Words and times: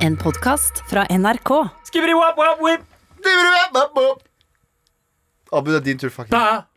En 0.00 0.16
podkast 0.16 0.82
fra 0.90 1.04
NRK. 1.10 1.50
Abu, 5.52 5.70
det 5.72 5.80
er 5.80 5.84
din 5.84 5.98
tur, 6.00 6.12
fuck. 6.14 6.30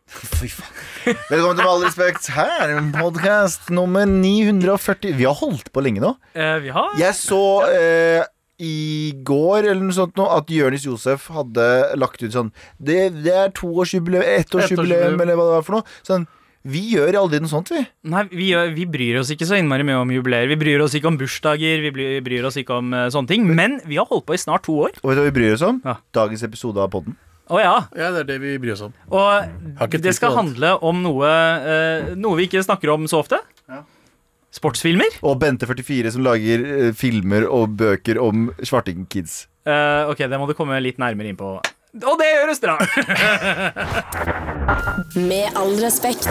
Fy 0.04 0.50
faen. 0.52 1.16
Velkommen 1.30 1.56
til 1.56 1.64
Med 1.64 1.70
all 1.70 1.84
respekt. 1.86 2.28
Her 2.34 2.64
er 2.74 2.80
podkast 2.96 3.70
nummer 3.72 4.04
940. 4.08 5.14
Vi 5.16 5.24
har 5.28 5.36
holdt 5.38 5.70
på 5.72 5.84
lenge 5.84 6.02
nå. 6.04 6.14
Eh, 6.36 6.58
vi 6.64 6.72
har 6.74 6.92
Jeg 7.00 7.16
så 7.16 7.40
eh, 7.70 8.24
i 8.60 9.12
går 9.26 9.70
eller 9.70 9.82
noe 9.84 9.96
sånt 9.96 10.16
nå, 10.20 10.26
at 10.36 10.50
Jonis 10.52 10.84
Josef 10.86 11.28
hadde 11.34 11.64
lagt 11.98 12.22
ut 12.22 12.30
sånn 12.34 12.52
Det, 12.78 13.08
det 13.24 13.32
er 13.34 13.54
toårsjubileum, 13.56 14.22
ettårsjubileum, 14.22 14.44
Ettårsjubileum. 14.44 15.20
eller 15.24 15.38
hva 15.40 15.48
det 15.48 15.56
var 15.58 15.66
for 15.66 15.78
noe. 15.78 15.96
Sånn, 16.06 16.26
vi 16.64 16.80
gjør 16.94 17.18
aldri 17.20 17.42
noe 17.44 17.50
sånt, 17.52 17.68
vi. 17.74 17.82
Nei, 18.08 18.22
vi, 18.30 18.46
gjør, 18.54 18.70
vi 18.72 18.86
bryr 18.88 19.18
oss 19.20 19.28
ikke 19.34 19.44
så 19.44 19.58
innmari 19.60 19.84
mye 19.84 19.98
om 20.00 20.12
jubileer. 20.14 20.48
Vi 20.48 20.56
bryr 20.56 20.80
oss 20.80 20.94
ikke 20.96 21.10
om 21.10 21.18
bursdager, 21.20 21.82
vi 21.84 21.90
bryr, 21.92 22.14
bryr 22.24 22.48
oss 22.48 22.56
ikke 22.60 22.78
om 22.80 22.94
uh, 22.96 23.04
sånne 23.12 23.28
ting. 23.28 23.44
Men 23.44 23.76
vi 23.84 23.98
har 24.00 24.08
holdt 24.08 24.24
på 24.30 24.36
i 24.36 24.40
snart 24.40 24.64
to 24.64 24.78
år. 24.86 24.96
Og 25.02 25.10
vet 25.10 25.18
du 25.18 25.20
hva 25.20 25.28
vi 25.28 25.34
bryr 25.36 25.58
oss 25.58 25.64
om? 25.66 25.82
Ja. 25.84 25.98
Dagens 26.16 26.46
episode 26.48 26.80
av 26.80 26.88
podden. 26.94 27.18
Å 27.52 27.60
ja. 27.60 27.74
Ja, 27.92 28.08
det 28.14 28.22
er 28.22 28.30
det 28.32 28.38
vi 28.40 28.54
bryr 28.62 28.72
oss 28.78 28.86
om. 28.86 28.94
Og 29.12 29.92
det 30.00 30.14
skal 30.16 30.32
handle 30.38 30.72
om 30.80 31.04
noe, 31.04 31.34
uh, 31.68 32.14
noe 32.16 32.40
vi 32.40 32.48
ikke 32.48 32.64
snakker 32.64 32.94
om 32.94 33.04
så 33.12 33.20
ofte. 33.20 33.42
Ja. 33.68 33.82
Sportsfilmer. 34.54 35.20
Og 35.26 35.36
Bente44 35.44 36.16
som 36.16 36.24
lager 36.24 36.64
uh, 36.64 36.90
filmer 36.96 37.44
og 37.44 37.76
bøker 37.76 38.24
om 38.24 38.48
svartingkids. 38.64 39.42
Uh, 39.68 40.08
ok, 40.08 40.24
det 40.32 40.40
må 40.40 40.48
du 40.48 40.56
komme 40.56 40.80
litt 40.80 40.96
nærmere 41.02 41.28
inn 41.28 41.36
på. 41.36 41.58
Og 42.02 42.18
det 42.18 42.26
gjøres 42.32 42.58
bra! 42.64 42.74
Med 45.14 45.46
all 45.58 45.76
respekt. 45.78 46.28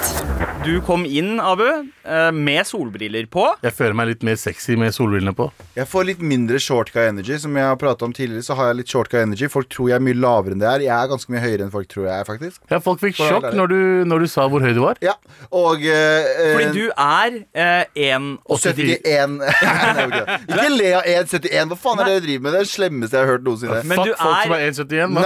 Du 0.65 0.79
kom 0.83 1.03
inn, 1.05 1.37
Abu, 1.43 1.63
eh, 2.03 2.31
med 2.35 2.65
solbriller 2.67 3.25
på. 3.31 3.43
Jeg 3.63 3.73
føler 3.75 3.95
meg 3.95 4.07
litt 4.09 4.23
mer 4.27 4.35
sexy 4.39 4.75
med 4.79 4.93
solbrillene 4.95 5.33
på. 5.35 5.49
Jeg 5.77 5.87
får 5.91 6.05
litt 6.07 6.21
mindre 6.23 6.59
short 6.63 6.91
guy 6.95 7.05
energy. 7.09 7.35
Som 7.39 7.55
jeg 7.59 7.67
har 7.67 7.77
pratet 7.79 8.05
om 8.07 8.13
tidligere, 8.15 8.43
så 8.47 8.55
har 8.59 8.71
jeg 8.71 8.79
litt 8.81 8.91
short 8.91 9.11
guy 9.11 9.21
energy. 9.23 9.47
Folk 9.51 9.69
tror 9.71 9.91
jeg 9.91 9.97
er 9.99 10.03
mye 10.03 10.17
lavere 10.17 10.55
enn 10.55 10.63
det 10.63 10.69
er. 10.71 10.83
Jeg 10.87 10.93
er 10.95 11.11
ganske 11.11 11.31
mye 11.35 11.43
høyere 11.43 11.67
enn 11.67 11.71
folk 11.73 11.87
tror 11.91 12.07
jeg 12.09 12.15
er, 12.15 12.27
faktisk. 12.27 12.59
Ja, 12.71 12.79
Folk 12.83 12.99
fikk 13.03 13.19
sjokk 13.19 13.49
når 13.55 13.71
du, 13.71 13.77
når 14.09 14.25
du 14.25 14.27
sa 14.33 14.47
hvor 14.51 14.63
høy 14.65 14.73
du 14.75 14.81
var. 14.83 14.99
Ja, 15.03 15.15
og 15.51 15.83
eh, 15.83 16.27
Fordi 16.57 16.71
du 16.75 16.85
er 16.91 17.39
eh, 17.53 17.85
1,84 18.09 18.99
71 19.03 19.37
Nei, 19.99 20.07
ok. 20.07 20.19
Ikke 20.47 20.69
le 20.73 20.91
av 20.99 21.07
1,71. 21.13 21.71
Hva 21.73 21.79
faen 21.85 22.03
er 22.03 22.09
det 22.09 22.15
dere 22.17 22.25
driver 22.27 22.47
med? 22.47 22.51
Det 22.57 22.59
er 22.63 22.67
det 22.67 22.73
slemmeste 22.73 23.19
jeg 23.19 23.27
har 23.27 23.31
hørt 23.35 23.47
noensinne. 23.47 23.83
Men 23.83 24.01
Fuck 24.01 24.07
du 24.09 24.15
folk 24.23 24.43
som 24.43 24.57
er- 24.57 24.59
er 24.59 24.71
1,71. 24.71 25.19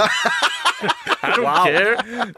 I 1.17 1.31
don't 1.33 1.66
care. 1.66 1.95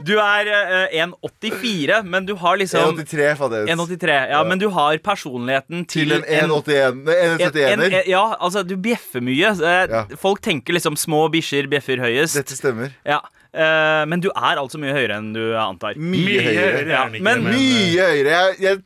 Du 0.08 0.14
er 0.22 0.48
uh, 0.48 0.94
1,84, 0.96 2.04
men 2.08 2.26
du 2.26 2.34
har 2.40 2.58
liksom 2.62 2.96
1,83, 2.96 3.34
fader. 3.38 3.66
1,83, 3.74 4.14
ja, 4.32 4.44
men 4.48 4.62
du 4.62 4.70
har 4.72 4.98
personligheten 5.04 5.84
til, 5.92 6.14
Til 6.14 6.24
en 6.24 6.50
1,81 6.50 7.02
Nei, 7.04 7.18
en- 7.18 7.34
en- 7.36 7.50
1,71-er. 7.50 8.08
Ja, 8.08 8.24
altså, 8.40 8.64
du 8.64 8.78
bjeffer 8.78 9.22
mye. 9.26 9.52
Eh, 9.60 9.82
Ja. 9.90 10.06
Folk 10.22 10.42
tenker 10.46 10.74
liksom 10.78 10.96
små 10.98 11.26
bikkjer 11.34 11.68
bjeffer 11.72 12.00
høyest. 12.00 12.36
Dette 12.40 12.56
stemmer. 12.56 12.96
Ja. 13.06 13.20
Uh, 13.50 14.06
men 14.06 14.22
du 14.22 14.30
er 14.30 14.60
altså 14.62 14.78
mye 14.78 14.94
høyere 14.94 15.16
enn 15.18 15.32
du 15.34 15.42
antar. 15.58 15.96
Mye 15.98 16.38
høyere. 16.40 16.86
høyere 16.86 16.90
ja. 16.94 17.06
men 17.20 17.44
Mye 17.44 18.10
høyere. 18.12 18.30
Jeg, 18.30 18.60
jeg, 18.62 18.82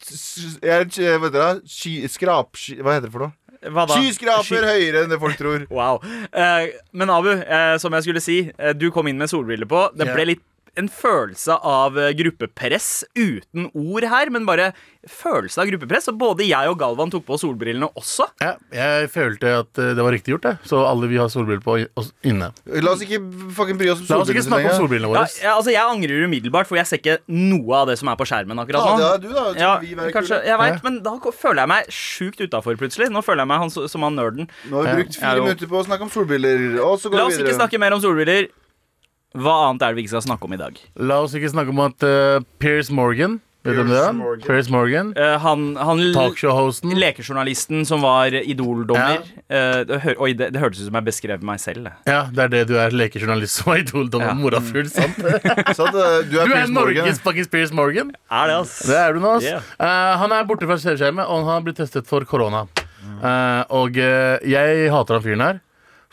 jeg, 0.64 0.88
jeg 1.04 1.62
sky, 1.68 1.96
skrap, 2.08 2.56
sky, 2.56 2.80
Hva 2.82 2.96
heter 2.96 3.10
det 3.10 3.14
for 3.14 3.28
noe? 3.28 3.36
Skyskraper 3.98 4.44
Sky- 4.44 4.66
høyere 4.68 5.04
enn 5.06 5.10
det 5.14 5.20
folk 5.22 5.38
tror. 5.40 5.66
Wow. 5.74 6.02
Eh, 6.32 6.68
men 6.94 7.10
Abu, 7.10 7.30
eh, 7.34 7.78
som 7.82 7.94
jeg 7.94 8.04
skulle 8.08 8.22
si, 8.24 8.40
eh, 8.58 8.74
du 8.74 8.90
kom 8.92 9.08
inn 9.08 9.18
med 9.18 9.30
solbriller 9.32 9.66
på. 9.70 9.86
Det 9.98 10.08
ble 10.14 10.26
litt 10.34 10.44
en 10.80 10.88
følelse 10.90 11.54
av 11.62 11.98
eh, 12.02 12.12
gruppepress 12.18 13.04
uten 13.16 13.68
ord 13.78 14.04
her, 14.10 14.30
men 14.34 14.46
bare 14.48 14.72
følelse 15.10 15.60
av 15.62 15.68
gruppepress. 15.70 16.08
Og 16.10 16.18
både 16.18 16.48
jeg 16.48 16.70
og 16.72 16.80
Galvan 16.82 17.12
tok 17.14 17.26
på 17.28 17.38
solbrillene 17.38 17.90
også. 18.00 18.26
Ja, 18.42 18.56
jeg 18.74 19.10
følte 19.14 19.52
at 19.60 19.78
eh, 19.82 19.92
det 19.98 20.06
var 20.06 20.16
riktig 20.16 20.34
gjort, 20.34 20.48
det. 20.48 20.54
Så 20.70 20.80
alle 20.88 21.10
vi 21.12 21.20
har 21.22 21.30
solbriller 21.30 21.62
på 21.66 21.76
oss 22.00 22.10
inne. 22.26 22.50
La 22.82 22.94
oss 22.96 23.04
ikke 23.06 23.20
fucking 23.54 23.78
bry 23.78 23.92
oss 23.94 24.02
om 24.02 24.10
La 24.10 24.22
oss 24.24 24.32
ikke 24.34 24.42
solbrillene 24.42 24.48
så 24.48 24.54
snakke 24.54 24.72
om 24.74 24.82
solbrillene 24.82 25.12
våre. 25.14 25.26
ja, 25.44 25.54
altså 25.60 25.76
Jeg 25.76 25.84
angrer 25.84 26.26
umiddelbart, 26.26 26.70
for 26.72 26.80
jeg 26.82 26.90
ser 26.90 27.02
ikke 27.04 27.18
noe 27.30 27.84
av 27.84 27.92
det 27.92 28.00
som 28.02 28.10
er 28.14 28.18
på 28.20 28.28
skjermen 28.30 28.64
akkurat 28.64 28.88
Ja, 28.88 28.98
det 28.98 29.12
er 29.12 29.22
du, 29.28 29.30
da. 29.36 29.46
Så 29.54 29.62
Ja, 29.64 29.72
vi 29.84 29.94
være 30.00 30.16
kanskje, 30.16 30.40
kule. 30.42 30.50
jeg 30.50 30.60
vet, 30.64 30.74
Ja. 30.74 30.82
men 30.90 31.00
da 31.06 31.16
føler 31.44 31.62
jeg 31.64 31.74
meg 31.76 31.94
sjukt 31.94 32.42
utafor 32.48 32.76
plutselig. 32.82 33.12
Nå 33.14 33.22
føler 33.22 33.44
jeg 33.46 33.52
meg 33.54 33.64
han, 33.66 33.70
som 33.70 34.02
han 34.10 34.16
nerden. 34.18 34.50
Nå 34.72 34.82
har 34.82 34.90
vi 34.96 35.04
brukt 35.04 35.20
fire 35.22 35.40
minutter 35.46 35.68
på 35.70 35.78
å 35.82 35.86
snakke 35.86 36.02
om 36.08 36.10
solbriller. 36.10 36.80
Og 36.82 36.98
så 37.00 37.12
går 37.14 37.18
La 37.22 37.26
oss 37.30 37.38
videre. 37.38 37.52
ikke 37.54 37.60
snakke 37.62 37.80
mer 37.80 37.94
om 37.94 38.02
solbriller. 38.02 38.50
Hva 39.34 39.54
annet 39.70 39.82
er 39.82 39.94
det 39.94 39.98
vi 39.98 40.06
ikke 40.06 40.14
skal 40.18 40.28
snakke 40.28 40.46
om 40.46 40.54
i 40.54 40.62
dag? 40.62 40.78
La 41.02 41.24
oss 41.24 41.34
ikke 41.34 41.50
snakke 41.50 41.74
om 41.74 41.82
at 41.88 42.06
uh, 42.06 42.44
Piers 42.62 42.92
Morgan 42.94 43.40
Vet 43.64 43.78
du 43.78 43.80
hvem 43.80 43.92
det 43.94 44.44
Piers 44.44 44.68
er? 44.68 44.72
Morgan. 44.74 45.14
Uh, 45.16 45.22
Eh, 45.24 45.38
han 45.40 45.62
han 45.80 46.02
Talkshow-hosten. 46.12 46.92
Lekejournalisten 47.00 47.86
som 47.88 48.04
var 48.04 48.36
Idol-dommer. 48.36 49.24
Ja. 49.48 49.62
Uh, 49.80 50.10
oi, 50.20 50.34
det, 50.36 50.50
det 50.52 50.60
hørtes 50.60 50.82
ut 50.84 50.90
som 50.90 50.98
jeg 51.00 51.08
beskrev 51.08 51.46
meg 51.48 51.62
selv. 51.64 51.88
Ja, 52.04 52.26
det 52.28 52.44
er 52.44 52.52
det 52.52 52.64
du 52.68 52.76
er. 52.76 52.92
Lekejournalist 52.92 53.62
som 53.62 53.72
er 53.72 53.86
idoldommer. 53.86 54.34
Ja. 54.34 54.38
Morafull, 54.42 54.92
sant? 54.92 55.16
Sant, 55.80 55.96
eh, 55.96 56.20
du 56.28 56.36
er, 56.42 56.52
Du 56.52 56.58
er. 56.60 56.68
Norges 56.76 57.24
fuckings 57.24 57.48
Piers 57.48 57.72
Morgan. 57.72 58.12
Er 58.28 58.52
det, 58.52 58.60
ass? 58.66 58.82
Det 58.84 59.00
er 59.00 59.16
du 59.16 59.24
nå, 59.24 59.38
ass. 59.40 59.48
Yeah. 59.48 59.64
Uh, 59.80 60.14
han 60.26 60.36
er 60.36 60.50
borte 60.52 60.68
fra 60.68 60.76
TV-skjermet, 60.84 61.24
og 61.24 61.46
han 61.46 61.54
har 61.56 61.64
blitt 61.70 61.80
testet 61.80 62.10
for 62.12 62.28
korona. 62.28 62.68
Eh, 63.24 63.62
og 63.76 63.98
eh, 64.00 64.44
jeg 64.48 64.90
hater 64.92 65.18
han 65.18 65.24
fyren 65.24 65.44
her. 65.44 65.62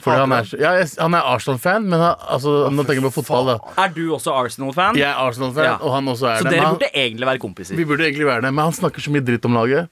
Fordi 0.00 0.16
han 0.22 0.32
er, 0.32 0.50
ja, 0.60 0.70
han 1.02 1.14
er 1.14 1.26
Arsenal-fan, 1.34 1.84
men 1.88 2.00
han, 2.00 2.14
altså, 2.32 2.54
nå 2.72 2.84
tenker 2.88 3.02
jeg 3.02 3.12
på 3.12 3.22
fotball. 3.22 3.46
da 3.52 3.84
Er 3.84 3.88
du 3.94 4.02
også 4.16 4.32
Arsenal-fan? 4.32 4.96
Jeg 4.96 5.08
er 5.10 5.18
Arsenal-fan, 5.20 5.64
Ja. 5.64 5.76
og 5.80 5.92
han 5.94 6.08
også 6.08 6.26
er 6.30 6.38
Så 6.40 6.44
det. 6.48 6.52
dere 6.56 6.70
burde 6.74 6.88
egentlig 6.94 7.26
være 7.28 7.38
kompiser. 7.42 7.76
Vi 7.76 7.84
burde 7.84 8.04
egentlig 8.08 8.26
være 8.26 8.42
det, 8.46 8.52
men 8.54 8.64
han 8.64 8.72
snakker 8.72 9.00
så 9.04 9.10
mye 9.12 9.20
dritt 9.24 9.44
om 9.44 9.54
laget. 9.60 9.88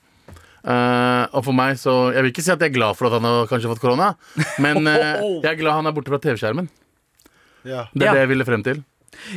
Uh, 0.69 1.25
og 1.33 1.45
for 1.47 1.55
meg 1.55 1.77
så 1.79 1.93
Jeg 2.13 2.23
vil 2.25 2.33
ikke 2.33 2.43
si 2.43 2.51
at 2.51 2.59
jeg 2.61 2.73
er 2.73 2.75
glad 2.75 2.97
for 2.99 3.07
at 3.07 3.13
han 3.15 3.23
har 3.25 3.47
kanskje 3.47 3.71
fått 3.71 3.81
korona, 3.81 4.09
men 4.59 4.83
uh, 4.85 5.41
jeg 5.45 5.53
er 5.53 5.61
glad 5.61 5.73
han 5.79 5.87
er 5.87 5.93
borte 5.97 6.11
fra 6.11 6.19
TV-skjermen. 6.19 6.67
Ja. 7.65 7.85
Det 7.95 8.03
er 8.03 8.07
Ja. 8.09 8.13
det 8.15 8.21
jeg 8.25 8.29
ville 8.33 8.45
frem 8.49 8.65
til. 8.67 8.83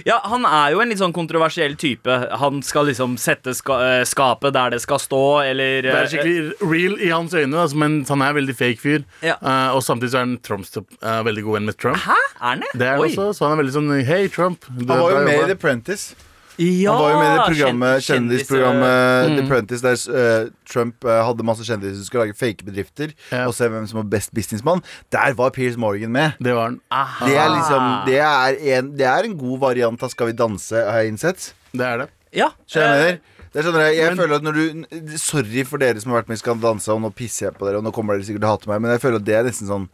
Ja, 0.05 0.19
Han 0.23 0.45
er 0.45 0.73
jo 0.73 0.81
en 0.83 0.91
litt 0.91 1.01
sånn 1.01 1.13
kontroversiell 1.15 1.75
type. 1.79 2.15
Han 2.41 2.61
skal 2.65 2.89
liksom 2.89 3.17
sette 3.21 3.53
ska 3.57 3.77
eh, 3.85 4.03
skapet 4.07 4.55
der 4.55 4.75
det 4.75 4.81
skal 4.83 5.01
stå, 5.01 5.23
eller 5.51 5.85
Det 5.85 5.91
er 5.91 6.01
eh, 6.03 6.09
skikkelig 6.11 6.71
real 6.71 6.97
i 6.99 7.11
hans 7.13 7.35
øyne, 7.35 7.57
altså, 7.57 7.79
men 7.81 8.01
han 8.09 8.25
er 8.25 8.37
veldig 8.37 8.57
fake 8.57 8.81
fyr. 8.81 9.05
Ja. 9.25 9.37
Uh, 9.41 9.77
og 9.77 9.83
samtidig 9.85 10.13
så 10.13 10.21
er 10.21 10.27
han 10.27 10.35
Trumps 10.45 10.75
uh, 10.77 11.21
veldig 11.27 11.45
god 11.47 11.59
venn 11.59 11.71
med 11.71 11.79
Trump. 11.81 12.01
Hæ? 12.05 12.19
Er 12.41 12.47
han 12.47 12.65
det? 12.65 12.73
Det 12.73 12.87
er 12.87 12.97
han 12.97 13.05
Oi. 13.05 13.11
også, 13.11 13.29
så 13.37 13.47
han 13.47 13.55
er 13.57 13.63
veldig 13.63 13.77
sånn 13.77 13.95
Hei, 14.07 14.25
Trump. 14.33 14.67
Du, 14.69 14.85
Han 14.89 15.01
var 15.05 15.15
jo 15.17 15.23
med 15.27 15.39
i. 15.39 15.47
The 15.51 15.57
Apprentice. 15.59 16.29
Ja, 16.61 16.91
Han 16.93 17.01
var 17.01 17.09
jo 17.11 17.17
med 17.19 17.27
i 17.27 17.37
det 17.37 17.45
programmet, 17.49 18.03
kjendis- 18.05 18.45
kjendisprogrammet 18.45 19.29
Mm. 19.31 19.35
The 19.37 19.45
Prentice, 19.49 19.81
der 19.81 20.43
uh, 20.45 20.49
Trump 20.69 21.05
uh, 21.05 21.15
hadde 21.25 21.45
masse 21.47 21.65
kjendiser 21.65 21.95
som 21.97 22.05
skulle 22.05 22.25
lage 22.27 22.37
fake 22.37 22.65
bedrifter 22.67 23.13
Ja. 23.31 23.47
og 23.47 23.53
se 23.57 23.67
hvem 23.71 23.87
som 23.89 24.01
var 24.03 24.07
best 24.11 24.33
businessmann. 24.33 24.83
Der 25.11 25.33
var 25.33 25.49
Piers 25.55 25.77
Morgan 25.77 26.11
med. 26.11 26.33
Det 26.39 26.53
var 26.53 26.69
han. 26.69 26.79
Det 27.25 27.35
er 27.37 27.49
liksom 27.55 28.05
Det 28.05 28.19
er 28.19 28.59
en, 28.77 28.91
det 28.97 29.07
er 29.07 29.23
en 29.29 29.37
god 29.37 29.59
variant 29.59 30.03
av 30.03 30.09
Skal 30.13 30.27
vi 30.27 30.33
danse, 30.33 30.75
har 30.75 31.01
jeg 31.01 31.13
innsett. 31.15 31.53
Det 31.73 31.85
er 31.87 31.97
det. 32.05 32.09
Ja. 32.33 32.49
Skjønner? 32.67 33.19
Det 33.51 33.63
skjønner 33.65 33.81
jeg. 33.89 33.97
jeg 33.97 34.09
Men- 34.13 34.17
føler 34.21 34.35
at 34.35 34.43
når 34.43 34.53
du 34.53 35.17
Sorry 35.17 35.63
for 35.67 35.77
dere 35.77 35.99
som 35.99 36.11
har 36.11 36.21
vært 36.21 36.29
med 36.29 36.37
i 36.37 36.39
Skal 36.39 36.55
vi 36.55 36.61
danse, 36.61 36.87
og 36.93 37.01
nå 37.01 37.09
pisser 37.15 37.47
jeg 37.49 37.57
på 37.57 37.65
dere, 37.67 37.77
og 37.81 37.83
nå 37.83 37.91
kommer 37.91 38.15
dere 38.15 38.23
sikkert 38.23 38.45
til 38.45 38.47
å 38.47 38.53
hate 38.55 38.67
meg, 38.71 38.81
men 38.81 38.91
jeg 38.91 39.01
føler 39.01 39.15
at 39.19 39.25
det 39.25 39.35
er 39.35 39.43
nesten 39.49 39.67
sånn 39.67 39.89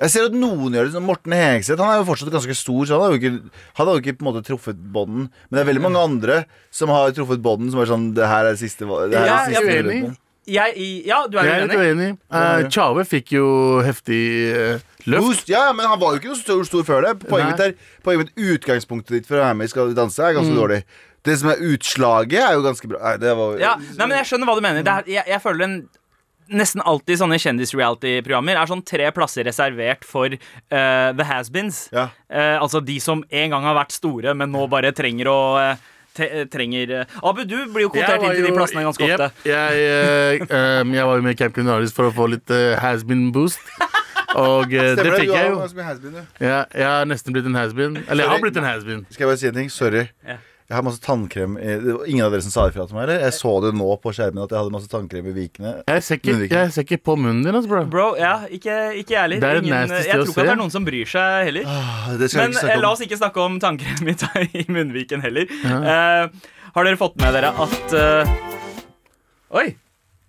jeg 0.00 0.10
ser 0.10 0.24
at 0.26 0.32
noen 0.34 0.72
gjør 0.74 0.88
det. 0.90 1.02
Morten 1.04 1.32
Hegseth 1.36 1.78
Han 1.82 1.92
er 1.92 2.00
jo 2.00 2.06
fortsatt 2.08 2.32
ganske 2.32 2.54
stor, 2.56 2.84
så 2.88 2.96
han 2.96 3.02
har 3.04 3.12
jo 3.12 3.20
ikke, 3.20 3.50
han 3.76 3.86
har 3.86 3.94
jo 3.94 4.00
ikke 4.02 4.16
på 4.18 4.24
en 4.24 4.30
måte 4.32 4.44
truffet 4.46 4.76
bånden. 4.92 5.28
Men 5.50 5.52
det 5.58 5.60
er 5.62 5.68
veldig 5.72 5.82
mange 5.84 6.00
andre 6.02 6.44
som 6.70 6.88
har 6.88 7.12
truffet 7.12 7.42
bånden, 7.44 7.70
som 7.70 7.80
er 7.84 7.90
sånn 7.92 8.14
Det 8.16 8.26
her 8.26 8.46
er 8.50 8.56
siste 8.56 8.88
det 8.88 9.18
her 9.18 9.28
er 9.28 9.30
jeg 9.30 9.52
siste 9.52 9.62
er 9.62 9.82
muligheten. 9.84 10.16
jeg, 10.46 10.86
ja, 11.06 11.20
du 11.30 11.38
er 11.38 11.44
Jeg 11.44 11.60
er 11.60 11.68
uenig? 11.68 11.92
uenig. 11.92 12.10
Uh, 12.32 12.68
Tjave 12.72 13.04
fikk 13.06 13.32
jo 13.36 13.46
heftig 13.86 14.22
uh, 14.56 14.80
løft. 15.06 15.22
Boost, 15.28 15.48
ja, 15.52 15.68
men 15.76 15.86
han 15.86 16.00
var 16.00 16.16
jo 16.16 16.22
ikke 16.22 16.32
noe 16.32 16.40
stor, 16.40 16.64
stor 16.66 16.82
før 16.88 17.06
det. 17.06 17.14
Poenget 17.28 17.52
mitt 17.52 17.64
er 17.68 17.74
Poenget 18.02 18.26
mitt 18.32 18.44
utgangspunktet 18.56 19.20
ditt 19.20 19.26
for 19.30 19.38
å 19.38 19.44
være 19.44 19.54
med 19.60 19.68
i 19.70 19.74
Skal 19.76 19.88
vi 19.92 19.94
danse 20.00 20.18
er 20.24 20.32
Mm. 20.32 20.40
ganske 20.40 20.56
dårlig. 20.58 20.82
Det 21.22 21.36
som 21.38 21.52
er 21.52 21.60
utslaget, 21.62 22.40
er 22.42 22.54
jo 22.56 22.62
ganske 22.64 22.88
bra. 22.90 22.98
Nei, 23.04 23.16
det 23.22 23.36
var 23.38 23.58
Ja, 23.60 23.76
nei, 23.78 24.06
men 24.08 24.16
Jeg 24.18 24.26
skjønner 24.26 24.46
hva 24.50 24.54
du 24.58 24.62
mener. 24.64 24.82
Det 24.82 24.90
er, 24.96 25.04
jeg, 25.20 25.24
jeg 25.30 25.40
føler 25.44 25.64
en 25.68 25.76
Nesten 26.52 26.82
alltid 26.84 27.20
sånne 27.20 27.38
kjendis-reality-programmer 27.40 28.58
er 28.58 28.68
sånn 28.68 28.82
tre 28.84 29.06
plasser 29.14 29.46
reservert 29.46 30.02
for 30.04 30.34
uh, 30.34 31.08
the 31.16 31.26
has-beens. 31.28 31.86
Ja. 31.94 32.10
Uh, 32.26 32.58
altså 32.58 32.82
de 32.84 32.98
som 33.00 33.22
en 33.30 33.54
gang 33.54 33.68
har 33.68 33.78
vært 33.78 33.94
store, 33.94 34.34
men 34.36 34.52
nå 34.52 34.66
bare 34.72 34.92
trenger 34.96 35.30
å 35.32 35.40
uh, 35.60 35.92
trenger 36.52 37.06
Abu, 37.22 37.44
du 37.44 37.56
blir 37.72 37.86
jo 37.86 37.92
kvotert 37.94 38.20
inn 38.20 38.34
til 38.36 38.44
de 38.44 38.52
plassene 38.52 38.84
ganske 38.84 39.06
yep, 39.06 39.20
ofte. 39.20 39.48
jeg, 39.48 39.86
eh, 39.88 40.80
um, 40.82 40.92
jeg 40.92 41.08
var 41.08 41.16
jo 41.16 41.24
med 41.24 41.32
i 41.36 41.38
Camp 41.40 41.56
Culinaris 41.56 41.94
for 41.96 42.10
å 42.10 42.12
få 42.14 42.28
litt 42.34 42.52
uh, 42.52 42.76
has-been-boost. 42.82 43.62
Og 44.32 44.72
uh, 44.72 44.92
det 44.96 45.10
fikk 45.12 45.32
jeg 45.32 45.50
jo. 45.52 45.58
Ja, 46.40 46.62
jeg 46.72 46.86
har 46.88 47.08
nesten 47.08 47.34
blitt 47.36 47.48
en 47.48 47.56
has-been. 47.56 47.98
Eller 48.06 48.24
jeg 48.24 48.32
har 48.32 48.44
blitt 48.44 48.60
en 48.60 48.68
has-been. 48.68 49.04
Skal 49.10 49.26
jeg 49.26 49.32
bare 49.32 49.40
si 49.40 49.48
en 49.50 49.58
ting? 49.60 49.72
Sorry. 49.72 50.06
Ja. 50.28 50.38
Jeg 50.72 50.78
har 50.78 50.84
masse 50.86 51.02
tannkrem 51.04 51.58
i, 51.60 51.74
det 51.82 51.94
var 51.98 52.06
Ingen 52.08 52.24
av 52.24 52.32
dere 52.32 52.44
som 52.46 52.52
sa 52.54 52.62
ifra 52.70 52.86
til 52.88 52.96
meg? 52.96 53.02
Eller? 53.04 53.18
Jeg 53.26 53.34
så 53.36 53.50
det 53.60 53.72
nå 53.76 53.88
på 54.00 54.12
skjermen 54.16 54.40
at 54.46 54.54
jeg 54.54 54.56
hadde 54.62 54.72
masse 54.72 54.88
tannkrem 54.88 55.26
i 55.28 55.34
vikene. 55.36 55.72
Jeg 55.84 56.04
ser 56.06 56.20
ikke, 56.22 56.36
jeg 56.48 56.70
ser 56.72 56.86
ikke 56.86 56.98
på 57.10 57.16
munnen 57.20 57.42
din, 57.44 57.58
altså, 57.58 57.68
bro. 57.68 57.82
Bro, 57.92 58.06
ja, 58.16 58.30
ikke, 58.48 58.76
ikke 59.02 59.12
jeg 59.12 59.20
heller. 59.26 59.44
Er 59.50 59.60
Ingen- 59.60 59.92
jeg 59.92 60.08
tror 60.08 60.24
ikke 60.24 60.40
at 60.40 60.48
det 60.48 60.54
er 60.54 60.60
noen 60.62 60.72
som 60.72 60.86
bryr 60.88 61.12
seg 61.12 61.50
heller. 61.50 61.68
Ah, 61.68 62.08
Det 62.16 62.30
skal 62.32 62.46
Men 62.48 62.56
ikke 62.56 62.72
eh, 62.72 62.80
la 62.86 62.92
oss 62.96 63.04
ikke 63.04 63.20
snakke 63.20 63.44
om 63.44 63.60
tannkrem 63.60 64.08
i, 64.08 64.16
i 64.62 64.64
munnviken 64.72 65.20
heller. 65.26 65.52
Eh, 65.52 66.50
har 66.72 66.88
dere 66.88 66.96
fått 67.04 67.20
med 67.20 67.36
dere 67.36 67.52
at 67.52 67.92
uh, 67.92 68.34
Oi! 69.60 69.66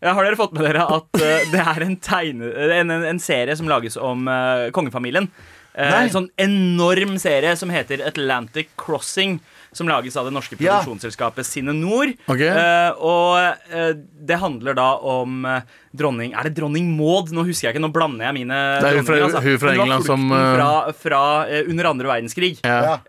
Ja, 0.04 0.12
Har 0.18 0.25
dere 0.28 0.36
fått 0.36 0.51
med 0.57 0.66
dere 0.68 0.84
at 0.84 1.07
uh, 1.16 1.44
det 1.54 1.62
er 1.63 1.86
en, 1.86 1.95
tegne, 2.04 2.50
en, 2.51 2.92
en, 2.92 3.06
en 3.13 3.22
serie 3.24 3.56
som 3.56 3.69
lages 3.72 3.95
om 3.95 4.28
uh, 4.28 4.68
kongefamilien? 4.75 5.30
Uh, 5.72 5.88
En 6.04 6.12
sånn 6.12 6.28
enorm 6.36 7.16
serie 7.22 7.56
som 7.56 7.72
heter 7.72 8.04
Atlantic 8.06 8.74
Crossing. 8.75 9.38
Som 9.74 9.90
lages 9.90 10.16
av 10.20 10.28
det 10.30 10.34
norske 10.36 10.58
produksjonsselskapet 10.60 11.48
Sine 11.48 11.74
Nord. 11.75 12.14
Okay. 12.30 12.50
Uh, 12.50 13.04
og 13.04 13.70
uh, 13.74 13.92
det 14.24 14.38
handler 14.40 14.78
da 14.78 14.88
om 15.04 15.44
eh, 15.50 15.66
dronning 15.92 16.31
Er 16.38 16.48
det 16.48 16.54
dronning 16.58 16.88
Maud? 16.96 17.34
Nå 17.36 17.44
husker 17.44 17.68
jeg 17.68 17.75
ikke, 17.75 17.84
nå 17.84 17.90
blander 17.94 18.30
jeg 18.30 18.38
mine 18.38 18.60
Det 18.80 18.88
er 18.90 19.00
hun 19.02 19.08
fra- 19.08 19.18
dronninger, 19.20 19.44
hun 19.50 19.60
fra 19.62 19.74
England 19.74 20.08
som, 20.08 20.24
Fra, 20.31 20.70
fra 20.96 21.22
under 21.68 21.90
andre 21.92 22.08
verdenskrig. 22.14 22.54
Ja. 22.64 23.00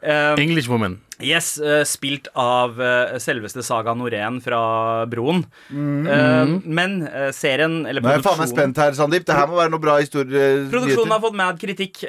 English 0.41 0.69
woman. 0.71 0.99
Yes, 1.23 1.59
eh, 1.63 1.85
spilt 1.87 2.27
av 2.35 2.81
eh, 2.83 3.19
selveste 3.23 3.63
Saga 3.63 3.95
Norén 3.95 4.41
fra 4.43 5.07
Broen. 5.07 5.45
Eh, 5.71 6.55
men 6.65 6.97
eh, 7.07 7.29
serien, 7.35 7.85
eller 7.87 8.03
Nå 8.03 8.11
er 8.11 8.19
jeg 8.19 8.25
faen 8.27 8.41
meg 8.41 8.51
spent 8.51 8.81
her, 8.83 8.97
Sandeep. 8.99 9.27
Det 9.29 9.37
her 9.37 9.47
må 9.51 9.59
være 9.61 9.71
noe 9.75 9.83
bra 9.83 9.95
historie. 10.03 10.65
Produksjonen 10.73 11.15
har 11.15 11.23
fått 11.23 11.39
mad 11.39 11.61
kritikk 11.61 12.03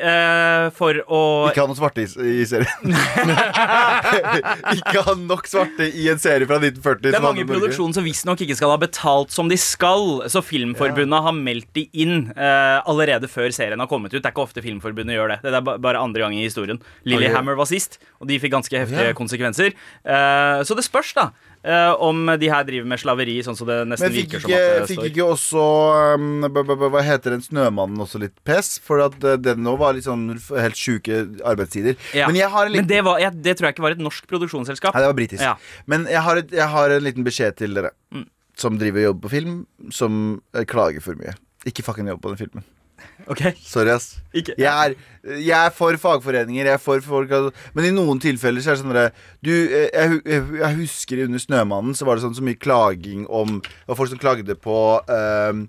for 0.76 0.98
å 1.06 1.22
Ikke 1.52 1.64
ha 1.64 1.70
noe 1.70 1.78
svarte 1.78 2.06
i, 2.06 2.08
i 2.42 2.48
serien. 2.50 2.96
ikke 4.80 5.04
ha 5.06 5.16
nok 5.20 5.46
svarte 5.50 5.86
i 5.86 6.08
en 6.12 6.22
serie 6.22 6.48
fra 6.50 6.58
1940. 6.62 7.04
Det 7.06 7.14
er 7.14 7.24
mange 7.24 7.44
i 7.44 7.46
Norge. 7.46 7.60
produksjonen 7.60 7.96
som 8.00 8.06
visstnok 8.08 8.42
ikke 8.46 8.58
skal 8.58 8.74
ha 8.74 8.80
betalt 8.82 9.34
som 9.36 9.52
de 9.52 9.60
skal. 9.62 10.26
Så 10.32 10.42
Filmforbundet 10.46 11.26
har 11.28 11.36
meldt 11.38 11.70
de 11.78 11.86
inn 11.94 12.32
allerede 12.36 13.30
før 13.32 13.54
serien 13.56 13.82
har 13.82 13.90
kommet 13.92 14.14
ut. 14.14 14.20
Det 14.20 14.26
er 14.26 14.34
ikke 14.34 14.48
ofte 14.48 14.66
Filmforbundet 14.66 15.18
gjør 15.18 15.36
det. 15.36 15.40
Det 15.46 15.54
er 15.62 15.66
bare 15.66 16.02
andre 16.02 16.26
gang 16.26 16.36
i 16.38 16.44
historien. 16.46 16.82
Lillehammer 17.08 17.58
var 17.60 17.70
sist, 17.70 18.00
og 18.20 18.30
de 18.30 18.40
fikk 18.42 18.56
ganske 18.56 18.86
heftige 18.96 19.14
Ja. 19.14 19.18
konsekvenser. 19.20 19.76
Uh, 20.06 20.64
så 20.64 20.76
det 20.80 20.86
spørs, 20.88 21.14
da, 21.18 21.30
Uh, 21.66 21.96
om 21.98 22.28
de 22.38 22.46
her 22.46 22.62
driver 22.62 22.86
med 22.86 23.00
slaveri, 23.02 23.40
sånn 23.42 23.56
som 23.58 23.66
det 23.66 23.88
nesten 23.90 24.06
Men 24.06 24.14
fikk 24.14 24.28
virker 24.36 24.42
som 24.44 24.52
at 24.54 24.60
det 24.60 24.90
fikk 24.92 25.00
står. 25.00 25.08
ikke 25.10 25.26
også 25.34 25.64
um, 26.14 26.44
Hva 26.94 27.02
heter 27.02 27.34
den 27.34 27.42
Snømannen 27.42 28.04
også 28.06 28.20
litt 28.22 28.36
pes? 28.46 28.76
For 28.86 29.02
at 29.02 29.18
den 29.42 29.64
nå 29.66 29.74
var 29.82 29.96
litt 29.98 30.06
sånn 30.06 30.28
helt 30.62 30.78
sjuke 30.78 31.24
arbeidstider. 31.42 31.98
Ja. 32.14 32.28
Men 32.30 32.36
jeg 32.38 32.52
har 32.54 32.68
en 32.70 32.72
Men 32.78 32.86
det, 32.86 33.02
var, 33.04 33.18
jeg, 33.18 33.42
det 33.42 33.56
tror 33.58 33.66
jeg 33.72 33.74
ikke 33.80 33.86
var 33.88 33.96
et 33.98 34.04
norsk 34.06 34.28
produksjonsselskap. 34.30 34.94
Nei, 34.94 35.02
det 35.02 35.10
var 35.10 35.18
britisk. 35.18 35.42
Ja. 35.42 35.56
Men 35.90 36.06
jeg 36.06 36.22
har, 36.22 36.38
et, 36.44 36.54
jeg 36.54 36.70
har 36.70 36.94
en 37.00 37.02
liten 37.10 37.26
beskjed 37.26 37.58
til 37.58 37.74
dere 37.74 37.90
Mm. 38.14 38.28
som 38.62 38.78
driver 38.78 39.00
og 39.02 39.08
jobber 39.10 39.26
på 39.26 39.34
film, 39.34 39.66
som 39.90 40.22
eh, 40.54 40.66
klager 40.70 41.02
for 41.02 41.18
mye. 41.18 41.34
Ikke 41.66 41.82
fucking 41.82 42.06
jobb 42.14 42.22
på 42.22 42.30
den 42.36 42.38
filmen. 42.46 42.64
Ok, 43.28 43.42
Sorry, 43.64 43.90
ass. 43.90 44.20
Jeg 44.34 44.56
er, 44.62 44.94
jeg 45.42 45.56
er 45.58 45.72
for 45.74 45.98
fagforeninger, 45.98 46.68
jeg 46.68 46.74
er 46.76 46.82
for 46.82 47.02
folk 47.02 47.32
Men 47.74 47.88
i 47.88 47.94
noen 47.96 48.20
tilfeller 48.22 48.62
så 48.62 48.72
er 48.74 48.76
det 48.78 48.84
sånn 48.84 49.00
at, 49.02 49.24
Du, 49.44 49.52
eh, 49.52 49.90
jeg, 49.94 50.44
jeg, 50.60 50.76
husker 50.82 51.24
under 51.26 51.40
'Snømannen' 51.42 51.96
så 51.98 52.06
var 52.06 52.16
det 52.16 52.26
sånn 52.26 52.36
så 52.38 52.46
mye 52.46 52.60
klaging 52.60 53.26
om 53.28 53.60
Det 53.64 53.88
var 53.90 54.00
folk 54.00 54.12
som 54.14 54.22
klagde 54.22 54.56
på 54.56 54.78
um, 55.10 55.66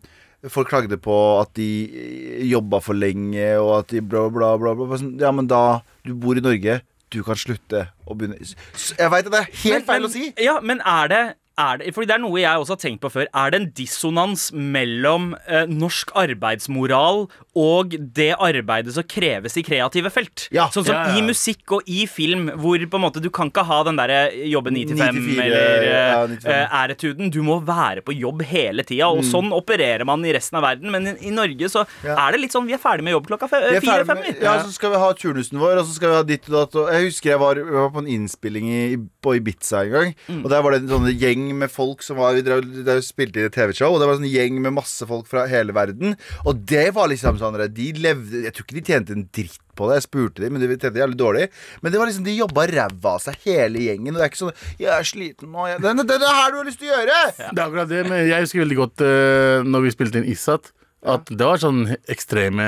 Folk 0.52 0.68
klagde 0.70 0.98
på 1.02 1.16
at 1.40 1.54
de 1.58 1.70
eh, 1.88 2.44
jobba 2.50 2.78
for 2.84 2.94
lenge, 2.94 3.46
og 3.58 3.78
at 3.80 3.88
de 3.94 4.00
bla, 4.04 4.28
bla, 4.30 4.52
bla. 4.60 4.74
bla, 4.76 4.86
bla. 4.86 4.98
Sånn, 5.00 5.16
Ja, 5.20 5.32
men 5.32 5.48
da 5.50 5.80
Du 6.04 6.14
bor 6.14 6.36
i 6.36 6.44
Norge. 6.44 6.82
Du 7.10 7.22
kan 7.24 7.38
slutte 7.38 7.88
å 8.06 8.14
begynne 8.18 8.36
Jeg 8.42 9.10
veit 9.10 9.26
at 9.26 9.32
det 9.32 9.40
er 9.40 9.50
helt 9.62 9.74
Men- 9.74 9.86
feil 9.88 10.00
men- 10.02 10.10
å 10.10 10.12
si. 10.12 10.32
Ja, 10.42 10.60
men 10.60 10.80
er 10.84 11.08
det, 11.08 11.24
er 11.58 11.78
det 11.80 11.94
Fordi 11.96 12.06
det 12.10 12.14
er 12.16 12.22
noe 12.22 12.40
jeg 12.40 12.60
også 12.60 12.74
har 12.76 12.80
tenkt 12.82 13.00
på 13.00 13.10
før. 13.12 13.26
Er 13.32 13.50
det 13.52 13.60
en 13.60 13.68
dissonans 13.78 14.50
mellom 14.52 15.30
eh, 15.48 15.64
norsk 15.70 16.12
arbeidsmoral 16.18 17.26
og 17.56 17.94
det 18.16 18.34
arbeidet 18.36 18.92
som 18.96 19.06
kreves 19.08 19.56
i 19.56 19.64
kreative 19.64 20.10
felt? 20.12 20.48
Ja. 20.52 20.68
sånn 20.72 20.84
som 20.84 20.94
Ja, 20.94 21.06
ja. 21.08 21.16
i 21.16 21.24
musikk 21.24 21.72
og 21.78 21.88
i 21.88 22.04
film, 22.10 22.50
hvor 22.60 22.76
på 22.78 22.98
en 23.00 23.04
måte 23.06 23.22
du 23.24 23.30
kan 23.32 23.48
ikke 23.50 23.64
ha 23.64 23.78
den 23.88 23.96
derre 23.96 24.18
jobbe 24.50 24.72
9 24.74 24.84
til 24.90 25.00
5 25.00 25.22
eller 25.46 25.86
ja, 25.88 26.22
eh, 26.26 26.34
9-5. 26.36 27.24
eh. 27.24 27.30
Du 27.32 27.40
må 27.42 27.58
være 27.64 28.04
på 28.04 28.14
jobb 28.16 28.42
hele 28.46 28.84
tida, 28.86 29.08
og 29.08 29.24
sånn 29.24 29.48
opererer 29.56 30.04
man 30.08 30.24
i 30.24 30.34
resten 30.36 30.58
av 30.60 30.66
verden. 30.68 30.90
Men 30.92 31.08
i, 31.14 31.16
i 31.28 31.34
Norge 31.34 31.70
så 31.72 31.86
Ja. 32.04 32.16
er 32.28 32.32
det 32.36 32.40
litt 32.44 32.52
sånn 32.52 32.66
vi 32.68 32.74
er 32.76 32.82
ferdig 32.82 33.04
med 33.06 33.16
jobb 33.16 33.26
klokka 33.32 33.48
er 33.56 33.80
fire-fem. 33.80 34.22
Ja, 34.42 34.58
så 34.62 34.72
skal 34.72 34.92
vi 34.92 35.00
ha 35.00 35.12
turnusen 35.16 35.58
vår, 35.58 35.80
og 35.80 35.86
så 35.88 35.96
skal 35.96 36.10
vi 36.12 36.16
ha 36.20 36.22
ditt 36.22 36.48
og 36.50 36.56
datt. 36.60 36.78
Jeg 36.92 37.08
husker 37.10 37.30
jeg 37.30 37.40
var, 37.40 37.56
jeg 37.56 37.72
var 37.80 37.90
på 37.94 38.02
en 38.04 38.12
innspilling 38.12 38.68
i, 38.68 38.96
på 39.22 39.36
Ibiza 39.40 39.84
en 39.86 39.90
gang. 39.96 40.14
Mm. 40.28 40.44
Og 40.44 40.50
der 40.52 40.62
var 40.62 40.76
det 40.76 40.82
en 40.84 40.92
sånn 40.92 41.10
gjeng 41.16 41.45
med 41.54 41.70
folk 41.72 42.02
som 42.02 42.18
var 42.20 42.34
Vi 42.36 42.44
drev, 42.46 42.64
drev, 42.86 43.02
spilte 43.04 43.40
inn 43.40 43.50
et 43.50 43.54
TV-show, 43.54 43.94
og 43.94 44.00
det 44.00 44.08
var 44.08 44.16
en 44.16 44.24
sånn 44.24 44.32
gjeng 44.32 44.58
med 44.64 44.74
masse 44.78 45.06
folk 45.08 45.28
fra 45.30 45.46
hele 45.50 45.74
verden. 45.76 46.16
Og 46.44 46.64
det 46.68 46.88
var 46.96 47.10
liksom 47.12 47.38
sånn 47.40 47.58
De 47.74 47.88
levde 48.00 48.44
Jeg 48.46 48.56
tror 48.56 48.66
ikke 48.66 48.78
de 48.78 48.84
tjente 48.90 49.16
en 49.16 49.26
dritt 49.30 49.62
på 49.76 49.90
det. 49.90 49.98
Jeg 50.00 50.06
spurte 50.06 50.42
dem, 50.42 50.56
men 50.56 50.64
de 50.64 50.70
tjente 50.72 51.02
jævlig 51.02 51.20
dårlig. 51.20 51.44
Men 51.82 51.92
det 51.92 52.00
var 52.00 52.10
liksom 52.10 52.26
de 52.26 52.38
jobba 52.38 52.66
ræva 52.70 53.16
av 53.16 53.22
seg, 53.22 53.36
hele 53.44 53.84
gjengen. 53.84 54.14
Og 54.14 54.18
det 54.18 54.24
er 54.26 54.32
ikke 54.32 54.44
sånn 54.44 54.56
'Jeg 54.80 54.92
er 54.94 55.10
sliten 55.12 55.52
nå', 55.52 55.68
jeg, 55.68 55.82
det, 55.84 55.92
det, 56.00 56.06
det 56.08 56.16
er 56.16 56.24
det 56.24 56.38
her 56.40 56.50
du 56.50 56.58
har 56.62 56.68
lyst 56.70 56.80
til 56.80 56.90
å 56.90 56.96
gjøre! 56.96 57.20
Det 57.36 57.60
er 57.60 57.66
akkurat 57.66 57.92
det, 57.92 58.02
men 58.08 58.24
jeg 58.26 58.46
husker 58.46 58.64
veldig 58.64 58.80
godt 58.80 59.04
uh, 59.04 59.66
når 59.66 59.86
vi 59.86 59.94
spilte 59.94 60.22
inn 60.22 60.32
Isat. 60.32 60.72
At 61.04 61.28
det 61.28 61.44
var 61.44 61.58
sånn 61.60 61.84
ekstreme 62.08 62.64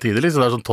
tider. 0.00 0.22
Liksom. 0.24 0.40
Det 0.42 0.48
var 0.48 0.56
sånn 0.56 0.64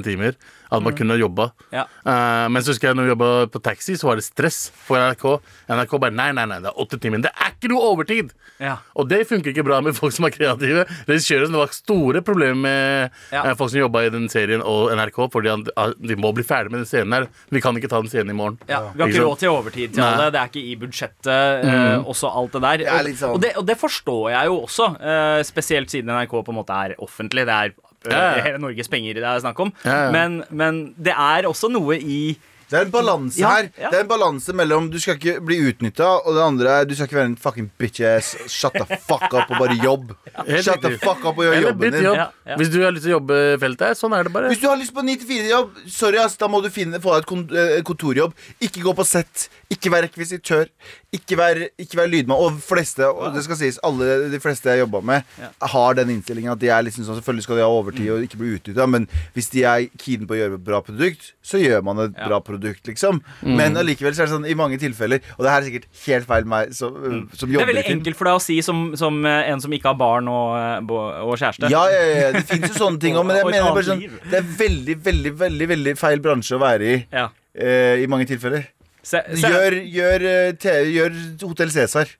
12-16 0.00 0.02
timer 0.06 0.34
at 0.70 0.82
man 0.82 0.94
kunne 0.94 1.16
jobba. 1.18 1.48
Ja. 1.74 1.82
Uh, 2.06 2.46
men 2.50 2.62
så 2.62 2.70
husker 2.70 2.88
jeg 2.90 2.96
når 2.96 3.08
vi 3.08 3.10
jobba 3.10 3.28
på 3.50 3.58
taxi, 3.62 3.96
så 3.98 4.06
var 4.06 4.20
det 4.20 4.22
stress 4.24 4.68
for 4.86 5.02
NRK. 5.02 5.24
NRK 5.66 5.94
bare 5.98 6.14
nei, 6.14 6.28
nei, 6.36 6.44
nei, 6.46 6.60
det 6.62 6.70
er 6.70 6.78
åtte 6.78 6.98
timer. 7.02 7.18
Det 7.26 7.32
er 7.34 7.50
ikke 7.56 7.70
noe 7.72 7.88
overtid! 7.90 8.30
Ja. 8.62 8.76
Og 8.94 9.08
det 9.10 9.24
funker 9.26 9.50
ikke 9.50 9.64
bra 9.66 9.80
med 9.82 9.96
folk 9.98 10.14
som 10.14 10.28
er 10.28 10.34
kreative. 10.34 10.84
Regissøren, 11.08 11.50
Det 11.50 11.58
var 11.58 11.72
store 11.74 12.22
problemer 12.22 12.54
med 12.60 13.10
Ja. 13.34 13.42
eh, 13.50 13.54
folk 13.58 13.70
som 13.72 13.80
jobba 13.80 14.04
i 14.06 14.10
den 14.14 14.28
serien 14.30 14.62
og 14.62 14.92
NRK, 14.94 15.18
fordi 15.32 15.50
han, 15.50 15.64
de 15.98 16.16
må 16.16 16.30
bli 16.36 16.44
ferdig 16.46 16.70
med 16.70 16.84
den 16.84 16.86
scenen 16.90 17.12
her. 17.18 17.26
Vi 17.50 17.60
kan 17.64 17.74
ikke 17.74 17.90
ta 17.90 17.98
den 18.00 18.10
scenen 18.12 18.30
i 18.30 18.38
morgen. 18.38 18.58
Ja, 18.68 18.92
vi 18.94 19.02
har 19.02 19.08
Ikke 19.10 19.26
råd 19.26 19.38
til 19.42 19.50
overtid 19.50 19.94
til 19.94 20.04
Nei. 20.04 20.12
alle. 20.14 20.30
Det 20.30 20.40
er 20.40 20.52
ikke 20.52 20.64
i 20.70 20.76
budsjettet. 20.76 21.64
eh, 21.66 21.98
også 22.06 22.30
alt 22.30 22.52
det 22.52 22.62
der. 22.62 22.76
Det 22.78 23.16
sånn- 23.18 23.34
og, 23.34 23.40
det, 23.40 23.56
og 23.56 23.66
det 23.66 23.76
forstår 23.78 24.30
jeg 24.30 24.46
jo 24.46 24.60
også, 24.66 24.88
eh, 25.02 25.42
spesielt 25.42 25.90
siden 25.90 26.10
NRK 26.14 26.39
på 26.46 26.52
en 26.54 26.60
måte 26.62 26.76
er 26.86 26.94
offentlig. 26.98 27.46
Det 27.48 27.56
er 27.56 27.74
Ja, 28.08 28.20
ja. 28.36 28.42
hele 28.46 28.58
Norges 28.62 28.88
penger 28.88 29.14
det 29.20 29.24
er 29.28 29.40
snakk 29.44 29.58
om. 29.60 29.72
Ja, 29.84 30.06
ja. 30.06 30.10
Men, 30.14 30.42
men 30.50 30.94
det 30.96 31.12
er 31.12 31.44
også 31.50 31.68
noe 31.68 31.98
i 32.00 32.38
Det 32.70 32.78
er 32.78 32.84
en 32.86 32.92
balanse 32.94 33.40
Ja, 33.42 33.48
her. 33.58 33.66
ja. 33.76 33.88
Det 33.90 33.98
er 33.98 34.04
en 34.04 34.08
balanse 34.08 34.52
mellom 34.54 34.84
du 34.92 34.96
skal 35.02 35.16
ikke 35.18 35.40
bli 35.44 35.56
utnytta, 35.68 36.06
og 36.24 36.36
det 36.36 36.42
andre 36.44 36.70
er 36.80 36.84
du 36.86 36.94
skal 36.94 37.08
ikke 37.10 37.18
være 37.18 37.30
en 37.32 37.36
fucking 37.36 37.66
bitch-ass. 37.76 38.28
Shut 38.48 38.72
the 38.78 38.86
fuck 39.08 39.26
up 39.34 39.50
og 39.50 39.58
bare 39.58 39.74
jobb. 39.82 40.12
Shut 40.64 40.80
the 40.80 40.92
fuck 41.02 41.24
up 41.26 41.34
og 41.36 41.44
gjør 41.48 41.60
jobben 41.66 41.92
din. 41.96 42.04
jobb. 42.06 42.16
Ja, 42.22 42.28
ja. 42.46 42.56
Hvis 42.62 42.70
du 42.70 42.78
har 42.84 42.94
lyst 42.94 43.04
til 43.08 43.12
å 43.12 43.18
jobbe 43.18 43.40
feltet 43.60 43.88
her, 43.90 43.98
sånn 43.98 44.14
er 44.16 44.22
det 44.30 44.32
bare. 44.38 44.52
Hvis 44.54 44.62
du 44.62 44.68
har 44.70 44.78
lyst 44.80 44.94
på 44.94 45.02
9-4-jobb, 45.04 45.80
sorry 45.90 46.22
ass, 46.22 46.38
da 46.40 46.46
må 46.48 46.62
du 46.64 46.70
finne, 46.70 47.02
få 47.02 47.18
deg 47.18 47.26
et 47.26 47.56
eh, 47.66 47.82
kontorjobb. 47.90 48.32
Ikke 48.62 48.86
gå 48.86 48.94
på 48.96 49.04
sett. 49.04 49.48
Ikke 49.70 49.90
vær 49.92 50.02
rekvisitør. 50.02 50.66
Ikke 51.14 51.36
vær, 51.38 51.58
ikke 51.78 51.98
vær 52.00 52.08
lydmann. 52.10 52.40
Og 52.42 52.56
fleste, 52.64 53.06
og 53.06 53.34
det 53.36 53.44
skal 53.44 53.58
sies, 53.60 53.78
alle 53.86 54.28
de 54.32 54.40
fleste 54.42 54.66
jeg 54.72 54.82
jobba 54.82 55.00
med, 55.06 55.28
har 55.72 55.94
den 55.98 56.10
innstillingen 56.16 56.50
at 56.52 56.58
de 56.62 56.70
er 56.74 56.82
liksom 56.86 57.06
sånn 57.06 57.20
Selvfølgelig 57.20 57.44
skal 57.46 57.60
de 57.60 57.62
ha 57.62 57.68
overtid 57.70 58.08
og 58.10 58.24
ikke 58.26 58.40
bli 58.40 58.54
utnytta, 58.56 58.86
men 58.90 59.06
hvis 59.36 59.50
de 59.52 59.62
er 59.68 59.86
keen 60.00 60.26
på 60.26 60.34
å 60.34 60.40
gjøre 60.40 60.58
et 60.58 60.64
bra 60.66 60.80
produkt, 60.82 61.32
så 61.46 61.60
gjør 61.62 61.84
man 61.86 62.02
et 62.06 62.16
Ja. 62.18 62.26
bra 62.28 62.40
produkt, 62.40 62.82
liksom. 62.90 63.20
Men 63.46 63.76
allikevel 63.78 64.14
så 64.16 64.24
er 64.24 64.26
det 64.30 64.34
sånn 64.34 64.48
i 64.50 64.54
mange 64.58 64.78
tilfeller, 64.82 65.20
og 65.38 65.44
det 65.46 65.50
her 65.52 65.60
er 65.60 65.68
sikkert 65.68 65.86
helt 66.06 66.26
feil 66.26 66.44
meg 66.50 66.74
som, 66.74 67.28
som 67.36 67.50
Det 67.52 67.60
er 67.62 67.70
veldig 67.70 67.86
enkelt 67.94 68.16
for 68.18 68.30
deg 68.30 68.34
å 68.40 68.42
si 68.42 68.58
som, 68.66 68.82
som 68.98 69.22
eh, 69.24 69.50
en 69.52 69.60
som 69.62 69.70
ikke 69.72 69.92
har 69.92 69.98
barn 70.00 70.26
og, 70.28 70.56
eh, 70.58 71.22
og 71.22 71.36
kjæreste. 71.38 71.70
Ja, 71.70 71.84
ja, 71.90 72.02
ja, 72.24 72.32
det 72.32 72.44
fins 72.50 72.68
jo 72.72 72.74
sånne 72.86 73.00
ting 73.02 73.14
òg, 73.14 73.26
men 73.26 73.38
jeg 73.38 73.46
mener 73.54 73.70
bare 73.74 73.86
sånn. 73.86 74.02
Det 74.30 74.42
er 74.42 74.50
veldig, 74.64 74.98
veldig, 75.04 75.32
veldig 75.46 75.68
veldig 75.76 75.96
feil 76.00 76.20
bransje 76.24 76.58
å 76.58 76.62
være 76.62 76.90
i 76.90 76.98
Ja. 77.12 77.28
Uh, 77.50 77.98
i 77.98 78.06
mange 78.06 78.28
tilfeller. 78.30 78.68
Se, 79.02 79.22
se, 79.34 79.48
Gjør, 79.48 79.76
gjør, 79.88 80.26
eh, 80.28 80.52
te- 80.60 80.84
gjør 80.92 81.16
Hotell 81.46 81.72
Cæsar. 81.72 82.12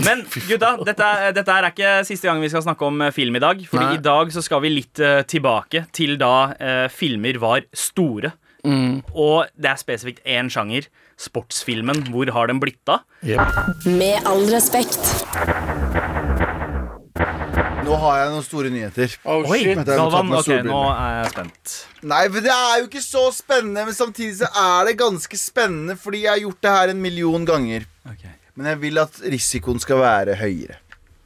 Men 0.00 0.22
gutta, 0.48 0.76
dette, 0.88 1.08
dette 1.36 1.56
er 1.58 1.68
ikke 1.68 1.90
siste 2.08 2.28
gang 2.30 2.40
vi 2.40 2.48
skal 2.52 2.64
snakke 2.64 2.86
om 2.88 3.02
eh, 3.04 3.12
film 3.12 3.36
i 3.36 3.42
dag. 3.44 3.60
Fordi 3.68 3.84
Nei. 3.90 3.98
i 3.98 4.04
dag 4.04 4.32
så 4.32 4.44
skal 4.44 4.62
vi 4.64 4.72
litt 4.72 5.02
uh, 5.04 5.20
tilbake 5.28 5.84
til 5.92 6.16
da 6.20 6.34
uh, 6.56 6.86
filmer 6.92 7.36
var 7.42 7.66
store. 7.76 8.32
Mm. 8.64 9.02
Og 9.18 9.50
det 9.58 9.72
er 9.72 9.80
spesifikt 9.80 10.22
én 10.24 10.48
sjanger. 10.52 10.88
Sportsfilmen. 11.20 12.06
Hvor 12.14 12.30
har 12.34 12.48
den 12.50 12.62
blitt 12.62 12.88
av? 12.88 13.04
Yep. 13.26 13.84
Med 13.98 14.24
all 14.26 14.46
respekt. 14.54 15.02
Nå 17.82 17.96
har 17.98 18.18
jeg 18.20 18.28
noen 18.32 18.44
store 18.46 18.70
nyheter. 18.72 19.14
Oh, 19.24 19.42
Oi, 19.50 19.58
shit. 19.62 19.80
Galvan. 19.88 20.30
Ok, 20.38 20.50
nå 20.66 20.82
er 20.92 21.16
jeg 21.22 21.32
spent. 21.34 21.72
Nei, 22.12 22.20
men 22.30 22.44
det 22.44 22.52
er 22.54 22.76
jo 22.82 22.86
ikke 22.88 23.02
så 23.04 23.24
spennende, 23.34 23.84
men 23.88 23.96
samtidig 23.96 24.36
så 24.42 24.48
er 24.54 24.86
det 24.90 24.94
ganske 25.00 25.38
spennende, 25.40 25.96
fordi 25.98 26.24
jeg 26.24 26.32
har 26.34 26.42
gjort 26.44 26.60
det 26.66 26.74
her 26.76 26.92
en 26.94 27.02
million 27.02 27.44
ganger. 27.48 27.86
Men 28.54 28.68
jeg 28.68 28.80
vil 28.82 29.00
at 29.02 29.18
risikoen 29.32 29.80
skal 29.82 30.00
være 30.02 30.36
høyere. 30.40 30.78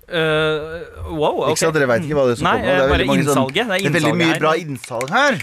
Uh, 0.07 0.85
wow, 1.19 1.41
ok. 1.43 1.57
Ikke 1.57 1.65
sant? 1.65 1.75
Dere 1.75 1.89
veit 1.91 2.05
ikke 2.07 2.15
hva 2.15 2.27
det 2.31 2.37
som 2.39 2.47
Nei, 2.47 2.53
kommer. 2.61 2.67
Det 2.67 2.75
er 2.77 2.83
bare 2.85 2.93
veldig 2.95 3.07
mange 3.11 3.25
sånn- 3.27 3.31
innsalget. 3.33 3.67
Det 3.67 3.75
er 3.75 3.79
Det 3.79 3.87
er 3.91 3.97
veldig 3.97 4.15
mye 4.21 4.33
her. 4.33 4.39
bra 4.45 4.53
innsalg 4.63 5.11
her. 5.11 5.39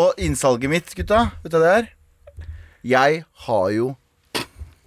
Og 0.00 0.22
innsalget 0.24 0.72
mitt, 0.72 0.94
gutta, 0.96 1.18
vet 1.44 1.52
du 1.52 1.58
hva 1.58 1.64
det 1.66 1.74
er? 1.82 1.90
Jeg 2.94 3.24
har 3.44 3.66
jo 3.76 3.90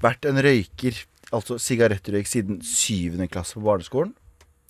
vært 0.01 0.25
en 0.25 0.41
røyker, 0.41 0.97
altså 1.31 1.59
sigarettrøyk, 1.61 2.25
siden 2.27 2.57
syvende 2.65 3.29
klasse 3.29 3.53
på 3.53 3.61
barneskolen. 3.61 4.15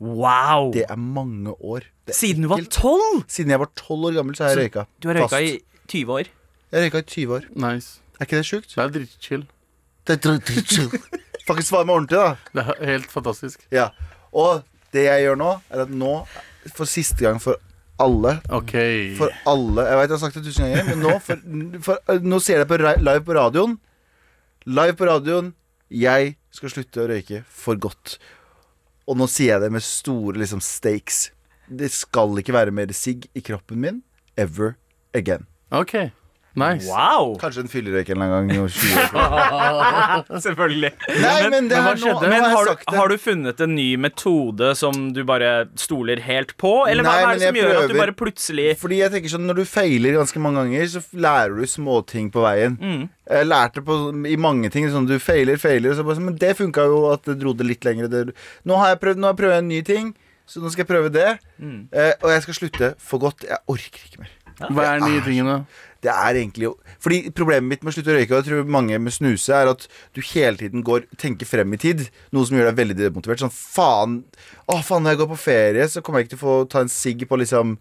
Wow! 0.03 0.71
Det 0.75 0.83
er 0.89 0.99
mange 0.99 1.53
år. 1.63 1.85
Det 2.03 2.11
er 2.15 2.17
Siden 2.19 2.43
du 2.43 2.49
var 2.51 2.63
tolv! 2.73 3.23
Siden 3.31 3.53
jeg 3.55 3.61
var 3.61 3.69
tolv 3.79 4.09
år 4.09 4.17
gammel, 4.19 4.35
så 4.35 4.43
har 4.49 4.53
jeg 4.57 4.65
røyka. 4.67 4.83
Du 4.99 5.07
har 5.11 5.19
røyka 5.21 5.39
i 5.45 5.53
20 5.87 6.11
år. 6.17 6.31
Jeg 6.73 6.77
har 6.79 6.85
røyka 6.87 7.01
i 7.03 7.07
20 7.13 7.35
år. 7.37 7.47
Nice. 7.65 7.99
Er 8.19 8.27
ikke 8.27 8.39
det 8.41 8.45
sjukt? 8.49 8.73
Det 8.75 8.83
er 8.83 8.91
dritchill. 8.97 9.45
Det 10.07 10.17
er 10.17 10.21
drit- 10.27 10.47
dritchill. 10.49 10.89
Faktisk 11.47 11.69
svar 11.71 11.85
meg 11.87 11.95
ordentlig, 11.95 12.19
da. 12.19 12.35
Det 12.55 12.65
er 12.79 12.91
helt 12.93 13.11
fantastisk. 13.11 13.63
Ja. 13.71 13.89
Og 14.31 14.63
Det 14.93 15.07
jeg 15.07 15.23
gjør 15.25 15.37
nå, 15.39 15.51
er 15.73 15.81
at 15.87 15.89
nå, 15.89 16.11
for 16.77 16.85
siste 16.85 17.23
gang 17.23 17.39
for 17.41 17.57
alle 18.03 18.35
OK. 18.53 18.73
For 19.17 19.31
alle 19.49 19.85
Jeg 19.87 19.97
veit 19.97 20.11
jeg 20.11 20.13
har 20.13 20.21
sagt 20.21 20.35
det 20.37 20.43
tusen 20.45 20.67
ganger, 20.67 20.85
men 20.91 21.01
nå, 21.01 21.15
for, 21.25 21.41
for, 21.87 22.19
nå 22.21 22.39
ser 22.43 22.59
jeg 22.59 22.67
det 22.67 22.69
på 22.69 22.77
live 23.01 23.23
på 23.25 23.33
radioen. 23.39 23.73
Live 24.69 24.93
på 24.99 25.07
radioen. 25.09 25.49
Jeg 25.93 26.35
skal 26.53 26.69
slutte 26.75 27.01
å 27.03 27.09
røyke 27.09 27.41
for 27.49 27.75
godt. 27.81 28.19
Og 29.07 29.19
nå 29.19 29.27
sier 29.27 29.55
jeg 29.55 29.65
det 29.65 29.71
med 29.75 29.83
store 29.83 30.39
liksom 30.39 30.61
stakes. 30.63 31.27
Det 31.67 31.89
skal 31.91 32.37
ikke 32.39 32.55
være 32.55 32.75
mer 32.75 32.91
sigg 32.95 33.27
i 33.35 33.43
kroppen 33.43 33.81
min 33.83 34.01
ever 34.39 34.75
again. 35.13 35.45
ok 35.71 36.11
Nice. 36.55 36.85
Wow! 36.85 37.31
Kanskje 37.41 37.63
en 37.63 37.69
fyllerøyk 37.71 38.11
en 38.13 38.21
eller 38.21 38.33
annen 38.37 38.49
gang. 38.53 38.67
i 38.67 38.73
20 38.77 39.15
år. 39.17 40.39
Selvfølgelig. 40.45 40.91
Nei, 41.23 41.31
men 41.49 41.69
det 41.71 41.73
men 41.73 41.73
hva 41.73 41.79
her 41.87 41.95
nå, 41.97 42.01
skjedde? 42.03 42.27
nå 42.27 42.29
Men 42.29 42.43
har 42.45 42.51
har 42.53 42.67
jeg 42.69 42.77
du, 42.77 42.83
det. 42.91 42.97
har 42.99 43.09
du 43.13 43.17
funnet 43.23 43.63
en 43.65 43.73
ny 43.77 43.87
metode 44.03 44.69
som 44.77 44.99
du 45.15 45.21
bare 45.25 45.49
stoler 45.81 46.21
helt 46.27 46.53
på? 46.61 46.73
Eller 46.91 47.07
Nei, 47.07 47.13
hva 47.15 47.23
er 47.23 47.31
men 47.31 47.41
det 47.41 47.47
som 47.47 47.57
jeg 47.57 47.63
gjør 47.65 47.71
at 47.73 47.81
du 47.81 47.93
prøver. 47.95 48.01
bare 48.03 48.15
plutselig 48.19 48.67
Fordi 48.83 48.99
jeg 49.01 49.13
tenker 49.15 49.33
sånn 49.33 49.47
Når 49.49 49.59
du 49.61 49.65
feiler 49.71 50.17
ganske 50.19 50.43
mange 50.45 50.61
ganger, 50.61 50.85
så 50.93 51.01
lærer 51.25 51.55
du 51.57 51.65
småting 51.73 52.29
på 52.35 52.43
veien. 52.45 52.77
Mm. 52.81 53.01
Jeg 53.33 53.47
lærte 53.49 53.81
på, 53.87 53.97
i 54.29 54.37
mange 54.37 54.69
ting 54.73 54.85
sånn 54.93 55.07
Du 55.09 55.15
feiler, 55.23 55.57
feiler, 55.61 55.89
og 55.93 55.97
så 55.97 56.05
bare 56.05 56.19
sånn 56.19 56.29
Men 56.29 56.37
det 56.41 56.53
funka 56.59 56.85
jo 56.91 57.01
at 57.15 57.25
det 57.29 57.39
dro 57.41 57.55
det 57.57 57.65
litt 57.71 57.87
lenger. 57.87 58.11
Det, 58.13 58.23
nå 58.69 58.77
har 58.81 58.93
jeg 58.93 59.01
prøvd 59.07 59.23
Nå 59.23 59.29
har 59.31 59.33
jeg 59.35 59.41
prøvd 59.41 59.57
en 59.57 59.71
ny 59.73 59.81
ting, 59.89 60.13
så 60.45 60.61
nå 60.61 60.69
skal 60.73 60.83
jeg 60.83 60.89
prøve 60.91 61.09
det. 61.15 61.29
Mm. 61.57 61.87
Eh, 61.95 62.13
og 62.21 62.29
jeg 62.33 62.45
skal 62.45 62.57
slutte 62.61 62.89
for 63.01 63.23
godt. 63.23 63.45
Jeg 63.47 63.57
orker 63.71 64.05
ikke 64.09 64.21
mer. 64.25 64.33
Hva 64.69 64.83
er 64.91 64.99
den 65.01 65.09
nye 65.15 65.21
tingene? 65.25 65.53
Det 66.03 66.11
er 66.11 66.35
egentlig 66.35 66.73
Fordi 67.03 67.31
problemet 67.35 67.69
mitt 67.69 67.83
med 67.83 67.93
å 67.93 67.95
slutte 67.95 68.11
å 68.11 68.17
røyke, 68.17 68.33
og 68.33 68.41
jeg 68.41 68.49
tror 68.49 68.71
mange 68.75 68.99
med 68.99 69.15
snuse, 69.15 69.55
er 69.55 69.71
at 69.71 69.87
du 70.15 70.21
hele 70.33 70.59
tiden 70.59 70.83
går 70.83 71.07
tenker 71.19 71.47
frem 71.47 71.75
i 71.75 71.79
tid. 71.79 72.05
Noe 72.35 72.47
som 72.47 72.57
gjør 72.57 72.69
deg 72.71 72.79
veldig 72.81 72.97
demotivert. 72.99 73.43
Sånn 73.43 73.53
faen 73.53 74.21
Å, 74.67 74.79
faen, 74.79 75.03
når 75.03 75.13
jeg 75.15 75.21
går 75.23 75.31
på 75.33 75.41
ferie, 75.43 75.87
så 75.91 76.03
kommer 76.03 76.21
jeg 76.21 76.29
ikke 76.29 76.35
til 76.35 76.41
å 76.41 76.45
få 76.45 76.57
ta 76.71 76.83
en 76.83 76.91
sigg 76.91 77.25
på 77.27 77.39
liksom 77.39 77.77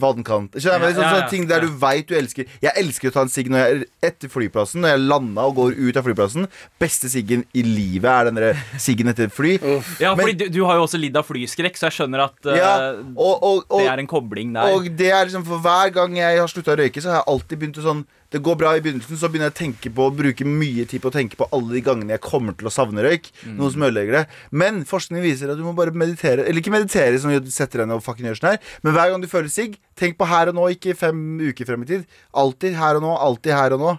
vannkant. 0.00 0.56
Skjønner? 0.58 0.80
Ja, 0.80 0.88
Liksom, 0.88 1.02
ja, 1.02 1.08
ja, 1.08 1.16
sånne 1.16 1.30
ting 1.32 1.46
der 1.50 1.62
ja. 1.62 1.68
du 1.68 1.78
veit 1.80 2.08
du 2.10 2.14
elsker. 2.18 2.48
Jeg 2.62 2.72
elsker 2.80 3.10
å 3.10 3.14
ta 3.14 3.24
en 3.24 3.32
sigg 3.32 3.50
når 3.52 3.62
jeg 3.62 3.76
er 3.76 4.10
etter 4.10 4.32
flyplassen, 4.32 4.82
når 4.84 4.94
jeg 4.94 5.02
landa 5.04 5.46
og 5.48 5.58
går 5.58 5.78
ut 5.78 6.00
av 6.00 6.06
flyplassen. 6.06 6.48
Beste 6.82 7.10
siggen 7.12 7.44
i 7.56 7.64
livet 7.66 8.10
er 8.10 8.30
den 8.30 8.62
siggen 8.82 9.10
etter 9.12 9.32
fly. 9.32 9.56
Ja, 10.02 10.14
Men- 10.14 10.24
fordi 10.24 10.36
du, 10.44 10.46
du 10.58 10.60
har 10.66 10.78
jo 10.78 10.86
også 10.86 10.98
lidd 11.00 11.16
av 11.16 11.26
flyskrekk, 11.28 11.76
så 11.78 11.88
jeg 11.88 11.98
skjønner 11.98 12.24
at 12.26 12.48
uh, 12.48 12.56
Ja, 12.56 12.72
og, 13.14 13.34
og, 13.34 13.62
og, 13.68 13.78
det 13.80 13.88
er 13.92 14.02
en 14.02 14.10
kobling 14.10 14.52
der. 14.56 14.74
Og 14.74 14.88
det 14.98 15.10
er 15.14 15.26
liksom 15.28 15.44
For 15.46 15.62
hver 15.62 15.92
gang 15.94 16.16
jeg 16.18 16.40
har 16.40 16.50
slutta 16.50 16.74
å 16.74 16.78
røyke, 16.80 17.02
så 17.02 17.12
har 17.12 17.20
jeg 17.22 17.30
alltid 17.34 17.60
begynt 17.60 17.80
å 17.80 17.86
sånn 17.86 18.04
Det 18.34 18.40
går 18.42 18.56
bra 18.58 18.72
i 18.74 18.80
begynnelsen, 18.82 19.14
så 19.20 19.28
begynner 19.30 19.52
jeg 19.52 19.54
å 19.54 19.58
tenke 19.60 19.90
på 19.94 20.08
å 20.08 20.12
bruke 20.14 20.46
mye 20.48 20.82
tid 20.90 21.02
på 21.04 21.10
å 21.12 21.14
tenke 21.14 21.38
på 21.38 21.46
alle 21.54 21.76
de 21.76 21.82
gangene 21.86 22.16
jeg 22.16 22.22
kommer 22.24 22.56
til 22.58 22.66
å 22.66 22.72
savne 22.74 23.04
røyk. 23.06 23.28
Noe 23.54 23.70
som 23.70 23.84
ødelegger 23.86 24.16
det. 24.18 24.22
Men 24.50 24.80
forskning 24.88 25.22
viser 25.22 25.52
at 25.52 25.60
du 25.60 25.62
må 25.66 25.74
bare 25.78 25.94
meditere. 25.94 26.42
Eller 26.42 26.58
ikke 26.58 26.72
meditere, 26.74 27.20
som 27.22 27.30
du 27.30 27.52
setter 27.54 27.84
deg 27.84 27.92
ned 27.92 28.00
og 28.00 28.06
fucking 28.06 28.26
gjør 28.26 28.40
sånn 28.40 28.50
her, 28.56 28.72
men 28.82 28.96
hver 28.96 29.12
gang 29.12 29.22
du 29.22 29.28
føler 29.30 29.52
sigg, 29.54 29.76
tenk 29.94 30.18
på 30.18 30.26
her 30.26 30.50
og 30.50 30.58
nå, 30.58 30.66
ikke 30.74 30.96
fem 30.98 31.20
uker 31.44 31.68
frem 31.70 31.86
i 31.86 31.90
tid. 31.92 32.08
Alltid 32.42 32.74
her 32.80 32.98
og 32.98 33.06
nå, 33.06 33.14
alltid 33.28 33.54
her 33.54 33.76
og 33.78 33.84
nå. 33.84 33.94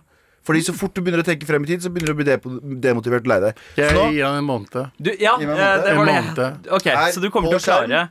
Fordi 0.46 0.62
så 0.68 0.76
fort 0.78 0.94
du 0.94 1.02
begynner 1.02 1.24
å 1.24 1.26
tenke 1.26 1.48
frem 1.50 1.64
i 1.66 1.72
tid, 1.72 1.82
så 1.82 1.90
begynner 1.90 2.12
du 2.12 2.18
å 2.18 2.20
bli 2.20 2.76
demotivert 2.84 3.24
og 3.26 3.32
lei 3.32 3.40
deg. 3.48 3.64
Jeg 3.80 3.96
nå, 3.98 4.04
gir 4.14 4.28
han 4.28 4.44
en 4.44 4.46
måned. 4.52 4.78
Du, 5.00 5.10
ja, 5.18 5.34
en 5.40 5.50
måned. 5.50 5.88
det 5.88 5.96
var 5.96 6.04
En 6.04 6.12
det. 6.12 6.28
måned. 6.36 6.70
Ok, 6.78 6.92
Så 7.16 7.24
du 7.24 7.32
kommer 7.34 7.56
til 7.56 7.64
å 7.64 7.66
klare 7.66 8.04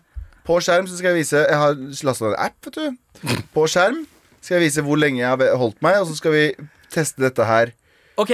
på 0.44 0.58
skjerm 0.60 0.84
så 0.84 0.98
skal 0.98 1.14
jeg 1.14 1.22
vise 1.22 1.40
Jeg 1.40 1.56
har 1.56 1.76
lasta 2.04 2.26
ned 2.26 2.34
en 2.34 2.42
app, 2.44 2.66
vet 2.66 2.76
du. 2.76 2.98
På 3.56 3.64
skjerm 3.70 4.02
skal 4.44 4.58
jeg 4.58 4.66
vise 4.68 4.84
hvor 4.84 5.00
lenge 5.00 5.22
jeg 5.22 5.30
har 5.30 5.56
holdt 5.60 5.80
meg, 5.84 5.96
og 6.02 6.10
så 6.10 6.18
skal 6.18 6.34
vi 6.34 6.44
teste 6.92 7.24
dette 7.24 7.46
her. 7.48 7.72
Ok, 8.20 8.30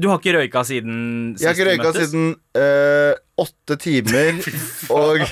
Du 0.00 0.08
har 0.08 0.20
ikke 0.20 0.36
røyka 0.38 0.62
siden 0.64 1.34
sist 1.36 1.42
du 1.42 1.42
møttes? 1.42 1.42
Jeg 1.42 1.48
har 1.50 1.58
ikke 1.58 1.68
røyka 1.70 1.90
siden 1.98 2.28
uh, 2.56 3.12
8 3.40 3.76
timer 3.80 4.40
og 4.92 5.22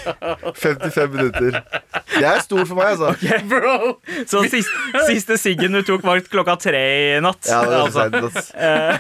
55 0.56 1.10
minutter. 1.12 1.58
Det 2.08 2.24
er 2.24 2.40
stor 2.42 2.64
for 2.64 2.78
meg, 2.78 2.94
altså. 2.94 3.10
Okay, 3.12 3.38
bro. 3.50 3.74
Så 4.30 4.42
siste, 4.50 5.02
siste 5.10 5.36
siggen 5.40 5.76
du 5.76 5.82
tok, 5.86 6.02
var 6.06 6.22
klokka 6.24 6.56
tre 6.62 6.82
i 7.18 7.20
natt? 7.24 7.42
Ja, 7.48 7.60
det 7.68 7.70
var 7.76 7.84
altså. 7.88 8.42
Eh. 8.58 8.94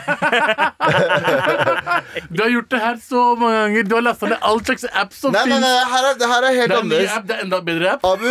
du 2.34 2.42
har 2.42 2.50
gjort 2.52 2.70
det 2.74 2.82
her 2.84 3.00
så 3.08 3.24
mange 3.40 3.56
ganger. 3.62 3.88
Du 3.88 3.96
har 3.96 4.04
lasta 4.10 4.30
ned 4.30 4.46
all 4.50 4.62
slags 4.64 4.84
apps 4.92 5.24
som 5.24 5.34
fins. 5.34 5.48
Nei, 5.48 5.60
nei, 5.64 5.72
nei, 6.04 6.14
det 6.20 6.30
her 6.34 6.48
er 6.50 6.58
helt 6.60 6.68
det 6.68 6.76
er 6.76 6.84
annerledes. 6.84 7.16
App, 7.16 7.26
det 7.28 7.36
er 7.38 7.44
enda 7.48 7.62
bedre 7.72 7.96
app. 7.96 8.06
Abu, 8.12 8.28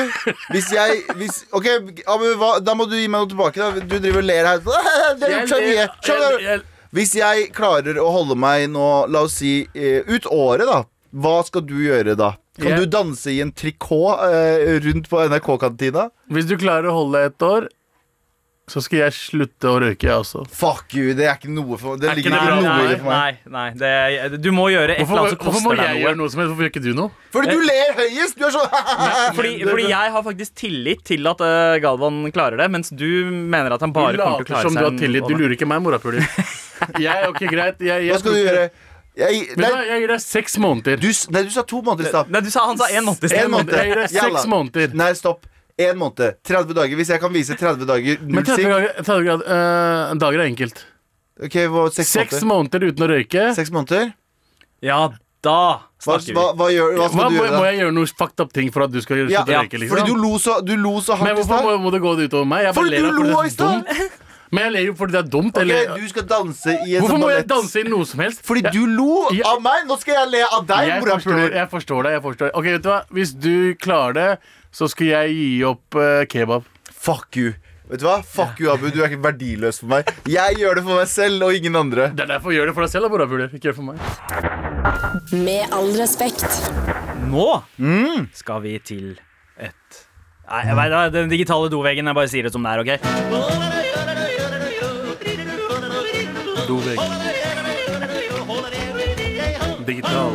hvis 0.53 0.71
jeg 0.75 1.03
hvis, 1.19 1.43
Ok, 1.57 1.67
Abu, 2.05 2.25
hva, 2.39 2.53
da 2.63 2.77
må 2.77 2.87
du 2.89 2.97
gi 2.99 3.07
meg 3.09 3.25
noe 3.25 3.31
tilbake. 3.33 3.57
Da. 3.61 3.67
Du 3.81 3.97
driver 3.97 4.23
og 4.23 4.27
ler 4.31 4.53
her. 4.53 4.63
Det 4.67 4.73
er, 4.77 5.13
det 5.17 5.27
er, 5.27 5.45
det 5.49 6.49
er, 6.55 6.65
du? 6.97 7.01
Hvis 7.03 7.13
jeg 7.13 7.51
klarer 7.53 7.99
å 8.01 8.09
holde 8.09 8.37
meg 8.39 8.65
nå, 8.73 9.05
la 9.13 9.27
oss 9.27 9.37
si, 9.43 9.67
eh, 9.77 10.01
ut 10.09 10.25
året, 10.33 10.65
da. 10.65 10.83
Hva 11.13 11.39
skal 11.45 11.63
du 11.65 11.77
gjøre 11.85 12.17
da? 12.17 12.33
Kan 12.57 12.73
yeah. 12.73 12.81
du 12.81 12.89
danse 12.89 13.29
i 13.29 13.39
en 13.43 13.53
trikot 13.53 14.23
eh, 14.25 14.79
rundt 14.81 15.05
på 15.11 15.21
NRK-kantina? 15.29 16.09
Hvis 16.33 16.49
du 16.49 16.57
klarer 16.57 16.89
å 16.89 16.95
holde 16.97 17.21
deg 17.21 17.35
et 17.35 17.45
år, 17.45 17.67
så 18.67 18.81
skal 18.83 19.05
jeg 19.05 19.13
slutte 19.15 19.69
å 19.69 19.77
røyke, 19.79 20.09
jeg 20.09 20.23
også. 20.25 20.41
Fuck 20.51 20.97
you, 20.97 21.13
det 21.15 21.29
er 21.29 21.37
ikke 21.37 21.53
noe 21.53 21.77
for 21.79 22.01
Det 22.01 22.09
Er 22.09 22.17
ligger 22.17 22.33
ikke 22.35 22.57
noe 22.65 22.73
i 22.81 22.89
det 22.89 22.97
for 22.99 23.11
meg. 23.13 23.37
nei, 23.45 23.61
nei 23.77 24.25
det, 24.33 24.41
du 24.43 24.49
må 24.51 24.65
gjøre 24.73 24.97
et 24.97 25.05
eller 25.05 25.21
annet 25.21 25.37
som 25.37 25.45
hvorfor 25.45 25.63
må 25.63 25.71
koster 25.71 25.85
jeg 25.85 25.93
deg 25.93 26.03
gjøre 26.03 26.17
noe. 26.17 26.25
noe 26.25 26.33
som 26.33 26.41
helst? 26.41 26.51
Hvorfor 26.51 26.65
gjør 26.65 26.73
ikke 26.73 26.83
du 26.83 26.91
noe? 26.97 27.15
Fordi 27.37 27.53
du 27.53 27.63
ler 27.69 27.95
høyest! 28.01 28.41
Du 28.41 28.43
er 28.49 28.57
sånn 28.57 28.77
Fordi, 29.37 29.55
fordi 29.71 29.87
jeg 29.93 30.15
har 30.17 30.27
faktisk 30.27 30.59
tillit 30.65 31.05
til 31.07 31.31
at 31.31 31.45
uh, 31.45 31.77
Galvan 31.85 32.25
klarer 32.35 32.59
det, 32.59 32.67
mens 32.73 32.91
du 32.91 33.07
mener 33.31 33.77
at 33.77 33.85
han 33.85 33.95
bare 33.95 34.17
kommer 34.17 34.41
til 34.41 34.49
å 34.49 34.51
klare 34.51 34.73
seg 34.73 34.81
du 34.81 34.89
har 34.89 35.03
tillit. 35.05 35.29
Du 35.29 35.37
lurer 35.37 35.55
ikke 35.55 35.69
meg, 35.69 35.85
morapuler. 35.85 36.25
Jeg, 36.99 37.27
ok, 37.29 37.39
greit. 37.51 37.79
Jeg, 37.79 38.05
jeg, 38.07 38.11
Hva 38.13 38.19
skal 38.21 38.31
du 38.37 38.41
gjøre? 38.43 38.69
Jeg, 39.17 39.37
Vet 39.49 39.57
du 39.57 39.63
hva, 39.65 39.79
jeg 39.89 40.01
gir 40.03 40.11
deg 40.13 40.21
seks 40.21 40.57
måneder. 40.61 40.99
du, 41.01 41.07
s- 41.09 41.27
nei, 41.33 41.41
du 41.47 41.49
sa 41.49 41.63
to 41.65 41.79
måneder 41.81 42.05
i 42.05 42.11
stad. 42.11 42.27
Nei, 42.29 42.41
du 42.45 42.49
sa 42.53 42.65
han 42.69 42.77
sa 42.77 42.85
en 42.93 43.05
måned 43.07 43.23
i 43.23 43.25
En 43.25 43.31
sted. 43.33 43.49
måned. 43.49 43.71
Jeg 43.73 43.87
gir 43.89 44.01
deg 44.03 44.11
Jalla. 44.13 44.39
seks 44.41 44.51
måneder. 44.51 44.93
Nei, 44.93 45.11
stopp. 45.17 45.47
En 45.77 45.97
måned. 45.97 46.35
30 46.45 46.73
dager. 46.77 46.95
Hvis 46.99 47.09
jeg 47.13 47.19
kan 47.21 47.33
vise 47.33 47.55
30 47.57 47.85
dager 47.89 48.21
Men 48.21 48.35
null 48.39 48.45
30 48.45 48.55
sigg 48.61 48.69
dager, 48.69 48.93
30 49.03 49.25
grad, 49.25 49.41
eh, 49.47 50.13
dager 50.21 50.39
er 50.43 50.47
enkelt. 50.51 50.83
Ok, 51.37 51.57
hva, 51.73 51.87
seks, 51.93 52.09
Seks 52.13 52.41
måneder. 52.41 52.47
måneder 52.53 52.87
uten 52.91 53.05
å 53.05 53.09
røyke. 53.13 53.47
Seks 53.57 53.69
måneder? 53.73 54.13
Ja, 54.81 55.01
da 55.45 55.57
Hva, 56.01 56.17
snakker 56.17 56.25
vi. 56.29 56.33
hva, 56.37 56.45
hva, 56.57 56.67
gjør, 56.73 56.95
hva 56.97 57.09
Hva, 57.09 57.27
du 57.29 57.35
må, 57.37 57.41
gjøre 57.41 57.57
må 57.57 57.65
jeg 57.71 57.77
gjøre 57.81 57.93
noe 57.93 58.05
fucked 58.21 58.39
up 58.45 58.53
ting 58.53 58.71
for 58.73 58.83
at 58.85 58.91
du 58.93 59.01
skal 59.01 59.17
slutte 59.25 59.33
Ja, 59.33 59.41
å 59.45 59.65
røyke? 59.65 59.81
Fordi 59.89 60.05
du 60.05 60.13
Liksom? 60.13 60.21
lo 60.21 60.37
så, 60.37 60.61
du 60.65 60.75
lo 60.77 60.93
så 61.01 61.17
Men 61.17 61.25
hardt 61.25 61.29
i 61.29 61.41
hvorfor 61.41 61.61
må, 61.61 61.73
stad. 61.73 61.81
må 61.85 61.91
det 61.93 62.01
gå 62.01 62.13
utover 62.25 62.45
meg? 62.53 62.63
Jeg 62.65 62.73
bare 62.73 62.83
Fordi 62.85 62.89
ler 62.89 63.01
du 63.01 63.07
av 63.07 63.13
lo 63.17 63.41
i 63.41 63.45
er 63.45 63.49
stad! 63.49 63.85
dumt. 63.85 64.11
Men 64.51 64.63
jeg 64.63 64.71
ler 64.73 64.85
jo 64.87 64.93
fordi 64.95 65.11
det 65.11 65.19
er 65.25 65.29
dumt. 65.29 65.53
Ok, 65.57 65.61
Eller, 65.61 65.97
du 65.99 66.07
skal 66.07 66.23
danse 66.29 66.75
i 66.87 66.95
en 66.95 67.01
hvorfor 67.03 67.19
må 67.19 67.29
jeg 67.33 67.47
danse 67.47 67.79
i 67.81 67.83
noe 67.83 68.05
som 68.05 68.19
helst? 68.23 68.41
Fordi 68.47 68.61
Jeg- 68.63 68.73
du 68.73 68.85
lo 68.85 69.27
Ja. 69.35 69.53
av 69.53 69.61
meg! 69.61 69.85
Nå 69.87 69.97
skal 69.99 70.13
jeg 70.15 70.29
le 70.31 70.43
av 70.51 70.65
deg, 70.67 70.87
jeg 70.87 71.03
forstår, 71.03 71.51
jeg 71.53 71.69
forstår 71.69 72.03
det. 72.03 72.11
jeg 72.13 72.21
forstår 72.23 72.51
Ok, 72.53 72.63
vet 72.63 72.81
du 72.83 72.89
hva? 72.89 73.01
Hvis 73.11 73.33
du 73.39 73.75
klarer 73.75 74.13
det, 74.13 74.39
så 74.71 74.87
skal 74.89 75.07
jeg 75.07 75.29
gi 75.35 75.63
opp 75.63 75.95
uh, 75.95 76.23
kebab. 76.25 76.63
Fuck 76.93 77.35
you. 77.37 77.53
Vet 77.89 77.99
du 77.99 78.05
hva? 78.05 78.21
Fuck 78.23 78.59
you, 78.59 78.69
Abu. 78.71 78.89
Du 78.91 79.01
er 79.01 79.07
ikke 79.09 79.21
verdiløs 79.23 79.79
for 79.79 79.87
meg. 79.87 80.09
Jeg 80.27 80.55
gjør 80.59 80.75
det 80.75 80.83
for 80.83 80.95
meg 80.99 81.07
selv 81.07 81.43
og 81.43 81.53
ingen 81.55 81.75
andre. 81.75 82.09
Det 82.13 82.19
er 82.25 82.33
derfor 82.37 82.51
jeg 82.51 82.59
gjør 82.59 82.65
det 82.67 82.75
for 82.75 82.81
deg 82.83 82.91
selv. 82.91 83.03
da, 83.03 83.09
morapuler. 83.09 83.47
Ikke 83.47 83.71
gjør 83.71 83.75
det 83.75 83.79
for 83.79 83.87
meg. 83.91 83.97
Med 85.31 85.71
all 85.71 85.91
respekt. 85.95 86.43
Nå 87.27 87.63
Mm. 87.79 88.27
skal 88.33 88.61
vi 88.61 88.77
til 88.79 89.17
et 89.59 89.73
Nei, 90.49 90.63
jeg 90.65 90.75
vet, 90.75 90.91
det 90.91 91.13
Den 91.13 91.29
digitale 91.29 91.69
doveggen. 91.69 92.05
Jeg 92.05 92.15
bare 92.15 92.27
sier 92.27 92.43
det 92.43 92.51
som 92.53 92.63
det 92.63 92.71
er, 92.71 92.79
OK? 92.79 93.96
Dovegg. 96.67 96.99
Digital. 99.87 100.33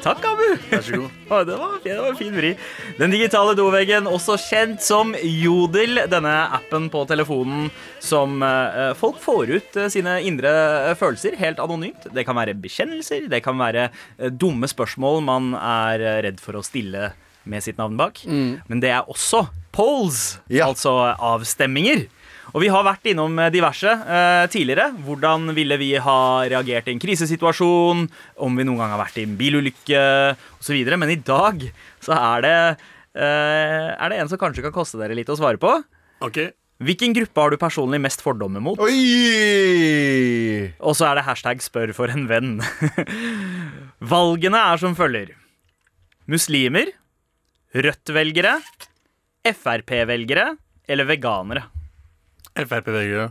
Takk, 0.00 0.24
Abu. 0.24 0.44
Vær 0.70 0.82
så 0.84 0.96
god. 0.96 1.46
Det, 1.48 1.56
var, 1.60 1.72
det 1.84 1.94
var 1.98 2.08
en 2.10 2.16
fin 2.18 2.36
vri. 2.36 2.50
Den 2.98 3.12
digitale 3.12 3.52
doveggen, 3.58 4.06
også 4.08 4.36
kjent 4.40 4.80
som 4.84 5.12
Jodel. 5.20 6.02
Denne 6.12 6.32
appen 6.56 6.88
på 6.92 7.02
telefonen 7.10 7.68
som 8.04 8.40
eh, 8.44 8.92
folk 9.00 9.20
får 9.20 9.52
ut 9.58 9.76
eh, 9.80 9.90
sine 9.92 10.18
indre 10.28 10.52
eh, 10.90 10.94
følelser 11.00 11.36
helt 11.40 11.60
anonymt. 11.60 12.08
Det 12.16 12.24
kan 12.28 12.38
være 12.40 12.56
bekjennelser, 12.60 13.28
det 13.32 13.42
kan 13.44 13.60
være 13.60 13.88
dumme 14.40 14.68
spørsmål 14.72 15.20
man 15.26 15.52
er 15.60 16.06
redd 16.28 16.40
for 16.44 16.56
å 16.60 16.64
stille 16.64 17.10
med 17.48 17.64
sitt 17.64 17.78
navn 17.80 17.96
bak. 18.00 18.20
Men 18.28 18.80
det 18.84 18.92
er 18.92 19.08
også 19.08 19.46
polls, 19.72 20.38
Ja. 20.52 20.68
altså 20.68 20.92
avstemminger. 21.16 22.06
Og 22.50 22.62
vi 22.64 22.70
har 22.72 22.86
vært 22.86 23.10
innom 23.12 23.36
eh, 23.38 23.50
diverse 23.54 23.90
eh, 23.90 24.44
tidligere. 24.50 24.90
Hvordan 25.06 25.52
ville 25.56 25.78
vi 25.80 25.92
ha 26.02 26.20
reagert 26.50 26.88
i 26.90 26.94
en 26.94 27.02
krisesituasjon? 27.02 28.06
Om 28.42 28.58
vi 28.58 28.66
noen 28.66 28.80
gang 28.80 28.94
har 28.94 29.02
vært 29.02 29.20
i 29.20 29.26
en 29.28 29.36
bilulykke 29.38 30.04
osv. 30.58 30.80
Men 30.96 31.12
i 31.14 31.20
dag 31.22 31.66
så 32.02 32.16
er 32.16 32.46
det, 32.46 32.56
eh, 33.14 33.90
er 33.94 34.12
det 34.12 34.22
en 34.22 34.32
som 34.32 34.40
kanskje 34.40 34.64
kan 34.66 34.74
koste 34.74 35.00
dere 35.00 35.18
litt 35.18 35.30
å 35.30 35.38
svare 35.38 35.60
på. 35.62 35.76
Ok. 36.26 36.42
Hvilken 36.80 37.12
gruppe 37.12 37.42
har 37.42 37.52
du 37.52 37.60
personlig 37.60 38.00
mest 38.00 38.22
fordommer 38.24 38.62
mot? 38.64 38.80
Oi! 38.80 40.70
Og 40.80 40.96
så 40.96 41.10
er 41.10 41.18
det 41.18 41.26
hashtag 41.26 41.60
'spør 41.60 41.92
for 41.92 42.08
en 42.08 42.24
venn'. 42.24 42.62
Valgene 44.12 44.62
er 44.72 44.80
som 44.80 44.96
følger. 44.96 45.36
Muslimer, 46.24 46.88
Rødt-velgere, 47.76 48.56
Frp-velgere 49.44 50.56
eller 50.88 51.04
veganere. 51.04 51.68
Frp-velgere. 52.58 53.30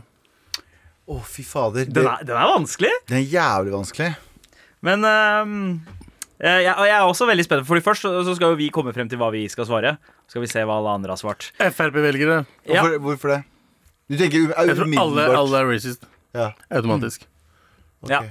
Å, 1.10 1.18
fy 1.26 1.42
fader. 1.46 1.88
Det, 1.88 1.96
Den 2.00 2.06
er, 2.10 2.22
den 2.26 2.36
er 2.38 2.52
vanskelig, 2.52 2.92
Den 3.10 3.18
er 3.20 3.26
jævlig 3.26 3.74
vanskelig. 3.74 4.12
men 4.86 5.04
Eh, 6.40 6.62
jeg, 6.64 6.72
jeg 6.72 6.96
er 6.96 7.04
også 7.04 7.26
veldig 7.28 7.44
spent, 7.44 7.66
Fordi 7.68 7.82
først 7.84 8.06
så 8.06 8.34
skal 8.36 8.54
jo 8.54 8.56
vi 8.56 8.70
komme 8.72 8.94
frem 8.96 9.08
til 9.12 9.20
hva 9.20 9.28
vi 9.34 9.44
skal 9.52 9.66
svare. 9.68 9.96
Så 10.24 10.36
skal 10.38 10.44
vi 10.46 10.48
se 10.48 10.62
hva 10.64 10.78
alle 10.80 10.94
andre 10.96 11.12
har 11.12 11.20
svart. 11.20 11.50
Frp-velgere. 11.60 12.44
Ja. 12.64 12.80
Hvorfor, 12.80 12.96
hvorfor 13.04 13.32
det? 13.34 13.40
Du 14.10 14.16
tenker 14.16 14.46
umiddelbart. 14.46 14.70
Jeg 14.70 14.78
tror 14.78 15.02
alle, 15.04 15.26
alle 15.42 15.60
er 15.60 15.68
racist. 15.68 16.06
Ja, 16.34 16.46
Automatisk. 16.72 17.26
Ja. 18.08 18.22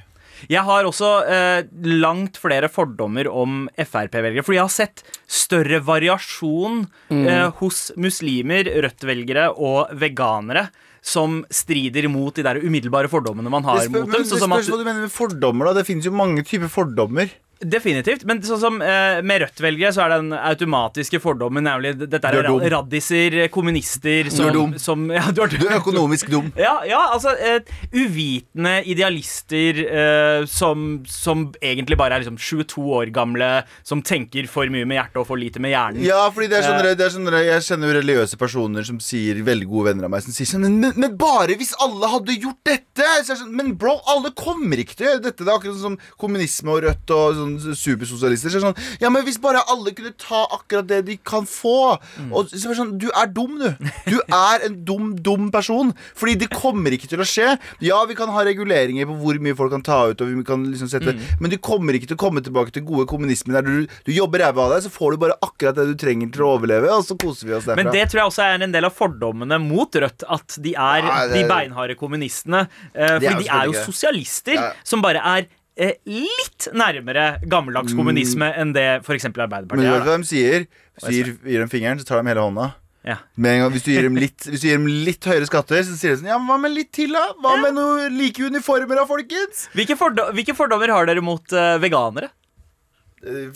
Jeg 0.50 0.64
har 0.64 0.88
også 0.88 1.10
eh, 1.28 1.64
langt 2.00 2.38
flere 2.40 2.70
fordommer 2.72 3.28
om 3.28 3.66
Frp-velgere. 3.76 4.44
Fordi 4.46 4.60
jeg 4.60 4.66
har 4.68 4.76
sett 4.76 5.04
større 5.28 5.82
variasjon 5.84 6.86
eh, 7.12 7.50
hos 7.60 7.90
muslimer, 8.00 8.70
Rødt-velgere 8.86 9.50
og 9.58 9.92
veganere. 10.00 10.70
Som 11.02 11.46
strider 11.50 12.10
mot 12.12 12.36
de 12.36 12.44
der 12.44 12.60
umiddelbare 12.60 13.08
fordommene 13.12 13.50
man 13.52 13.64
har 13.64 13.78
Det 13.80 13.88
spør, 13.88 14.02
mot 14.04 14.10
men 14.12 14.18
dem. 14.18 14.24
det 14.26 14.30
Sånn 14.34 14.42
som 14.44 14.52
spørs 14.58 14.72
hva 14.74 14.80
du 14.82 14.88
mener 14.88 15.06
med 15.06 15.14
fordommer. 15.16 15.70
da 15.70 15.80
Det 15.80 15.88
finnes 15.88 16.08
jo 16.10 16.12
mange 16.16 16.44
typer 16.44 16.68
fordommer. 16.72 17.32
Definitivt. 17.60 18.24
Men 18.30 18.40
sånn 18.46 18.60
som 18.62 18.78
eh, 18.82 19.20
med 19.26 19.42
Rødt-velgere 19.44 19.92
så 19.96 20.06
er 20.06 20.14
den 20.18 20.32
automatiske 20.34 21.20
fordommen 21.24 21.66
nemlig 21.68 21.96
dette 22.00 22.20
Du 22.22 22.28
er 22.40 22.44
er 22.44 22.48
dum. 22.48 22.60
ra- 22.64 22.70
raddiser, 22.78 23.36
kommunister 23.52 24.30
som, 24.32 24.46
Du 24.46 24.50
er 24.50 24.56
dum. 24.56 24.76
som 24.80 25.08
ja, 25.18 25.26
du 25.36 25.42
er 25.44 25.52
Du 25.52 25.66
er 25.68 25.78
økonomisk 25.80 26.30
dum. 26.32 26.52
Ja, 26.60 26.78
ja 26.88 27.02
altså 27.14 27.34
eh, 27.36 27.60
uvitende 27.92 28.78
idealister 28.90 29.82
eh, 29.86 30.46
som, 30.50 31.02
som 31.10 31.48
egentlig 31.62 31.98
bare 32.00 32.16
er 32.20 32.24
liksom 32.24 32.38
22 32.40 32.86
år 33.02 33.12
gamle, 33.16 33.50
som 33.84 34.02
tenker 34.06 34.48
for 34.52 34.70
mye 34.72 34.88
med 34.88 35.00
hjertet 35.00 35.20
og 35.22 35.28
for 35.30 35.40
lite 35.42 35.62
med 35.64 35.74
hjernen. 35.74 36.04
Ja, 36.06 36.22
fordi 36.34 36.50
det 36.52 36.60
er 36.62 36.68
sånn, 36.68 36.80
Eh. 36.80 36.96
det 36.96 37.06
er 37.06 37.12
sånn 37.14 37.28
Jeg 37.30 37.64
kjenner 37.66 37.90
jo 37.92 37.98
religiøse 38.00 38.38
personer 38.40 38.86
som 38.88 39.00
sier 39.04 39.38
Veldig 39.46 39.68
gode 39.70 39.90
venner 39.92 40.06
av 40.08 40.12
meg 40.14 40.24
Som 40.24 40.34
sier 40.36 40.48
sånn 40.50 40.64
Men, 40.80 40.94
men, 40.96 41.14
bare 41.20 41.56
hvis 41.60 41.74
alle 41.84 42.08
hadde 42.12 42.36
gjort 42.40 42.60
dette 42.68 43.06
så 43.26 43.34
er 43.36 43.40
sånn, 43.42 43.52
Men 43.56 43.74
bro, 43.80 43.98
alle 44.10 44.32
kommer 44.38 44.80
ikke 44.82 44.96
til 45.00 45.08
å 45.08 45.12
gjøre 45.14 45.24
dette 45.28 45.44
Det 45.46 45.50
er 45.52 45.58
akkurat 45.58 45.76
sånn 45.80 45.98
som 45.98 46.18
kommunisme 46.22 46.74
og 46.74 46.82
rødt 46.88 47.14
Og 47.16 47.38
sånn 47.40 47.49
supersosialister 47.58 48.52
Så 48.52 48.60
er 48.60 48.62
det 48.62 48.68
sånn, 48.68 49.00
Ja, 49.02 49.10
men 49.14 49.24
hvis 49.28 49.40
bare 49.42 49.62
alle 49.72 49.94
kunne 49.98 50.12
ta 50.20 50.44
akkurat 50.56 50.88
det 50.90 51.00
de 51.08 51.16
kan 51.18 51.46
få. 51.50 51.98
Og 52.32 52.50
så 52.52 52.60
er 52.70 52.74
det 52.74 52.78
sånn 52.80 52.94
Du 53.02 53.08
er 53.10 53.28
dum, 53.34 53.58
du. 53.60 53.70
Du 54.10 54.18
er 54.28 54.66
en 54.68 54.78
dum, 54.86 55.16
dum 55.16 55.50
person. 55.54 55.94
Fordi 56.20 56.36
det 56.44 56.50
kommer 56.54 56.94
ikke 56.96 57.10
til 57.12 57.20
å 57.24 57.28
skje. 57.28 57.56
Ja, 57.86 58.02
vi 58.10 58.16
kan 58.20 58.30
ha 58.34 58.44
reguleringer 58.48 59.08
på 59.10 59.18
hvor 59.24 59.40
mye 59.44 59.56
folk 59.58 59.72
kan 59.74 59.84
ta 59.86 60.00
ut 60.12 60.22
Og 60.22 60.32
vi 60.34 60.44
kan 60.48 60.66
liksom 60.72 60.90
sette 60.92 61.16
Men 61.40 61.50
du 61.54 61.58
kommer 61.58 61.98
ikke 61.98 62.12
til 62.12 62.18
å 62.20 62.24
komme 62.28 62.44
tilbake 62.46 62.74
til 62.76 62.86
gode 62.88 63.08
kommunismen. 63.10 63.56
Der 63.58 63.66
du, 63.66 63.88
du 64.06 64.12
jobber 64.16 64.44
ræva 64.46 64.68
av 64.68 64.76
deg 64.76 64.86
Så 64.88 64.94
får 64.94 65.16
du 65.16 65.22
bare 65.26 65.38
akkurat 65.46 65.76
det 65.80 65.88
du 65.92 65.96
trenger 66.00 66.32
til 66.36 66.46
å 66.46 66.54
overleve 66.58 66.92
Og 66.96 67.06
så 67.08 67.18
koser 67.20 67.50
vi 67.50 67.56
oss 67.58 67.66
derfra. 67.70 67.80
Men 67.82 67.92
det 67.96 68.06
tror 68.12 68.24
jeg 68.24 68.32
også 68.34 68.46
er 68.48 68.66
en 68.68 68.76
del 68.76 68.88
av 68.90 68.96
fordommene 68.98 69.60
mot 69.64 69.96
Rødt. 70.00 70.24
At 70.30 70.58
de 70.62 70.76
er 70.76 71.02
Nei, 71.06 71.28
det- 71.28 71.40
de 71.40 71.48
beinharde 71.50 71.96
kommunistene. 72.00 72.68
Eh, 72.94 73.18
De 73.20 73.26
er 73.28 73.32
fordi 73.32 73.34
jo 73.34 73.40
de 73.40 73.50
er 73.60 73.66
jo 73.72 73.74
sosialister 73.86 74.54
Ja. 74.60 74.72
som 74.84 75.02
bare 75.02 75.22
er 75.24 75.48
eh, 75.80 75.96
litt 76.10 76.68
nærmere 76.76 77.30
gammeldags 77.50 77.96
kommunisme 77.98 78.52
enn 78.60 78.76
det 78.76 78.86
f.eks. 79.02 79.30
Mm. 79.30 79.34
Men 79.34 79.46
Arbeiderpartiet 79.48 79.88
du 79.88 79.90
vet 79.90 79.96
er. 79.96 80.06
da. 80.06 80.12
hva 80.12 80.20
de 80.22 80.30
sier? 80.30 80.68
Hvis 81.00 81.08
du 81.08 81.16
gir, 81.16 81.34
gir 81.54 81.64
dem 81.64 81.72
fingeren, 81.72 82.02
så 82.02 82.08
tar 82.10 82.22
de 82.22 82.32
hele 82.34 82.46
hånda 82.46 82.72
Ja. 83.08 83.16
Med 83.40 83.56
en 83.56 83.62
gang, 83.64 83.72
hvis, 83.74 83.86
du 83.86 83.94
gir 83.94 84.04
dem 84.06 84.18
litt, 84.20 84.44
hvis 84.44 84.62
du 84.62 84.68
gir 84.68 84.76
dem 84.76 84.90
litt 85.08 85.24
høyere 85.24 85.48
skatter, 85.48 85.80
så 85.88 85.96
sier 85.96 86.16
de 86.16 86.22
sånn 86.22 86.34
Ja, 86.34 86.40
men 86.42 86.52
hva 86.52 86.60
med 86.66 86.76
litt 86.76 86.92
til, 86.96 87.16
da? 87.16 87.30
Hva 87.40 87.56
med 87.64 87.78
noen 87.78 88.18
like 88.20 88.44
uniformer, 88.44 89.00
da, 89.00 89.08
folkens? 89.10 89.70
Hvilke, 89.78 89.96
fordo 90.00 90.28
hvilke 90.36 90.58
fordommer 90.58 90.92
har 90.92 91.08
dere 91.08 91.24
mot 91.24 91.56
eh, 91.56 91.78
veganere? 91.82 92.34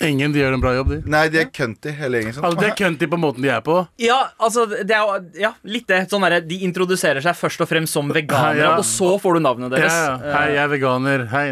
Ingen 0.04 0.34
de 0.34 0.40
gjør 0.42 0.54
en 0.58 0.62
bra 0.64 0.74
jobb, 0.76 0.90
de. 0.92 0.98
Nei, 1.10 1.28
de 1.32 1.40
er 1.44 1.50
cunty, 1.56 1.92
hele 1.96 2.20
gjengen. 2.20 2.34
Sånn. 2.36 2.46
Altså, 2.50 2.60
de 2.60 2.68
er 2.68 2.76
cunty 2.80 3.08
på 3.12 3.20
måten 3.22 3.46
de 3.46 3.52
er 3.54 3.62
på. 3.66 3.78
Ja, 4.02 4.18
altså, 4.40 4.66
det 4.70 4.92
er 4.98 5.24
ja, 5.40 5.54
litt 5.64 5.88
det. 5.88 6.02
Sånn 6.12 6.26
der, 6.28 6.40
de 6.42 6.58
introduserer 6.68 7.24
seg 7.24 7.38
først 7.40 7.62
og 7.64 7.70
fremst 7.72 7.94
som 7.96 8.12
veganere, 8.14 8.58
Ja, 8.60 8.70
ja. 8.74 8.78
og 8.78 8.84
så 8.88 9.14
får 9.24 9.40
du 9.40 9.44
navnet 9.46 9.72
deres. 9.76 9.94
ja. 9.94 10.18
Hei, 10.38 10.46
jeg 10.56 10.64
er 10.66 10.72
veganer. 10.74 11.26
Hei, 11.32 11.46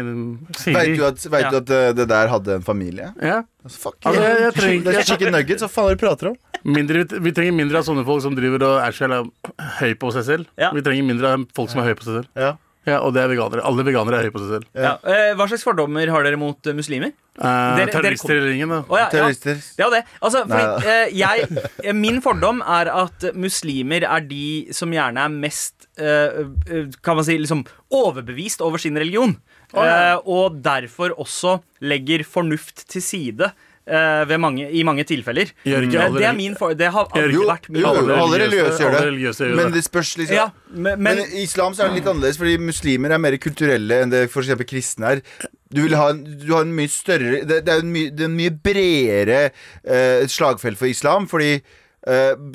sier 0.58 0.76
Vet 0.78 0.96
du 0.98 1.04
at, 1.08 1.26
vet 1.36 1.50
du 1.50 1.56
at 1.62 1.70
uh, 1.72 1.92
det 2.02 2.08
der 2.12 2.32
hadde 2.34 2.58
en 2.60 2.66
familie? 2.66 3.12
Ja. 3.22 3.42
Altså, 3.64 3.78
fuck 3.78 3.96
Altså, 4.04 4.22
jeg- 4.22 4.40
jeg 4.42 4.52
trenger- 4.58 4.84
Det 4.84 4.96
er 4.96 5.02
chicken 5.12 5.32
nuggets, 5.32 5.62
hva 5.62 5.68
faen 5.70 5.86
er 5.86 5.94
det 5.94 6.00
du 6.00 6.06
prater 6.06 6.28
om? 6.32 6.36
Mindre, 6.64 7.04
vi 7.20 7.32
trenger 7.32 7.52
mindre 7.54 7.78
av 7.78 7.84
sånne 7.84 8.04
folk 8.06 8.22
som 8.22 8.34
driver 8.34 8.62
og 8.62 8.76
er 8.82 8.92
så 8.92 9.08
høy 9.80 9.94
på 9.98 10.12
seg 10.12 10.24
selv. 10.24 10.46
Ja. 10.58 10.70
Vi 10.72 10.80
trenger 10.82 11.04
mindre 11.04 11.32
av 11.32 11.46
folk 11.54 11.70
som 11.70 11.80
er 11.82 11.88
høy 11.90 11.94
på 11.98 12.04
seg 12.06 12.20
selv. 12.20 12.28
Ja. 12.36 12.52
Ja, 12.86 12.96
Og 13.06 13.12
det 13.14 13.22
er 13.22 13.28
veganere. 13.30 13.62
Alle 13.62 13.84
veganere 13.86 14.18
er 14.18 14.26
høye 14.26 14.32
på 14.34 14.40
seg 14.42 14.48
selv. 14.56 14.64
Ja. 14.74 14.96
Eh, 15.06 15.34
hva 15.38 15.46
slags 15.46 15.62
fordommer 15.62 16.10
har 16.10 16.24
dere 16.26 16.38
mot 16.40 16.66
eh, 16.66 16.74
muslimer? 16.74 17.12
Eh, 17.38 17.42
Dere- 17.44 17.76
dere 17.86 17.92
terrorister 17.94 18.40
i 18.40 18.48
ringen, 18.48 18.72
da. 18.74 18.80
Å, 18.82 18.96
ja, 18.98 19.04
ja. 19.04 19.10
Terrorister. 19.12 19.60
Det 19.78 19.84
er 19.86 19.92
det. 19.94 20.00
Altså, 20.20 20.42
fordi, 20.50 20.90
eh, 20.90 21.12
jeg, 21.14 21.62
eh, 21.84 21.92
min 21.94 22.18
fordom 22.24 22.58
er 22.66 22.90
at 22.90 23.28
muslimer 23.38 24.02
er 24.08 24.26
de 24.26 24.42
som 24.74 24.90
gjerne 24.90 25.22
er 25.28 25.28
mest 25.36 25.86
eh, 25.96 26.42
eh, 26.66 26.90
Kan 27.06 27.20
man 27.20 27.24
si 27.28 27.38
liksom 27.38 27.62
overbevist 27.92 28.60
over 28.66 28.78
sin 28.82 28.98
religion. 28.98 29.36
Ja. 29.72 29.84
eh, 29.86 30.16
og 30.26 30.58
derfor 30.66 31.14
også 31.22 31.60
legger 31.80 32.24
fornuft 32.28 32.88
til 32.92 33.00
side. 33.00 33.52
Eh, 33.86 34.24
ved 34.28 34.38
mange, 34.38 34.68
I 34.70 34.82
mange 34.84 35.04
tilfeller. 35.04 35.50
Gjør 35.64 35.86
ikke 35.88 36.02
alle 36.06 36.18
det 36.22 36.26
er 36.28 36.36
min 36.36 36.54
for, 36.58 36.74
Det 36.74 36.90
har 36.94 37.08
aldri 37.12 37.32
Jo, 37.34 37.46
vært 37.48 37.68
min 37.68 37.82
jo, 37.82 37.88
fordom. 37.94 38.18
alle 38.22 38.38
religiøse 38.44 38.78
gjør 38.84 38.92
det. 38.96 39.02
religiøse 39.08 39.48
gjør 39.48 39.56
Men 39.56 39.72
det. 39.72 39.84
spørs 39.84 40.12
liksom 40.18 40.36
Ja, 40.36 40.46
men, 40.70 41.02
Men 41.02 41.16
men 41.22 41.24
i 41.32 41.42
islam 41.42 41.74
så 41.74 41.84
er 41.84 41.88
det 41.92 42.00
litt 42.02 42.06
annerledes, 42.12 42.38
fordi 42.38 42.56
muslimer 42.58 43.10
er 43.12 43.18
mer 43.18 43.36
kulturelle 43.42 44.02
enn 44.02 44.10
det 44.14 44.30
for 44.30 44.42
eksempel 44.42 44.66
kristne 44.70 45.12
er. 45.16 45.22
Du, 45.72 45.80
vil 45.86 45.94
ha 45.96 46.10
en, 46.12 46.22
du 46.24 46.52
har 46.52 46.66
en 46.66 46.74
mye 46.76 46.90
større 46.92 47.44
Det, 47.48 47.62
det 47.64 47.72
er 47.72 47.80
en 47.80 47.92
mye, 47.92 48.10
det 48.12 48.20
er 48.26 48.28
en 48.28 48.36
mye 48.36 48.52
bredere 48.52 49.38
eh, 49.84 50.26
slagfelt 50.28 50.78
for 50.78 50.86
islam, 50.90 51.26
fordi 51.30 51.62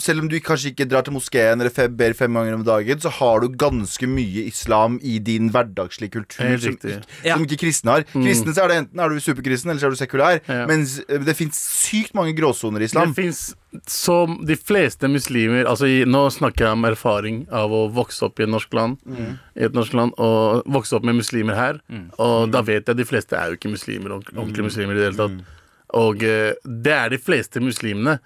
selv 0.04 0.20
om 0.26 0.28
du 0.28 0.36
kanskje 0.44 0.74
ikke 0.74 0.86
drar 0.92 1.06
til 1.08 1.14
moskeen 1.16 1.62
eller 1.62 1.72
fem, 1.72 1.94
ber 1.96 2.12
fem 2.20 2.34
ganger 2.36 2.58
om 2.58 2.64
dagen, 2.68 3.00
så 3.00 3.08
har 3.16 3.40
du 3.40 3.48
ganske 3.56 4.08
mye 4.12 4.44
islam 4.50 4.98
i 5.00 5.18
din 5.24 5.48
hverdagslige 5.54 6.12
kultur 6.18 6.58
som, 6.60 6.74
ikke, 6.76 6.98
Ja. 7.24 7.38
som 7.38 7.46
ikke 7.46 7.60
kristne 7.62 7.94
har. 7.96 8.04
Kristne 8.12 8.52
så 8.54 8.66
er 8.66 8.68
det 8.74 8.78
enten 8.82 9.00
er 9.00 9.10
du 9.16 9.22
superkristen 9.24 9.72
eller 9.72 9.80
så 9.80 9.88
er 9.88 9.96
du 9.96 10.00
sekulær. 10.02 10.42
Ja. 10.52 10.66
Mens 10.68 10.98
eh, 11.08 11.24
det 11.24 11.38
fins 11.40 11.56
sykt 11.56 12.14
mange 12.18 12.36
gråsoner 12.36 12.84
i 12.84 12.90
islam. 12.90 13.14
Det 13.16 13.24
finnes 13.24 13.56
som 13.88 14.38
de 14.48 14.56
fleste 14.60 15.08
muslimer 15.12 15.68
altså 15.68 15.88
i, 15.88 15.98
Nå 16.08 16.26
snakker 16.34 16.66
jeg 16.66 16.76
om 16.76 16.86
erfaring 16.88 17.42
av 17.54 17.72
å 17.72 17.86
vokse 17.94 18.26
opp 18.28 18.40
i 18.40 18.44
et 18.44 18.52
norsk 18.52 18.74
land. 18.76 18.98
Mm. 19.08 19.38
I 19.56 19.68
et 19.68 19.76
norsk 19.76 19.94
land 19.94 20.16
Og 20.24 20.64
vokse 20.76 20.96
opp 20.98 21.06
med 21.08 21.20
muslimer 21.20 21.56
her. 21.56 21.80
Og 22.20 22.52
da 22.52 22.62
vet 22.68 22.88
jeg 22.88 22.98
de 23.00 23.06
fleste 23.08 23.38
er 23.38 23.52
jo 23.54 23.60
ikke 23.60 23.72
muslimer. 23.72 24.18
Mm. 24.18 24.34
Ordentlige 24.36 24.68
muslimer 24.68 24.96
i 24.96 25.00
det 25.04 25.10
hele 25.12 25.22
tatt. 25.24 25.54
Og 25.96 26.24
eh, 26.28 26.52
det 26.66 26.96
er 27.00 27.16
de 27.16 27.20
fleste 27.22 27.64
muslimene. 27.64 28.18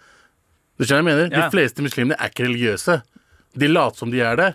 Du 0.81 0.87
skjønner 0.89 1.05
hva 1.05 1.11
jeg 1.13 1.29
mener? 1.29 1.35
Ja. 1.37 1.43
De 1.45 1.53
fleste 1.53 1.85
muslimene 1.85 2.17
er 2.17 2.31
ikke 2.33 2.47
religiøse. 2.49 2.95
De 3.61 3.67
later 3.69 4.01
som 4.01 4.09
de 4.11 4.23
er 4.25 4.39
det. 4.39 4.49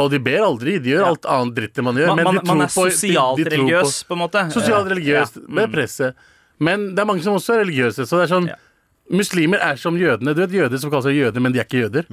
Og 0.00 0.10
de 0.10 0.18
ber 0.24 0.40
aldri. 0.42 0.78
De 0.82 0.90
gjør 0.96 1.04
Ja. 1.04 1.12
alt 1.12 1.26
annet 1.28 1.54
dritt 1.54 1.78
enn 1.78 1.84
man 1.84 1.94
gjør. 2.00 2.06
man, 2.10 2.16
men 2.16 2.24
man, 2.24 2.34
tror 2.42 2.46
man 2.56 2.66
er 2.66 2.72
på- 2.72 2.88
de- 2.88 2.96
sosialt 2.96 3.36
de 3.38 3.44
på- 3.44 3.52
religiøs, 3.54 3.94
på 4.08 4.12
en 4.16 4.22
måte. 4.24 4.44
Sosialt 4.50 4.88
religiøs, 4.90 5.36
ja. 5.36 5.42
med 5.48 5.70
presset. 5.72 6.14
Men 6.58 6.94
det 6.94 6.98
er 6.98 7.04
mange 7.06 7.22
som 7.22 7.34
også 7.38 7.54
er 7.60 7.64
religiøse. 7.64 8.06
Så 8.08 8.18
det 8.18 8.26
er 8.30 8.34
sånn 8.34 8.48
Ja. 8.48 8.54
Muslimer 9.12 9.58
er 9.60 9.76
som 9.76 9.94
jødene. 9.98 10.32
Du 10.34 10.40
vet 10.46 10.50
jøder 10.54 10.78
som 10.80 10.88
kaller 10.90 11.10
seg 11.10 11.16
jøder, 11.18 11.40
men 11.42 11.52
de 11.52 11.58
er 11.58 11.64
ikke 11.66 11.82
jøder. 11.90 12.06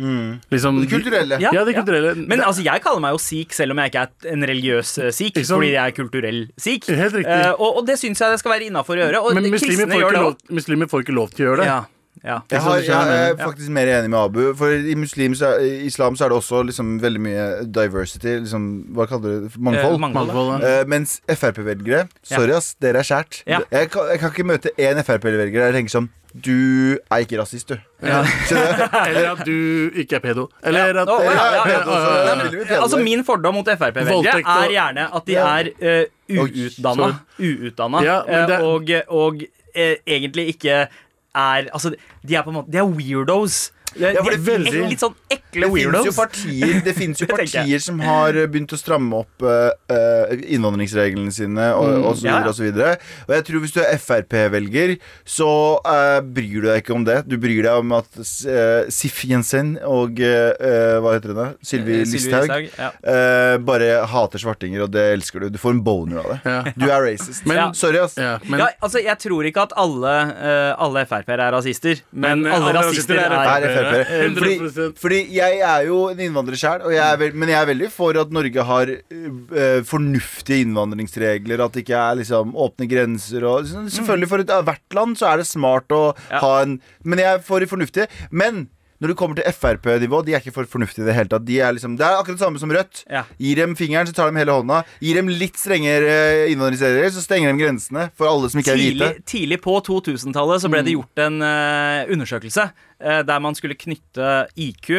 Liksom, 0.51 0.81
Det 0.81 0.89
kulturelle. 0.89 1.39
Ja, 1.39 1.51
Ja, 1.53 1.63
de 1.63 1.71
ja. 1.71 1.81
kulturelle. 1.81 2.27
Men 2.27 2.41
altså, 2.41 2.61
jeg 2.65 2.81
kaller 2.81 2.99
meg 2.99 3.11
jo 3.13 3.17
sikh, 3.23 3.53
selv 3.53 3.71
om 3.71 3.77
jeg 3.77 3.91
ikke 3.93 4.01
er 4.01 4.31
en 4.33 4.41
religiøs 4.43 4.97
eh, 5.05 5.11
sikh. 5.11 5.37
Fordi 5.45 5.71
jeg 5.71 5.79
er 5.87 5.91
kulturell 5.95 6.49
sikh. 6.59 6.87
Helt 6.89 7.13
riktig. 7.13 7.27
Eh, 7.45 7.51
og, 7.53 7.77
og 7.77 7.85
det 7.87 7.95
syns 8.01 8.19
jeg 8.19 8.31
det 8.33 8.39
skal 8.41 8.51
være 8.51 8.67
innafor 8.67 8.97
å 8.97 9.05
gjøre. 9.05 9.21
Og 9.23 9.33
men 9.37 9.43
muslimer 9.53 9.87
får, 9.87 10.01
gjør 10.01 10.11
det 10.11 10.21
lov, 10.25 10.35
muslimer 10.49 10.85
får 10.91 11.03
ikke 11.05 11.15
lov 11.15 11.29
til 11.31 11.45
å 11.45 11.49
gjøre 11.55 11.57
det. 11.61 11.65
Ja, 11.67 11.85
ja. 12.23 12.39
Jeg, 12.51 12.59
har, 12.61 12.77
jeg 12.83 13.29
er 13.31 13.37
faktisk 13.39 13.69
mer 13.71 13.87
enig 13.87 14.09
med 14.11 14.19
Abu. 14.19 14.41
For 14.59 14.73
i 14.75 14.95
muslim 14.99 15.35
så 15.39 15.53
er, 15.55 15.63
i 15.63 15.85
islam 15.87 16.17
så 16.19 16.25
er 16.25 16.33
det 16.33 16.37
også 16.41 16.61
liksom 16.67 16.97
veldig 17.01 17.21
mye 17.23 17.45
diversity. 17.75 18.33
Liksom, 18.43 18.65
hva 18.95 19.05
kaller 19.07 19.29
du 19.37 19.45
det? 19.47 19.51
Mangfold. 19.55 19.95
Eh, 19.95 20.03
mangfold. 20.03 20.49
Ja. 20.65 20.73
Eh, 20.81 20.87
mens 20.91 21.19
Frp-velgere 21.31 22.07
Sorry, 22.27 22.51
ass, 22.57 22.73
dere 22.83 22.99
er 23.03 23.07
skjært. 23.07 23.43
Ja. 23.47 23.61
Jeg, 23.71 23.91
kan, 23.93 24.09
jeg 24.11 24.19
kan 24.19 24.33
ikke 24.35 24.47
møte 24.51 24.73
én 24.75 24.99
Frp-velger 25.07 25.61
der 25.61 25.71
jeg 25.71 25.77
tenker 25.79 25.95
sånn 25.95 26.09
Du 26.35 26.99
er 26.99 27.23
ikke 27.23 27.39
rasist, 27.39 27.71
du. 27.71 27.79
Ja. 28.03 28.19
Eller 29.07 29.31
at 29.31 29.45
du 29.47 29.55
ikke 30.03 30.19
er 30.19 30.25
pedo. 30.27 30.49
Eller 30.61 30.91
Ja. 30.91 31.05
at 31.05 31.13
oh, 31.15 31.23
ja, 31.23 31.33
ja, 31.33 31.49
ja. 31.55 31.63
pedo, 31.71 32.63
er 32.67 32.81
altså. 32.83 32.99
Min 33.05 33.23
fordom 33.27 33.61
mot 33.61 33.71
Frp-velgere 33.79 34.43
er 34.43 34.75
gjerne 34.75 35.07
at 35.15 35.29
de 35.31 35.39
er 35.39 35.71
uh, 35.79 36.43
uutdanna. 36.43 37.13
Uutdanna. 37.39 38.03
Ja, 38.03 38.19
det- 38.27 38.59
eh, 38.59 38.67
og 38.67 38.91
og 39.07 39.45
eh, 39.73 39.95
egentlig 40.05 40.47
ikke 40.57 40.87
er 41.35 41.69
Altså, 41.73 41.95
de 42.27 42.35
er 42.35 42.41
på 42.43 42.49
en 42.49 42.53
måte 42.53 42.71
De 42.71 42.77
er 42.77 42.83
weirdos. 42.83 43.71
Ja, 43.97 44.11
for 44.21 44.29
de 44.31 44.37
det 44.37 44.45
veldig- 44.45 44.89
litt 44.91 44.99
sånn 45.01 45.15
ekle 45.29 45.65
Det 45.65 45.71
finnes 45.73 45.95
weirdos. 45.95 46.15
partier, 46.19 46.81
det 46.85 46.93
finnes 46.95 47.19
jo 47.23 47.27
partier 47.35 47.79
som 47.81 47.99
har 47.99 48.35
eh, 48.37 48.45
begynt 48.47 48.73
å 48.75 48.77
stramme 48.77 49.15
opp 49.23 49.41
uh, 49.41 49.71
innvandringsreglene 50.45 51.31
sine 51.33 51.69
og, 51.73 52.05
og 52.05 52.17
så 52.19 52.25
videre 52.27 52.43
ja. 52.43 52.49
og 52.51 52.55
så 52.57 52.65
videre. 52.67 52.91
Og 53.27 53.33
jeg 53.35 53.45
tror 53.47 53.63
hvis 53.63 53.73
du 53.75 53.79
er 53.81 53.97
Frp-velger, 54.01 54.95
så 55.25 55.49
uh, 55.81 56.19
bryr 56.21 56.61
du 56.61 56.67
deg 56.69 56.83
ikke 56.83 56.95
om 56.95 57.05
det. 57.07 57.17
Du 57.29 57.37
bryr 57.41 57.63
deg 57.65 57.81
om 57.81 57.95
at 57.97 58.09
uh, 58.19 58.85
Sif 58.93 59.23
Jensen 59.25 59.75
og 59.85 60.19
hva 60.19 61.13
heter 61.15 61.33
hun 61.33 61.39
da? 61.39 61.47
Sylvi 61.65 61.99
Eh, 61.99 62.05
Listhaug 62.09 62.51
ja. 62.77 62.89
bare 63.65 63.87
hater 64.07 64.39
svartinger, 64.41 64.83
og 64.85 64.91
det 64.93 65.03
elsker 65.15 65.43
du. 65.43 65.49
Du 65.53 65.57
får 65.61 65.75
en 65.75 65.81
boner 65.83 66.21
av 66.21 66.29
det. 66.31 66.37
Ja. 66.45 66.59
Du 66.75 66.85
er 66.87 67.01
racist. 67.05 67.45
Men- 67.49 67.57
Ja. 67.59 67.71
Sorry, 67.75 67.97
ass. 67.99 68.15
Ja, 68.17 68.37
men 68.45 68.59
ja, 68.61 68.67
altså 68.81 69.01
Jeg 69.03 69.17
tror 69.19 69.43
ikke 69.49 69.63
at 69.67 69.73
alle, 69.79 70.13
uh, 70.31 70.75
alle 70.79 71.03
Frp-er 71.09 71.39
er 71.47 71.51
rasister, 71.55 71.99
men, 72.11 72.43
Men, 72.43 72.51
alle 72.53 72.69
alle 72.69 72.73
rasister 72.79 73.15
rasister 73.15 73.19
er 73.19 73.31
er, 73.33 73.67
Er 73.78 73.78
Frp. 73.87 74.39
Fordi, 74.39 74.87
fordi 74.99 75.19
jeg 75.35 75.59
er 75.65 75.85
jo 75.87 75.99
en 76.11 76.23
innvandrer 76.25 76.59
sjøl, 76.59 76.85
men 77.35 77.51
jeg 77.53 77.59
er 77.61 77.69
veldig 77.71 77.89
for 77.93 78.17
at 78.21 78.31
Norge 78.35 78.65
har 78.71 78.91
uh, 78.95 79.81
fornuftige 79.87 80.63
innvandringsregler. 80.65 81.63
At 81.65 81.75
det 81.77 81.85
ikke 81.85 81.99
er 81.99 82.19
liksom 82.21 82.55
åpne 82.55 82.89
grenser 82.91 83.45
og 83.49 83.69
sånn. 83.69 83.89
Selvfølgelig, 83.93 84.29
for 84.31 84.39
et- 84.45 84.57
hvert 84.69 84.97
land 84.97 85.17
så 85.19 85.31
er 85.33 85.37
det 85.43 85.47
smart 85.47 85.87
å 85.95 86.15
Ja. 86.29 86.39
ha 86.39 86.61
en 86.63 86.79
Men 87.03 87.19
jeg 87.19 87.27
er 87.35 87.39
for 87.39 87.59
fornuftige. 87.61 88.07
Men 88.31 88.67
når 88.99 89.13
det 89.13 89.15
kommer 89.19 89.37
til 89.39 89.47
Frp-nivå, 89.55 90.21
de 90.27 90.33
er 90.35 90.41
ikke 90.43 90.51
for 90.55 90.67
fornuftige 90.67 91.05
i 91.05 91.07
det 91.07 91.15
hele 91.15 91.29
tatt. 91.31 91.45
De 91.47 91.59
er 91.63 91.71
liksom, 91.77 91.93
det 91.99 92.03
er 92.03 92.17
akkurat 92.19 92.35
det 92.35 92.43
samme 92.43 92.59
som 92.59 92.71
Rødt. 92.75 93.05
Ja. 93.09 93.23
Gir 93.39 93.55
dem 93.61 93.75
fingeren, 93.79 94.09
så 94.09 94.13
tar 94.17 94.27
de 94.31 94.41
hele 94.41 94.51
hånda. 94.57 94.81
Gir 94.99 95.15
dem 95.21 95.31
litt 95.31 95.55
strengere 95.55 96.09
eh, 96.09 96.51
innvandringsregler, 96.51 97.07
så 97.15 97.23
stenger 97.23 97.53
de 97.55 97.63
grensene 97.63 98.09
for 98.19 98.27
alle 98.27 98.49
som 98.51 98.59
ikke 98.59 98.75
er 98.75 98.81
hvite. 98.81 98.91
Tidlig, 98.99 99.25
tidlig 99.31 99.59
på 99.63 99.77
2000-tallet 99.87 100.65
så 100.65 100.71
ble 100.73 100.83
det 100.83 100.97
gjort 100.97 101.23
en 101.23 101.39
uh, 101.39 102.11
undersøkelse 102.11 102.65
eh, 102.99 103.21
der 103.23 103.39
man 103.43 103.55
skulle 103.55 103.77
knytte 103.79 104.33
IQ 104.59 104.89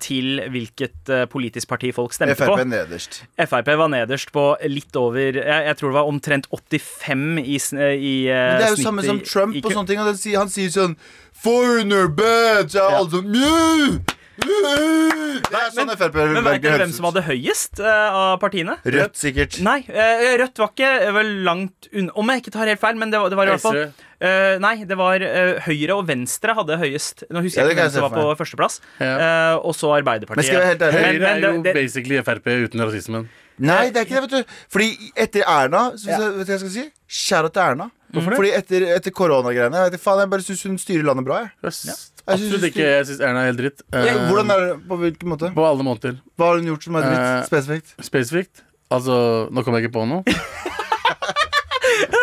til 0.00 0.40
hvilket 0.52 1.10
politisk 1.32 1.68
parti 1.68 1.90
folk 1.92 2.14
stemte 2.16 2.38
Frp 2.40 2.54
på. 2.62 2.64
nederst. 2.72 3.20
Frp 3.36 3.68
var 3.82 3.90
nederst 3.92 4.32
på 4.32 4.46
litt 4.70 4.96
over 4.96 5.36
Jeg, 5.42 5.44
jeg 5.68 5.76
tror 5.76 5.92
det 5.92 5.98
var 6.00 6.08
omtrent 6.08 6.48
85 6.48 7.38
i, 7.42 7.58
i 7.60 8.14
Men 8.32 8.62
det 8.62 8.68
er 8.70 8.76
jo 8.76 8.80
samme 8.86 9.04
som 9.04 9.20
Trump 9.26 9.56
IQ. 9.60 9.66
og 9.68 9.76
sånne 9.76 9.90
ting. 9.92 10.00
Han 10.00 10.16
sier- 10.16 10.40
han 10.40 10.48
sier 10.52 10.72
sånn 10.72 10.96
Foreigner 11.32 12.08
bitch! 12.12 12.76
Ja. 12.76 12.88
alle 12.98 13.10
sånn 13.10 13.30
«Mjau! 13.32 13.98
Mjau!» 14.42 15.40
Det 15.48 15.58
er 15.58 15.72
sånn 15.74 15.92
Frp 15.96 16.16
Men 16.36 16.46
vet 16.46 16.62
dere 16.64 16.78
hvem 16.84 16.94
som 16.94 17.08
hadde 17.08 17.24
høyest 17.26 17.80
uh, 17.82 17.88
av 17.88 18.36
partiene? 18.42 18.76
Rødt, 18.84 19.18
sikkert. 19.20 19.58
Nei, 19.64 19.80
uh, 19.88 20.24
Rødt 20.40 20.62
var 20.62 20.72
ikke 20.72 20.92
vel 21.16 21.32
langt 21.46 21.88
unna 21.92 22.14
Om 22.20 22.32
jeg 22.32 22.44
ikke 22.44 22.54
tar 22.54 22.70
helt 22.72 22.82
feil, 22.82 22.98
men 23.00 23.12
det 23.12 23.20
var, 23.20 23.32
det 23.32 23.38
var 23.40 23.50
i 23.50 23.54
hvert 23.56 23.64
fall 23.64 23.80
Eh, 24.22 24.56
Nei, 24.62 24.74
det 24.86 24.96
var 24.98 25.22
uh, 25.26 25.56
Høyre 25.66 25.96
og 25.98 26.06
Venstre 26.06 26.54
hadde 26.54 26.76
høyest. 26.78 27.24
Nå 27.32 27.42
husker 27.42 27.62
Ja, 27.62 27.66
jeg 27.66 27.74
ikke 27.76 27.86
hvem 27.88 27.94
som 27.96 28.04
var 28.06 28.12
på 28.14 28.26
førsteplass. 28.38 28.76
Ja. 29.02 29.14
Uh, 29.18 29.54
og 29.66 29.74
så 29.74 29.90
Men 29.90 30.02
Arbeiderpartiet. 30.04 30.54
ærlig 30.54 30.92
Høyre 30.94 31.18
men 31.18 31.30
er 31.32 31.48
jo 31.48 31.62
det- 31.66 31.74
basically 31.74 32.20
Frp 32.22 32.46
uten 32.68 32.84
rasismen. 32.86 33.28
Nei, 33.62 33.90
det 33.90 34.00
er 34.00 34.06
ikke 34.06 34.20
det, 34.20 34.22
vet 34.30 34.46
du. 34.46 34.54
Fordi 34.72 35.10
etter 35.24 35.42
Erna 35.46 35.82
så, 35.98 36.08
ja. 36.08 36.18
Vet 36.18 36.46
du 36.46 36.52
hva 36.52 36.54
jeg 36.56 36.62
skal 36.62 36.72
si? 36.76 36.84
Kjære 37.22 37.50
til 37.52 37.62
Erna. 37.62 37.90
Hvorfor 38.12 38.30
det? 38.32 38.38
Fordi 38.40 38.52
etter, 38.56 38.86
etter 38.96 39.12
koronagreiene 39.16 39.82
Jeg 39.90 40.00
faen, 40.00 40.20
jeg 40.20 40.30
bare 40.32 40.44
syns 40.46 40.62
hun 40.68 40.78
styrer 40.80 41.04
landet 41.08 41.24
bra. 41.28 41.42
Jeg. 41.44 41.52
Yes. 41.64 41.82
Jeg 41.84 42.38
synes 42.38 42.52
Absolutt 42.52 42.66
ikke. 42.70 42.86
Jeg 42.88 43.06
syns 43.10 43.20
Erna 43.20 43.42
er 43.42 43.50
helt 43.50 43.60
dritt. 43.60 43.82
Ja, 43.92 44.16
Hvordan 44.28 44.50
er 44.54 44.60
det? 44.66 44.74
På 44.88 44.98
hvilken 45.00 45.32
måte? 45.34 45.52
På 45.56 45.66
alle 45.68 45.86
måter. 45.86 46.18
Hva 46.38 46.52
har 46.52 46.60
hun 46.60 46.68
gjort 46.70 46.84
som 46.86 46.96
er 47.00 47.08
dritt? 47.08 47.48
Spesifikt? 47.50 47.94
Spesifikt. 48.06 48.62
Altså, 48.92 49.48
nå 49.50 49.64
kommer 49.64 49.80
jeg 49.80 49.88
ikke 49.90 49.98
på 49.98 50.06
noe. 50.06 50.22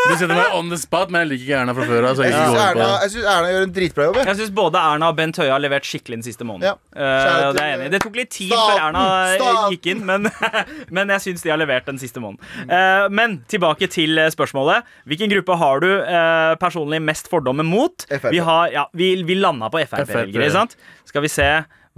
Du 0.09 0.15
setter 0.17 0.33
meg 0.33 0.55
on 0.57 0.71
the 0.71 0.79
spot, 0.79 1.11
men 1.13 1.23
jeg 1.23 1.29
liker 1.33 1.45
ikke 1.45 1.57
Erna 1.61 1.75
fra 1.77 1.87
før 1.89 2.07
av. 2.09 2.21
Jeg 2.23 2.31
Jeg 2.31 2.35
syns 2.35 2.49
går 2.49 2.59
inn 2.59 2.79
på 2.79 2.83
Erna, 2.83 2.89
synes 3.13 3.29
Erna 3.33 3.51
gjør 3.53 3.65
en 3.67 3.73
dritbra 3.75 4.07
jobb. 4.07 4.19
Jeg. 4.19 4.27
Jeg 4.29 4.39
syns 4.39 4.53
både 4.59 4.83
Erna 4.91 5.09
og 5.11 5.17
Bent 5.19 5.39
Høie 5.41 5.51
har 5.53 5.63
levert 5.63 5.89
skikkelig 5.89 6.19
den 6.19 6.25
siste 6.25 6.47
måneden. 6.47 6.67
Ja. 6.69 6.75
Uh, 6.95 7.53
det 7.53 7.63
er 7.63 7.69
jeg 7.69 7.77
enig 7.77 7.87
i. 7.87 7.93
Det 7.95 8.01
tok 8.05 8.19
litt 8.19 8.31
tid 8.35 8.53
Staten! 8.53 8.73
før 8.73 8.85
Erna 8.87 9.05
eh, 9.05 9.33
Staten! 9.39 9.75
gikk 9.75 9.89
inn, 9.93 10.03
men, 10.09 10.29
men 10.99 11.15
jeg 11.15 11.25
syns 11.27 11.45
de 11.45 11.53
har 11.53 11.61
levert 11.61 11.89
den 11.89 12.01
siste 12.01 12.23
måneden. 12.23 12.69
Uh, 12.69 13.07
men 13.13 13.39
tilbake 13.51 13.89
til 13.91 14.21
spørsmålet. 14.33 14.87
Hvilken 15.09 15.33
gruppe 15.33 15.59
har 15.63 15.83
du 15.85 15.89
uh, 15.89 16.53
personlig 16.61 17.01
mest 17.05 17.29
fordommer 17.31 17.67
mot? 17.67 18.07
FrP. 18.09 18.31
Vi, 18.35 18.45
har, 18.49 18.69
ja, 18.75 18.87
vi, 18.97 19.13
vi 19.27 19.37
landa 19.39 19.71
på 19.73 19.83
Frp-velgere, 19.85 20.49
ikke 20.49 20.55
sant? 20.57 20.79
Skal 21.09 21.25
vi 21.25 21.31
se 21.31 21.49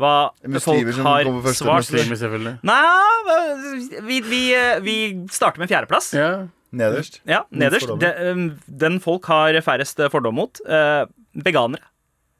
hva 0.01 0.31
Muslimer 0.47 0.95
folk 0.95 1.05
har 1.05 1.55
svart. 1.57 1.85
Muslimer, 1.85 2.17
selvfølgelig. 2.17 2.55
Nei, 2.65 3.99
vi, 4.07 4.21
vi, 4.25 4.41
vi 4.85 4.95
starter 5.31 5.61
med 5.61 5.71
fjerdeplass. 5.71 6.11
Ja. 6.17 6.31
Nederst. 6.71 7.19
Ja, 7.27 7.41
nederst. 7.51 7.89
De, 7.99 8.11
um, 8.31 8.45
den 8.67 8.99
folk 9.03 9.25
har 9.27 9.57
færrest 9.65 9.99
eh, 9.99 10.07
fordom 10.13 10.35
mot. 10.39 10.61
eh, 10.67 11.03
veganere, 11.35 11.83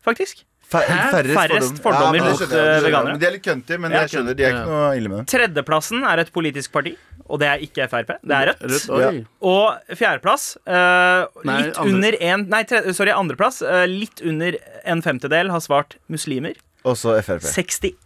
faktisk. 0.04 0.46
Fer- 0.72 0.86
færrest, 0.88 1.36
Færrest 1.36 1.80
fordommer 1.84 2.15
ja, 2.15 2.24
mot, 2.30 2.39
jeg, 2.39 2.48
eh, 2.56 2.67
jeg. 2.78 2.84
veganere. 2.86 3.17
De 3.20 3.26
er 3.28 3.34
litt 3.36 3.44
kønty, 3.44 3.76
men 3.84 3.91
jeg 3.91 4.08
skjønner, 4.13 4.38
de 4.39 4.46
er 4.48 4.54
ikke 4.56 4.70
noe 4.70 4.91
ille 4.96 5.10
med 5.12 5.17
det. 5.20 5.26
Tredjeplassen 5.34 6.06
er 6.08 6.22
et 6.24 6.32
politisk 6.32 6.72
parti, 6.72 6.94
og 7.28 7.41
det 7.44 7.50
er 7.52 7.65
ikke 7.65 7.89
Frp. 7.91 8.13
Det 8.24 8.38
er 8.38 8.54
Rødt. 8.54 8.63
Rødt, 8.72 9.04
ja. 9.04 9.10
Og 9.52 9.98
fjerdeplass 10.00 10.46
eh, 10.63 11.26
litt 11.44 11.76
nei, 11.76 11.89
under 11.91 12.17
en 12.32 12.46
Nei, 12.56 12.63
tre, 12.72 12.82
sorry, 12.96 13.12
andreplass. 13.12 13.60
eh, 13.67 13.84
litt 13.91 14.24
under 14.24 14.56
en 14.86 15.04
femtedel 15.04 15.52
har 15.52 15.60
svart 15.60 15.98
muslimer. 16.08 16.56
Også 16.84 17.13
Frp. 17.22 17.44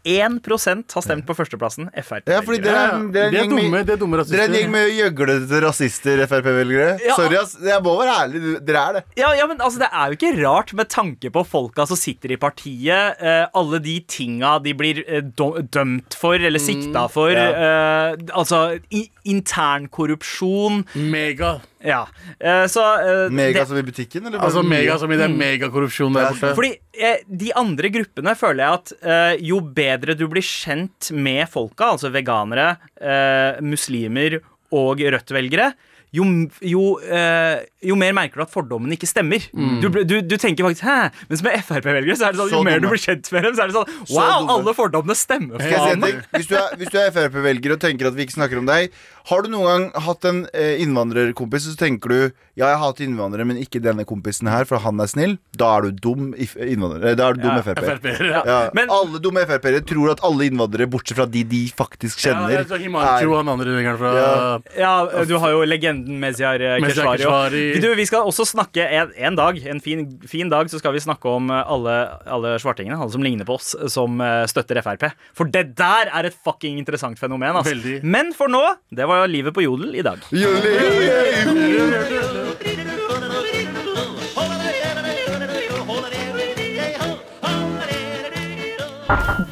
61% 0.04 0.94
har 0.98 1.04
stemt 1.06 1.24
på 1.28 1.36
førsteplassen 1.38 1.88
Frp. 2.04 2.28
Ja, 2.28 2.42
fordi 2.44 2.60
dere 2.66 2.76
Ja, 2.76 2.82
er, 2.84 2.92
ja. 2.92 3.12
dere 3.14 3.26
er 3.26 3.32
De 3.32 3.38
er 3.38 3.48
med 3.48 3.64
dumme, 3.64 3.84
de 3.88 3.94
er 3.94 4.00
dumme 4.02 4.18
Dere 4.28 4.42
er 4.44 4.50
en 4.50 4.56
gjeng 4.58 4.68
rasister. 4.68 4.72
med 4.74 4.92
gjøglete 4.98 5.62
rasister, 5.64 6.24
Frp-velgere. 6.28 6.90
Ja. 7.06 7.16
Sorry, 7.16 7.38
ass. 7.40 7.56
Jeg 7.64 7.84
må 7.86 7.94
være 8.02 8.16
ærlig. 8.26 8.42
Dere 8.68 8.82
er 8.90 8.94
det. 9.00 9.04
Ja, 9.22 9.32
ja, 9.40 9.48
men 9.48 9.62
altså, 9.64 9.80
Det 9.80 9.90
er 9.92 10.06
jo 10.12 10.18
ikke 10.20 10.34
rart 10.48 10.74
med 10.74 10.90
tanke 10.92 11.32
på 11.32 11.46
folka 11.48 11.86
som 11.88 11.96
sitter 11.98 12.32
i 12.36 12.38
partiet. 12.38 13.16
eh, 13.22 13.46
alle 13.56 13.80
de 13.80 14.00
tinga 14.08 14.58
de 14.60 14.74
blir 14.74 15.04
eh, 15.08 15.22
dømt 15.22 16.14
for 16.20 16.36
eller 16.36 16.60
sikta 16.60 17.08
for. 17.10 17.32
eh, 17.32 18.16
altså 18.36 18.80
i, 18.92 19.10
internkorrupsjon. 19.26 20.84
Mega. 20.96 21.60
Ja. 21.86 22.02
eh, 22.40 22.66
så 22.72 22.84
eh, 23.00 23.34
Mega 23.34 23.62
det, 23.62 23.68
som 23.70 23.80
i 23.80 23.86
butikken, 23.86 24.26
eller? 24.26 24.42
Altså 24.44 24.64
mega 24.66 24.98
som 25.02 25.12
i 25.14 25.20
den 25.20 25.38
megakorrupsjonen 25.40 26.18
der 26.18 26.32
borte. 26.34 26.54
Fordi 26.58 26.72
eh, 26.98 27.22
de 27.30 27.52
andre 27.58 27.92
gruppene 27.94 28.36
føler 28.40 28.64
jeg 28.66 28.80
at 28.80 28.94
eh, 29.02 29.46
jo 29.52 29.62
bedre 29.78 30.18
du 30.18 30.26
blir 30.32 30.46
kjent 30.46 31.12
med 31.16 31.46
folka, 31.52 31.94
altså 31.96 32.12
veganere, 32.14 32.76
eh, 33.00 33.62
muslimer 33.66 34.40
og 34.76 35.00
Rødt-velgere, 35.06 35.72
jo, 36.16 36.26
jo, 36.64 36.84
eh, 37.04 37.66
jo 37.86 37.96
mer 38.00 38.14
merker 38.18 38.42
du 38.42 38.46
at 38.46 38.54
fordommene 38.54 38.96
ikke 38.98 39.10
stemmer. 39.10 39.44
Du, 39.82 39.90
du, 40.08 40.16
du 40.26 40.36
tenker 40.42 40.66
faktisk 40.68 40.86
Hæ? 40.88 40.96
Mens 41.30 41.44
med 41.46 41.60
Frp-velgere 41.68 42.16
så 42.18 42.28
er 42.30 42.36
det 42.36 42.40
sånn 42.42 42.52
Så 42.54 42.60
jo 42.60 42.64
mer 42.68 42.80
du 42.84 42.88
blir 42.92 43.02
kjent 43.02 43.30
med 43.36 43.44
dem, 43.48 43.56
så 43.58 43.66
er 43.66 43.72
det 43.72 43.76
sånn 43.78 43.92
Wow, 44.16 44.46
dumme. 44.46 44.56
alle 44.56 44.74
fordommene 44.78 45.18
stemmer! 45.20 45.62
Faen 45.66 46.02
ting? 46.06 46.22
Hvis 46.36 46.48
du 46.52 46.56
er, 46.60 46.76
hvis 46.80 46.92
du 46.94 46.98
er 47.02 47.12
Frp-velger 47.16 47.76
og 47.76 47.82
tenker 47.84 48.10
at 48.12 48.18
vi 48.18 48.26
ikke 48.28 48.38
snakker 48.38 48.62
om 48.62 48.70
deg, 48.70 48.96
har 49.26 49.42
du 49.42 49.50
noen 49.50 49.66
gang 49.66 49.86
hatt 50.06 50.26
en 50.30 50.44
eh, 50.54 50.76
innvandrerkompis, 50.86 51.66
og 51.70 51.74
så 51.76 51.80
tenker 51.86 52.12
du 52.14 52.20
ja, 52.56 52.70
jeg 52.70 52.78
hater 52.80 53.04
innvandrere, 53.04 53.44
men 53.50 53.58
ikke 53.60 53.82
denne 53.84 54.06
kompisen 54.08 54.48
her, 54.48 54.64
for 54.70 54.80
han 54.80 55.02
er 55.04 55.10
snill. 55.12 55.34
Da 55.60 55.74
er 55.80 55.90
du 55.90 55.98
dum 56.06 56.30
innvandrer. 56.38 57.10
eh, 57.10 57.16
Da 57.20 57.32
er 57.32 57.36
du 57.36 57.42
dum 57.44 57.58
Ja, 57.58 57.64
Frp. 57.66 57.82
Frp, 57.90 58.06
ja. 58.22 58.44
Ja, 58.48 58.60
Men- 58.78 58.92
alle 58.94 59.20
dumme 59.20 59.42
Frp-ere 59.50 59.82
tror 59.84 60.14
at 60.14 60.22
alle 60.24 60.48
innvandrere, 60.48 60.88
bortsett 60.94 61.18
fra 61.18 61.26
de 61.26 61.42
de 61.44 61.64
faktisk 61.76 62.22
kjenner, 62.24 62.54
Ja, 62.54 62.62
er 62.62 62.70
så 62.70 62.78
er, 62.78 62.86
er 62.86 63.36
han 63.36 63.50
andre 63.50 63.98
fra 64.00 64.14
Ja. 64.16 64.60
Ja, 64.78 65.24
du 65.26 65.36
har 65.42 65.52
jo 65.52 65.66
legenden 65.68 66.05
Mezyar 66.06 66.62
eh, 66.62 66.78
Mezyar 66.84 67.16
Keshvari. 67.16 67.64
Du, 67.82 67.90
vi 67.98 68.06
skal 68.08 68.28
også 68.28 68.46
snakke 68.48 68.86
en, 68.86 69.12
en 69.16 69.38
dag, 69.38 69.60
en 69.72 69.82
fin, 69.84 70.06
fin 70.30 70.50
dag, 70.52 70.70
så 70.72 70.80
skal 70.82 70.96
vi 70.96 71.04
snakke 71.04 71.30
om 71.30 71.52
eh, 71.54 71.62
alle, 71.76 71.96
alle 72.38 72.56
svartingene, 72.62 72.98
alle 73.00 73.14
som 73.16 73.26
ligner 73.26 73.48
på 73.48 73.58
oss, 73.58 73.74
som 73.92 74.22
eh, 74.24 74.44
støtter 74.52 74.82
Frp. 74.86 75.10
For 75.38 75.50
det 75.50 75.68
der 75.80 76.12
er 76.14 76.30
et 76.30 76.38
fucking 76.46 76.80
interessant 76.82 77.20
fenomen. 77.22 77.56
Altså. 77.56 77.76
Veldig. 77.76 78.00
Men 78.04 78.34
for 78.36 78.52
nå, 78.52 78.64
det 78.96 79.10
var 79.10 79.28
livet 79.32 79.56
på 79.56 79.66
Jodel 79.66 79.96
i 79.96 80.06
dag. 80.06 80.22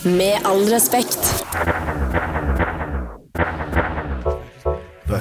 Med 0.03 0.35
all 0.43 0.65
respekt. 0.67 1.92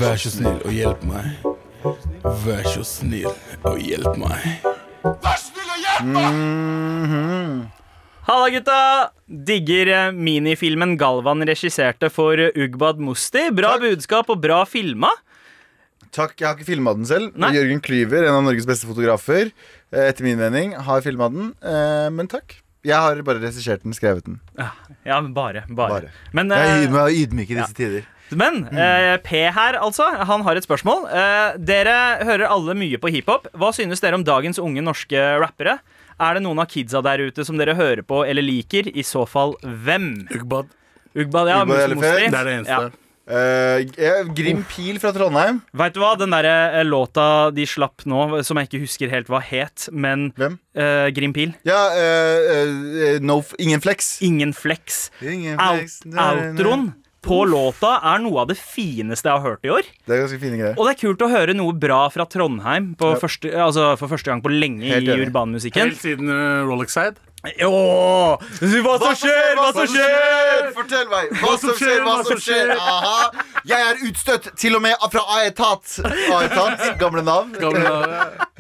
Vær 0.01 0.17
så 0.21 0.31
snill 0.33 0.61
og 0.65 0.73
hjelp 0.73 1.03
meg. 1.09 1.25
Vær 2.45 2.69
så 2.71 2.85
snill 2.87 3.29
og 3.69 3.79
hjelp 3.83 4.17
meg. 4.21 4.47
Vær 5.03 5.37
så 5.37 5.51
snill 5.51 5.73
og 5.73 5.81
hjelp 5.83 6.07
meg 6.15 7.71
Halla, 8.23 8.47
gutta! 8.55 8.77
Digger 9.27 9.89
eh, 9.91 10.13
minifilmen 10.15 10.95
Galvan 11.01 11.43
regisserte 11.49 12.07
for 12.15 12.39
eh, 12.39 12.55
Ugbad 12.65 13.01
Musti. 13.03 13.49
Bra 13.51 13.75
Takk. 13.75 13.83
budskap 13.83 14.31
og 14.31 14.39
bra 14.45 14.61
filma. 14.69 15.11
Takk, 16.15 16.37
jeg 16.39 16.47
har 16.47 16.55
ikke 16.55 16.69
filma 16.69 16.95
den 16.95 17.09
selv. 17.09 17.33
Nei. 17.35 17.51
Jørgen 17.57 17.83
Klyver, 17.83 18.29
en 18.29 18.39
av 18.39 18.45
Norges 18.47 18.69
beste 18.69 18.87
fotografer, 18.87 19.51
eh, 19.91 20.07
etter 20.07 20.23
min 20.29 20.39
mening, 20.39 20.77
har 20.87 21.03
filma 21.03 21.29
den. 21.35 21.51
Eh, 21.67 22.09
men 22.15 22.31
takk. 22.31 22.61
Jeg 22.87 22.99
har 22.99 23.19
bare 23.27 23.43
regissert 23.43 23.83
den, 23.85 23.95
skrevet 23.95 24.27
den. 24.27 24.41
Ja, 24.59 25.19
men 25.21 25.33
bare. 25.35 25.65
bare. 25.71 25.99
Bare. 25.99 26.11
Men, 26.35 26.51
Jeg 26.51 26.89
eh, 26.89 26.97
er 27.03 27.19
ydmyk 27.25 27.51
i 27.51 27.59
disse 27.59 27.77
tider. 27.79 28.07
Men 28.39 28.65
eh, 28.73 29.17
P 29.25 29.43
her, 29.53 29.79
altså. 29.81 30.07
Han 30.29 30.45
har 30.47 30.57
et 30.59 30.67
spørsmål. 30.67 31.07
Eh, 31.13 31.59
dere 31.59 31.97
hører 32.25 32.49
alle 32.51 32.77
mye 32.79 33.01
på 33.03 33.11
hiphop. 33.15 33.49
Hva 33.59 33.73
synes 33.77 34.01
dere 34.05 34.19
om 34.21 34.25
dagens 34.27 34.61
unge 34.63 34.85
norske 34.85 35.21
rappere? 35.43 35.79
Er 36.23 36.37
det 36.39 36.45
noen 36.45 36.61
av 36.63 36.69
kidsa 36.71 37.01
der 37.05 37.25
ute 37.29 37.45
som 37.45 37.59
dere 37.59 37.75
hører 37.79 38.05
på 38.07 38.23
eller 38.29 38.45
liker? 38.45 38.89
I 38.95 39.03
så 39.07 39.25
fall 39.29 39.57
hvem? 39.63 40.27
Ugbad. 40.37 40.69
Ugbad, 41.19 41.49
ja. 41.51 41.63
Ugbad. 41.65 41.97
Det 41.99 42.29
er 42.29 42.45
det 42.47 42.59
eneste. 42.61 42.83
Ja. 42.91 42.91
Uh, 43.23 43.79
Grim 44.35 44.65
Pil 44.67 44.97
fra 44.99 45.13
Trondheim. 45.15 45.61
Vet 45.79 45.95
du 45.95 46.01
hva, 46.03 46.17
den 46.19 46.33
der 46.35 46.47
eh, 46.51 46.81
låta 46.83 47.53
de 47.55 47.63
slapp 47.71 48.03
nå, 48.11 48.41
som 48.43 48.59
jeg 48.59 48.67
ikke 48.67 48.81
husker 48.83 49.13
helt 49.15 49.31
hva 49.31 49.39
het, 49.47 49.87
men 49.95 50.33
Hvem? 50.35 50.57
eh, 50.75 51.07
Grim 51.15 51.33
Pil. 51.37 51.53
Ja, 51.69 51.85
eh, 51.95 52.51
eh, 53.15 53.21
no, 53.23 53.39
ingen 53.63 53.81
flex. 53.85 54.17
Ingen 54.27 54.51
flex. 54.59 55.05
Ingen 55.23 55.55
Out, 55.55 55.85
flex. 55.85 56.01
Outroen 56.11 56.89
på 57.23 57.43
låta 57.47 57.97
er 58.13 58.23
noe 58.25 58.43
av 58.43 58.49
det 58.51 58.57
fineste 58.59 59.29
jeg 59.31 59.39
har 59.39 59.45
hørt 59.55 59.67
i 59.67 59.71
år. 59.71 59.87
Det 60.07 60.17
er 60.17 60.23
ganske 60.25 60.41
fine 60.43 60.59
greier. 60.59 60.75
Og 60.79 60.89
det 60.89 60.95
er 60.97 61.01
kult 61.07 61.23
å 61.23 61.29
høre 61.31 61.55
noe 61.55 61.73
bra 61.79 62.05
fra 62.11 62.27
Trondheim 62.27 62.93
på 62.99 63.13
Ja. 63.15 63.19
første, 63.23 63.53
altså 63.67 63.93
for 64.01 64.11
første 64.11 64.33
gang 64.33 64.43
på 64.43 64.51
lenge 64.51 64.91
Helt 64.91 65.07
i 65.09 65.21
urbanmusikken. 65.27 65.93
Helt 65.93 66.03
siden 66.03 66.29
uh, 66.33 66.67
Rolex 66.67 66.93
Side. 66.99 67.21
Jo! 67.59 67.71
Hva 68.39 68.99
som 69.03 69.17
skjer, 69.19 69.57
hva 69.59 69.71
som 69.75 69.87
skjer? 69.91 70.69
Fortell 70.77 71.09
meg! 71.11 71.33
Hva 71.41 71.55
som 71.59 71.73
skjer, 71.75 72.03
hva 72.07 72.17
som 72.27 72.39
skjer? 72.39 72.71
Aha. 72.79 73.33
Jeg 73.67 73.87
er 73.89 74.03
utstøtt, 74.07 74.47
til 74.59 74.79
og 74.79 74.83
med 74.85 74.95
fra 75.11 75.25
Aetat. 75.41 75.97
Aetat, 76.07 76.85
gamle 77.03 77.25
navn. 77.27 77.55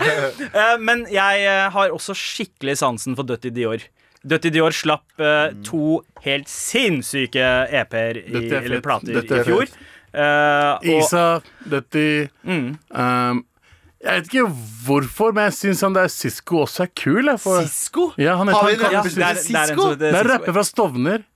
Eh, 0.02 0.76
Men 0.82 1.06
jeg 1.10 1.44
eh, 1.46 1.68
har 1.70 1.94
også 1.94 2.14
skikkelig 2.18 2.78
sansen 2.82 3.14
for 3.18 3.22
Dutty 3.28 3.52
Dior. 3.54 3.82
Dutty 4.22 4.52
Dior 4.54 4.74
slapp 4.74 5.06
uh, 5.20 5.50
to 5.66 6.02
helt 6.24 6.50
sinnssyke 6.50 7.46
EP-er 7.74 8.20
er 8.22 8.60
eller 8.60 8.82
plater 8.84 9.18
Dette 9.18 9.40
er 9.40 9.42
i 9.42 9.48
fjor. 9.48 9.72
Uh, 10.12 10.98
Isa, 10.98 11.24
Dutty 11.64 12.26
mm, 12.44 12.66
um, 12.92 13.38
Jeg 14.04 14.18
vet 14.18 14.26
ikke 14.28 14.48
hvorfor, 14.84 15.32
men 15.32 15.48
jeg 15.48 15.56
syns 15.56 15.80
han 15.86 15.96
der 15.96 16.10
Sisko 16.12 16.62
også 16.66 16.84
er 16.84 16.92
kul. 16.92 17.24
Jeg, 17.32 17.40
for, 17.40 17.64
Sisko? 17.64 18.10
ja, 18.20 18.36
han 18.36 18.52
Har 18.52 18.68
vi 18.68 18.76
en 18.76 18.82
det 18.82 18.90
som 18.90 18.92
er, 18.92 19.02
heter 19.02 19.16
det 19.16 19.26
er 19.26 19.36
en 19.36 19.44
Sisko? 19.72 19.90
det 19.96 20.10
er 20.10 20.20
en 20.20 20.32
rapper 20.34 20.58
fra 20.58 20.66
Stovner. 20.68 21.28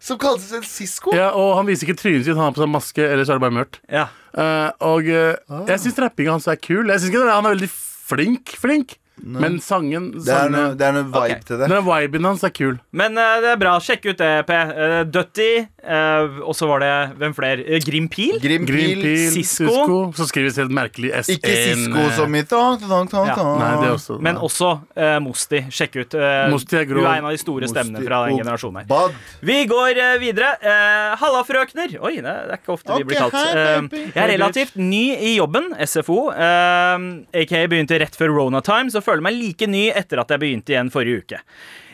Som 0.00 0.18
kalles 0.22 0.46
selv 0.48 0.66
Sisko? 0.68 1.12
Ja, 1.14 1.30
og 1.36 1.56
han 1.58 1.68
viser 1.68 1.88
ikke 1.88 2.00
trynet 2.00 2.24
sitt, 2.24 2.36
han 2.36 2.46
har 2.46 2.56
på 2.56 2.62
seg 2.62 2.70
maske, 2.72 3.04
eller 3.04 3.26
så 3.26 3.34
er 3.34 3.40
det 3.40 3.44
bare 3.44 3.56
mørkt. 3.58 3.80
Ja. 3.92 4.06
Uh, 4.34 4.70
og 4.94 5.08
eh, 5.10 5.36
jeg 5.68 5.82
syns 5.82 5.98
rappinga 6.02 6.34
hans 6.34 6.48
er 6.50 6.58
kul. 6.58 6.88
Jeg 6.88 7.02
synes 7.02 7.12
ikke 7.12 7.26
Han 7.28 7.46
er 7.46 7.54
veldig 7.54 7.70
flink, 7.74 8.54
flink. 8.58 8.96
Men 9.22 9.60
sangen, 9.62 10.10
Det 10.18 10.26
er 10.28 10.48
noe, 10.50 10.58
sangen 10.74 10.78
det 10.78 10.86
er 10.88 10.92
noe 10.96 11.04
vibe 11.04 11.36
Ok. 11.38 11.44
til 11.46 11.58
det. 11.58 11.68
Den 11.70 11.84
viben 11.86 12.24
hans 12.24 12.42
er 12.44 12.50
kul. 12.50 12.78
Men 12.92 13.16
eh, 13.16 13.40
det 13.40 13.50
er 13.52 13.56
bra. 13.62 13.76
Sjekk 13.78 14.08
ut 14.10 14.18
det, 14.18 14.30
P. 14.48 14.52
Uh, 14.52 15.04
Dutty. 15.04 15.66
eh, 15.84 16.40
og 16.42 16.54
så 16.56 16.66
var 16.66 16.80
det 16.80 17.16
Hvem 17.20 17.34
flere? 17.36 17.62
Uh, 17.62 17.78
Grim 17.84 18.08
Pil? 18.08 18.40
Grim 18.42 18.64
Green 18.66 19.00
Sisko. 19.44 20.12
Så 20.16 20.26
skrives 20.28 20.56
helt 20.58 20.72
merkelig 20.74 21.12
S1. 21.14 21.36
Ikke 21.38 21.54
Sisko 21.54 22.08
som 22.16 22.34
i 22.34 22.42
tang, 22.42 22.80
tang, 22.80 23.06
tang, 23.08 23.26
Ja. 23.30 23.34
tang. 23.38 23.58
Nei, 23.60 23.70
det 23.80 23.88
er 23.88 23.94
også 23.94 24.18
Men 24.20 24.36
også 24.36 24.70
eh, 24.96 25.18
Mosti. 25.20 25.60
Sjekk 25.70 25.96
ut. 26.02 26.14
eh, 26.18 26.50
Mosti 26.50 26.76
er 26.76 26.84
grov. 26.90 27.04
Hun 27.04 27.12
er 27.12 27.18
en 27.22 27.24
av 27.30 27.30
de 27.30 27.38
store 27.38 27.68
stemmene 27.70 28.02
fra 28.04 28.24
den 28.26 28.34
og 28.34 28.42
generasjonen 28.44 28.76
her. 28.82 28.86
Bad. 28.90 29.14
Vi 29.42 29.64
går 29.70 29.96
eh, 29.96 30.18
videre. 30.18 30.50
Uh, 30.64 31.14
Halla, 31.22 31.44
frøkner. 31.46 31.96
Oi, 32.02 32.16
det, 32.16 32.24
det 32.24 32.50
er 32.50 32.58
ikke 32.58 32.74
ofte 32.74 32.98
vi 32.98 33.02
Ok, 33.04 33.08
blir 33.08 33.22
kalt. 33.22 33.32
hei, 33.38 33.54
Eh, 33.54 33.80
baby. 33.86 34.02
jeg 34.14 34.22
er 34.24 34.32
relativt 34.38 34.76
ny 34.76 35.04
i 35.14 35.36
jobben, 35.38 35.70
SFO. 35.86 36.30
Uh, 36.34 37.22
aka 37.32 37.64
begynte 37.70 37.98
rett 38.00 38.16
før 38.18 38.34
Rona 38.34 38.60
Times 38.64 38.94
og 39.04 39.10
føler 39.10 39.24
meg 39.26 39.36
like 39.36 39.68
ny 39.68 39.90
etter 39.92 40.22
at 40.22 40.32
jeg 40.32 40.40
begynte 40.40 40.72
igjen 40.72 40.90
forrige 40.92 41.24
uke. 41.24 41.40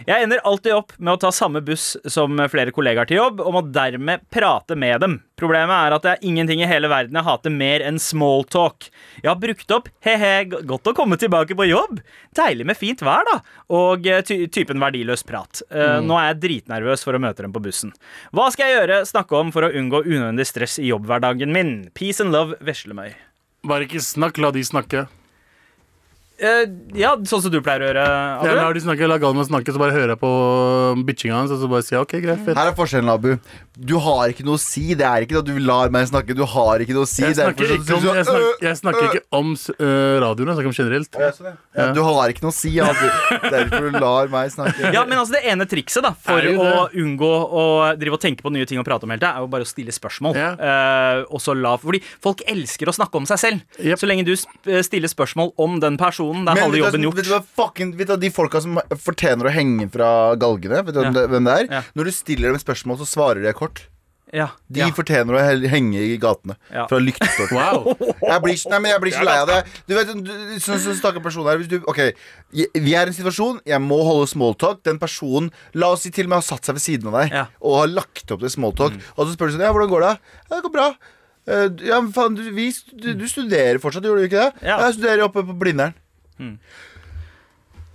Jeg 0.07 0.25
ender 0.25 0.41
alltid 0.49 0.73
opp 0.73 0.95
med 0.97 1.13
å 1.13 1.21
ta 1.21 1.31
samme 1.35 1.61
buss 1.65 1.93
som 2.09 2.39
flere 2.49 2.73
kollegaer 2.73 3.09
til 3.11 3.19
jobb, 3.19 3.43
og 3.43 3.57
må 3.57 3.63
dermed 3.75 4.23
prate 4.33 4.79
med 4.79 5.03
dem. 5.03 5.19
Problemet 5.41 5.75
er 5.75 5.97
at 5.97 6.07
det 6.07 6.13
er 6.15 6.25
ingenting 6.31 6.63
i 6.63 6.69
hele 6.69 6.89
verden 6.93 7.19
jeg 7.19 7.27
hater 7.27 7.53
mer 7.53 7.85
enn 7.85 7.99
smalltalk. 8.01 8.89
Jeg 9.21 9.29
har 9.29 9.41
brukt 9.43 9.75
opp 9.77 9.91
he-he, 10.07 10.33
godt 10.49 10.93
å 10.93 10.97
komme 10.97 11.19
tilbake 11.21 11.57
på 11.59 11.69
jobb. 11.69 12.01
Deilig 12.39 12.69
med 12.71 12.79
fint 12.79 13.05
vær, 13.05 13.27
da. 13.29 13.39
Og 13.77 14.09
eh, 14.09 14.23
ty 14.25 14.43
typen 14.53 14.81
verdiløs 14.81 15.27
prat. 15.27 15.65
Mm. 15.69 16.09
Nå 16.09 16.17
er 16.21 16.31
jeg 16.31 16.43
dritnervøs 16.47 17.05
for 17.05 17.17
å 17.17 17.23
møte 17.23 17.45
dem 17.45 17.55
på 17.57 17.65
bussen. 17.65 17.93
Hva 18.37 18.49
skal 18.55 18.71
jeg 18.71 18.81
gjøre, 18.81 19.03
snakke 19.11 19.41
om 19.41 19.53
for 19.53 19.67
å 19.67 19.73
unngå 19.75 20.05
unødvendig 20.07 20.49
stress 20.49 20.79
i 20.81 20.89
jobbhverdagen 20.93 21.53
min? 21.57 21.75
Peace 21.97 22.23
and 22.25 22.33
love, 22.37 22.57
Veslemøy. 22.65 23.13
Bare 23.69 23.85
ikke 23.85 24.01
snakk, 24.05 24.41
la 24.41 24.53
de 24.55 24.65
snakke. 24.65 25.09
Eh, 26.41 26.63
ja, 26.97 27.11
sånn 27.29 27.43
som 27.45 27.53
du 27.53 27.59
pleier 27.61 27.83
å 27.85 27.89
gjøre, 27.91 28.05
Abu. 28.41 28.49
lar 28.57 28.77
de 28.77 28.81
snakke, 28.81 29.09
la 29.11 29.19
Galvan 29.21 29.45
snakke, 29.45 29.75
så 29.75 29.81
bare 29.81 29.93
hører 29.93 30.15
jeg 30.15 30.21
på 30.23 30.31
bitchinga 31.05 31.37
hans, 31.37 31.53
og 31.53 31.61
så 31.61 31.69
bare 31.69 31.85
sier 31.85 31.99
jeg 31.99 32.07
OK, 32.07 32.15
greit, 32.25 32.41
fett. 32.47 32.57
Her 32.57 32.71
er 32.71 32.77
forskjellen, 32.79 33.11
Abu. 33.13 33.35
Du 33.77 33.95
har 34.01 34.33
ikke 34.33 34.45
noe 34.45 34.57
å 34.57 34.61
si. 34.61 34.95
Det 34.97 35.05
er 35.05 35.25
ikke 35.27 35.41
at 35.41 35.49
du 35.49 35.59
lar 35.61 35.93
meg 35.93 36.09
snakke. 36.09 36.37
Du 36.37 36.43
har 36.49 36.81
ikke 36.85 36.97
noe 36.97 37.05
å 37.05 37.11
si. 37.11 37.23
Jeg 37.27 37.35
er 37.35 37.39
snakker 37.43 37.75
ikke 37.77 37.97
om, 37.97 38.07
jeg 38.09 38.27
snakker, 38.29 38.65
jeg 38.65 38.81
snakker 38.81 39.07
ikke 39.11 39.23
om 39.37 39.53
øh, 39.53 40.17
radioen, 40.25 40.51
jeg 40.51 40.57
snakker 40.59 40.71
om 40.71 40.77
generelt. 40.79 41.21
Ja, 41.21 41.87
du 41.97 42.01
har 42.05 42.33
ikke 42.33 42.45
noe 42.47 42.55
å 42.55 42.57
si, 42.57 42.73
Abu. 42.81 43.05
Derfor 43.53 43.87
du 43.89 44.01
lar 44.01 44.33
meg 44.33 44.53
snakke. 44.57 44.95
Ja, 44.97 45.05
men 45.09 45.21
altså 45.21 45.37
Det 45.37 45.45
ene 45.53 45.69
trikset 45.69 46.05
da 46.05 46.15
for 46.17 46.41
å 46.41 46.89
unngå 46.89 47.31
å 47.31 47.65
drive 48.01 48.17
og 48.17 48.25
tenke 48.25 48.45
på 48.45 48.53
nye 48.53 48.69
ting 48.69 48.81
å 48.81 48.87
prate 48.87 49.05
om 49.05 49.13
hele 49.13 49.21
tida, 49.21 49.35
er 49.37 49.45
jo 49.45 49.53
bare 49.53 49.69
å 49.69 49.71
stille 49.71 49.93
spørsmål. 49.93 50.41
Ja. 50.41 50.51
Eh, 50.57 51.23
og 51.29 51.45
så 51.45 51.53
la, 51.57 51.77
fordi 51.81 52.01
folk 52.25 52.45
elsker 52.49 52.89
å 52.89 52.97
snakke 52.97 53.21
om 53.21 53.29
seg 53.29 53.41
selv. 53.45 53.65
Yep. 53.81 54.01
Så 54.01 54.09
lenge 54.09 54.25
du 54.29 54.35
stiller 54.37 55.13
spørsmål 55.13 55.53
om 55.61 55.81
den 55.85 55.97
personen, 56.01 56.30
det 56.33 56.53
er 56.57 56.63
halve 56.65 56.81
jobben 56.81 57.03
gjort. 57.07 57.15
vet 57.21 57.25
du 57.29 57.31
hva 57.35 57.45
fucking 57.61 57.95
Vet 57.97 58.09
du 58.09 58.17
de 58.17 58.31
folka 58.31 58.61
som 58.63 58.79
fortjener 58.97 59.49
å 59.51 59.55
henge 59.55 59.91
fra 59.93 60.11
galgene? 60.37 60.85
Vet 60.87 60.95
du 60.95 61.01
Ja. 61.03 61.11
det- 61.11 61.29
hvem 61.31 61.45
det 61.45 61.55
er? 61.61 61.67
Ja. 61.75 61.83
Når 61.97 62.05
du 62.05 62.11
stiller 62.13 62.53
dem 62.53 62.59
spørsmål, 62.61 62.99
så 62.99 63.07
svarer 63.07 63.43
de 63.43 63.53
kort. 63.53 63.87
Ja, 64.33 64.51
De 64.71 64.79
ja. 64.79 64.87
fortjener 64.95 65.35
å 65.35 65.69
henge 65.69 65.99
i 65.99 66.17
gatene. 66.17 66.55
Ja. 66.71 66.87
Fra 66.87 66.99
lyktestolper. 67.03 67.51
Wow. 67.51 67.97
Jeg 68.23 68.43
blir, 68.45 68.55
ikke- 68.55 68.71
nei, 68.71 68.79
men 68.79 68.91
jeg 68.93 69.01
blir 69.03 69.11
ikke 69.13 69.25
lei 69.27 69.39
av 69.43 69.49
det. 69.49 69.65
Du 69.89 69.95
vet, 69.97 70.07
du, 70.07 70.31
sånn 70.63 70.79
så, 70.79 70.95
stakkars 70.95 71.23
person 71.25 71.45
her 71.47 71.59
hvis 71.59 71.67
du, 71.69 71.81
Ok, 71.89 72.13
vi 72.55 72.95
er 72.95 73.07
i 73.07 73.11
en 73.11 73.13
situasjon, 73.13 73.59
jeg 73.67 73.81
må 73.83 73.99
holde 74.07 74.29
smalltalk. 74.31 74.85
Den 74.85 75.01
personen, 75.01 75.51
la 75.75 75.89
oss 75.97 76.03
si 76.03 76.11
til 76.11 76.27
og 76.27 76.29
med 76.31 76.37
har 76.37 76.43
satt 76.47 76.63
seg 76.65 76.75
ved 76.79 76.83
siden 76.85 77.09
av 77.13 77.19
deg 77.25 77.33
Ja. 77.33 77.47
og 77.61 77.81
har 77.81 77.89
lagt 77.89 78.31
opp 78.31 78.39
til 78.39 78.49
smalltalk. 78.55 78.95
Og 79.19 79.27
så 79.27 79.35
spør 79.35 79.51
du 79.51 79.57
sånn 79.59 79.67
Ja, 79.67 79.73
hvordan 79.73 79.91
går 79.91 80.01
det? 80.07 80.19
Ja, 80.51 80.61
det 80.61 80.63
går 80.65 80.73
bra. 80.79 80.95
«Eh, 81.49 81.69
ja, 81.89 82.01
men 82.01 82.13
faen, 82.13 82.37
du, 82.37 82.43
vi, 82.53 82.71
du, 82.95 83.15
du 83.15 83.25
studerer 83.27 83.81
fortsatt, 83.81 84.05
gjorde 84.05 84.23
du 84.23 84.29
ikke 84.29 84.53
det? 84.53 84.63
Ja. 84.63 84.77
Jeg 84.87 84.95
studerer 85.01 85.25
oppe 85.25 85.43
på 85.43 85.59
Blindern. 85.59 85.95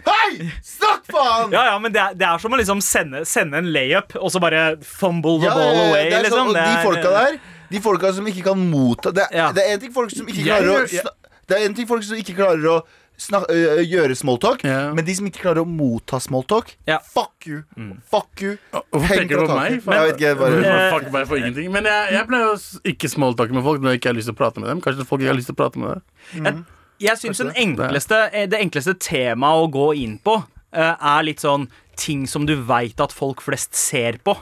Hei! 0.05 0.51
Snakk, 0.62 1.08
faen! 1.10 1.49
Ja, 1.55 1.63
ja, 1.71 1.77
men 1.81 1.93
det 1.93 2.01
er, 2.01 2.17
det 2.17 2.25
er 2.27 2.41
som 2.41 2.53
å 2.53 2.60
liksom 2.60 2.81
sende, 2.86 3.23
sende 3.25 3.58
en 3.58 3.71
layup 3.73 4.13
og 4.19 4.29
så 4.34 4.41
bare 4.43 4.75
fumble 4.86 5.39
the 5.41 5.47
Ja, 5.49 5.55
ball 5.58 5.79
away. 5.88 6.10
det 6.12 6.19
er 6.19 6.27
sånn, 6.29 6.51
liksom. 6.51 6.51
og 6.51 6.58
de 6.60 6.65
er- 6.65 6.84
folka 6.86 7.13
der 7.15 7.39
De 7.71 7.79
folka 7.81 8.12
som 8.13 8.27
ikke 8.29 8.43
kan 8.45 8.60
motta 8.69 9.12
Det, 9.12 9.25
Ja. 9.34 9.51
det 9.51 9.63
er 9.65 9.73
en 9.73 9.79
ting 9.81 9.91
folk 9.95 10.12
som 10.13 10.27
ikke 10.27 10.45
klarer 10.45 10.69
å 10.69 11.10
Det 11.47 11.58
er 11.58 11.65
en 11.65 11.73
ting 11.73 11.88
folk 11.88 12.03
som 12.03 12.17
ikke 12.17 12.36
klarer 12.38 12.69
å 12.69 12.84
snak, 13.17 13.45
øh, 13.49 13.79
gjøre 13.88 14.13
smalltalk, 14.15 14.63
yeah. 14.65 14.93
men 14.93 15.05
de 15.05 15.15
som 15.15 15.25
ikke 15.25 15.41
klarer 15.41 15.63
å 15.63 15.65
motta 15.65 16.19
smalltalk 16.19 16.75
yeah. 16.88 16.99
Fuck 16.99 17.47
you. 17.47 17.63
Fuck 18.12 18.41
you. 18.41 18.58
Hvorfor 18.91 19.08
peker 19.08 19.39
du 19.39 19.47
på 19.47 19.55
meg? 19.58 19.81
Men, 19.86 19.97
Jeg 19.97 20.05
vet 20.12 20.19
ikke, 20.21 20.36
bare 20.38 20.65
Eh, 20.65 20.91
Fuck 20.93 21.12
meg 21.12 21.27
for 21.27 21.38
ingenting. 21.38 21.71
Men 21.71 21.86
jeg, 21.86 22.12
jeg 22.12 22.27
pleier 22.27 22.53
å 22.53 22.58
ikke 22.84 23.10
smalltalke 23.10 23.53
med 23.53 23.63
folk 23.63 23.81
når 23.81 23.95
jeg 23.95 24.01
ikke 24.01 24.10
har 24.13 24.17
lyst 24.19 24.27
til 24.29 24.36
å 24.36 24.38
prate 24.38 24.60
med 24.60 24.69
dem. 24.69 24.81
Kanskje 24.81 25.05
folk 25.08 25.21
ikke 25.21 25.31
har 25.34 25.39
lyst 25.39 25.47
til 25.47 25.55
å 25.55 25.62
prate 25.63 25.79
med 25.79 25.93
deg. 25.95 26.01
Jeg 26.43 26.65
syns 26.99 27.41
det 27.43 27.55
enkleste, 27.62 28.29
eh, 28.31 28.47
det 28.49 28.60
enkleste 28.63 28.95
temaet 28.99 29.65
å 29.65 29.71
gå 29.71 29.89
inn 30.03 30.17
på 30.23 30.38
eh, 30.75 30.93
er 30.95 31.23
litt 31.27 31.43
sånn 31.43 31.67
ting 31.95 32.25
som 32.27 32.45
du 32.45 32.55
veit 32.67 32.99
at 32.99 33.13
folk 33.15 33.41
flest 33.41 33.75
ser 33.75 34.17
på. 34.23 34.36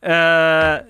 Uh, 0.00 0.80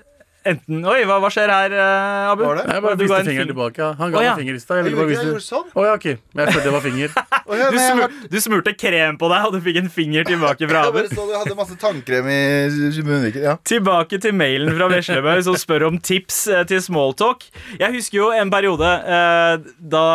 enten 0.47 0.85
Oi, 0.87 1.03
hva, 1.07 1.17
hva 1.23 1.29
skjer 1.31 1.51
her, 1.51 1.73
uh, 1.75 2.31
Abu? 2.33 2.43
Var 2.47 2.61
det? 2.61 2.65
Jeg 2.71 2.83
bare 2.85 2.97
Du 2.99 3.03
viste 3.05 3.17
fingeren 3.19 3.31
finger. 3.31 3.49
tilbake. 3.51 3.89
Han 3.99 4.11
ga 4.11 4.19
oh, 4.19 4.25
ja. 4.25 4.35
meg 4.35 4.43
finger 4.43 4.55
i 4.59 4.63
stad. 4.63 4.77
Jeg 4.79 4.85
Jeg 4.85 4.87
ville 4.89 5.01
bare 5.01 5.11
vise 5.11 5.25
det. 5.35 5.43
sånn. 5.47 5.67
Oh, 5.75 5.85
ja, 5.87 5.95
ok. 5.99 6.07
Men 6.35 6.43
jeg 6.47 6.55
følte 6.57 6.67
det 6.67 6.75
var 6.75 6.85
finger. 6.87 7.17
oh, 7.51 7.55
ja, 7.59 7.71
Du, 7.71 7.79
smur, 7.79 8.03
har- 8.03 8.29
du 8.35 8.39
smurte 8.47 8.75
krem 8.79 9.19
på 9.21 9.31
deg, 9.31 9.47
og 9.49 9.55
du 9.55 9.61
fikk 9.67 9.81
en 9.83 9.91
finger 9.95 10.27
tilbake 10.31 10.71
fra 10.71 10.85
Abu. 10.91 11.01
så 11.11 11.27
du 11.31 11.35
hadde 11.37 11.59
masse 11.59 11.79
tannkrem 11.83 12.31
i 12.35 12.41
munnviken. 13.07 13.43
Ja. 13.47 13.57
Tilbake 13.71 14.19
til 14.23 14.35
mailen 14.39 14.75
fra 14.79 14.91
Veslemøy 14.95 15.43
som 15.47 15.59
spør 15.59 15.87
om 15.91 15.99
tips 15.99 16.45
til 16.71 16.83
smalltalk. 16.87 17.47
Jeg 17.79 17.95
husker 17.99 18.23
jo 18.23 18.31
en 18.35 18.51
periode 18.55 18.95
uh, 19.07 19.59
da 19.79 20.07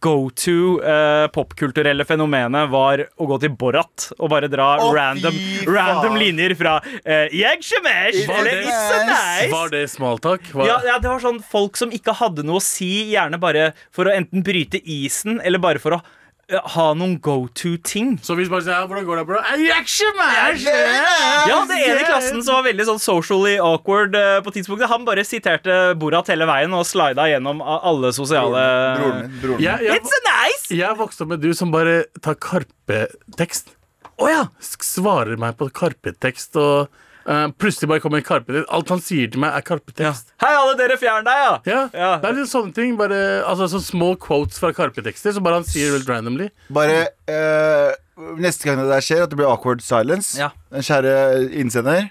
go 0.00 0.30
to 0.30 0.78
uh, 0.78 1.26
popkulturelle 1.34 2.04
fenomenet 2.06 2.70
var 2.70 3.02
å 3.18 3.26
gå 3.26 3.38
til 3.42 3.54
Borat 3.58 4.06
og 4.18 4.30
bare 4.30 4.46
dra 4.50 4.68
oh, 4.78 4.92
random, 4.94 5.34
random 5.66 6.18
linjer 6.20 6.54
fra 6.58 6.76
uh, 6.84 7.26
Jeg 7.34 7.64
shemesh, 7.66 8.22
Var 8.28 8.38
Eller 8.44 8.60
det- 8.60 8.70
It's 8.70 8.86
so 8.86 9.00
nice! 9.08 9.50
Var 9.50 9.74
det 9.74 9.82
smalltalk? 9.90 10.46
Var... 10.54 10.70
Ja, 10.70 10.78
ja, 10.86 11.00
det 11.02 11.10
var 11.10 11.22
sånn 11.24 11.42
folk 11.42 11.80
som 11.80 11.90
ikke 11.94 12.14
hadde 12.20 12.46
noe 12.46 12.60
å 12.60 12.64
si, 12.64 13.10
gjerne 13.10 13.40
bare 13.42 13.72
for 13.90 14.06
å 14.06 14.14
enten 14.14 14.46
bryte 14.46 14.78
isen, 14.86 15.40
eller 15.42 15.62
bare 15.62 15.82
for 15.82 15.98
å 15.98 16.00
eh, 16.00 16.16
ha 16.50 16.86
noen 16.98 17.16
go 17.22 17.48
to-ting. 17.54 18.16
Så 18.24 18.34
hvis 18.38 18.50
bare 18.50 18.64
sier 18.66 18.86
'Hvordan 18.86 19.06
går 19.06 19.16
det, 19.20 19.26
bro?' 19.26 19.42
«Ei, 19.52 19.70
action! 19.70 20.14
Ja, 20.18 21.64
det 21.68 21.78
ene 21.78 22.00
i 22.00 22.04
klassen 22.04 22.42
som 22.42 22.60
var 22.60 22.64
veldig 22.70 22.86
sånn 22.88 23.00
socially 23.02 23.56
awkward 23.58 24.14
eh, 24.14 24.40
på 24.44 24.52
tidspunktet, 24.54 24.88
han 24.90 25.04
bare 25.04 25.24
siterte 25.24 25.94
Borat 26.00 26.28
hele 26.32 26.46
veien 26.46 26.72
og 26.74 26.86
slida 26.88 27.28
gjennom 27.30 27.62
alle 27.62 28.12
sosiale 28.12 28.64
Broren 28.98 29.20
min. 29.22 29.36
Broren 29.42 29.56
min. 29.56 29.66
Jeg, 29.66 29.86
jeg, 29.86 30.00
It's 30.00 30.16
a 30.16 30.22
nice! 30.28 30.70
jeg 30.74 30.98
vokste 30.98 31.24
opp 31.24 31.34
med 31.34 31.40
du 31.44 31.52
som 31.54 31.70
bare 31.70 32.04
tar 32.22 32.34
Karpe-tekst. 32.34 33.74
Å 34.20 34.28
ja. 34.28 34.42
Svarer 34.60 35.38
meg 35.40 35.56
på 35.60 35.70
Karpe-tekst 35.72 36.58
og 36.60 36.90
eh, 37.26 37.46
plutselig 37.58 37.88
bare 37.88 38.00
kommer 38.04 38.20
Karpe-tekst. 38.26 38.68
Alt 38.70 38.88
han 38.94 39.00
sier 39.04 39.30
til 39.30 39.40
meg, 39.40 39.52
er 39.56 39.64
Karpe-tekst. 39.66 40.32
Hei, 40.42 40.52
alle 40.56 40.76
dere, 40.78 40.96
fjern 41.00 41.24
deg, 41.24 41.40
ja! 41.44 41.56
Ja. 41.66 41.82
Ja. 41.94 42.12
Det 42.22 42.30
er 42.30 42.38
litt 42.40 42.52
sånne 42.52 42.74
ting. 42.76 42.96
Bare, 43.00 43.42
altså, 43.48 43.68
så 43.72 43.80
små 43.84 44.14
quotes 44.20 44.58
fra 44.62 44.72
Karpe-tekster 44.76 45.32
som 45.36 45.42
bare 45.46 45.60
han 45.60 45.64
sier 45.68 45.92
helt 45.96 46.08
randomly. 46.08 46.50
Bare 46.70 47.08
uh, 47.30 47.92
Neste 48.36 48.68
gang 48.68 48.76
det 48.82 48.90
der 48.90 49.00
skjer, 49.04 49.22
at 49.24 49.30
det 49.32 49.38
blir 49.40 49.48
awkward 49.48 49.80
silence, 49.80 50.36
Ja. 50.38 50.50
den 50.70 50.82
kjære 50.84 51.14
innsender 51.56 52.10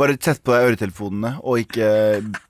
bare 0.00 0.16
sett 0.16 0.40
på 0.40 0.54
deg 0.54 0.70
øretelefonene 0.70 1.34
og 1.44 1.58
ikke 1.60 1.88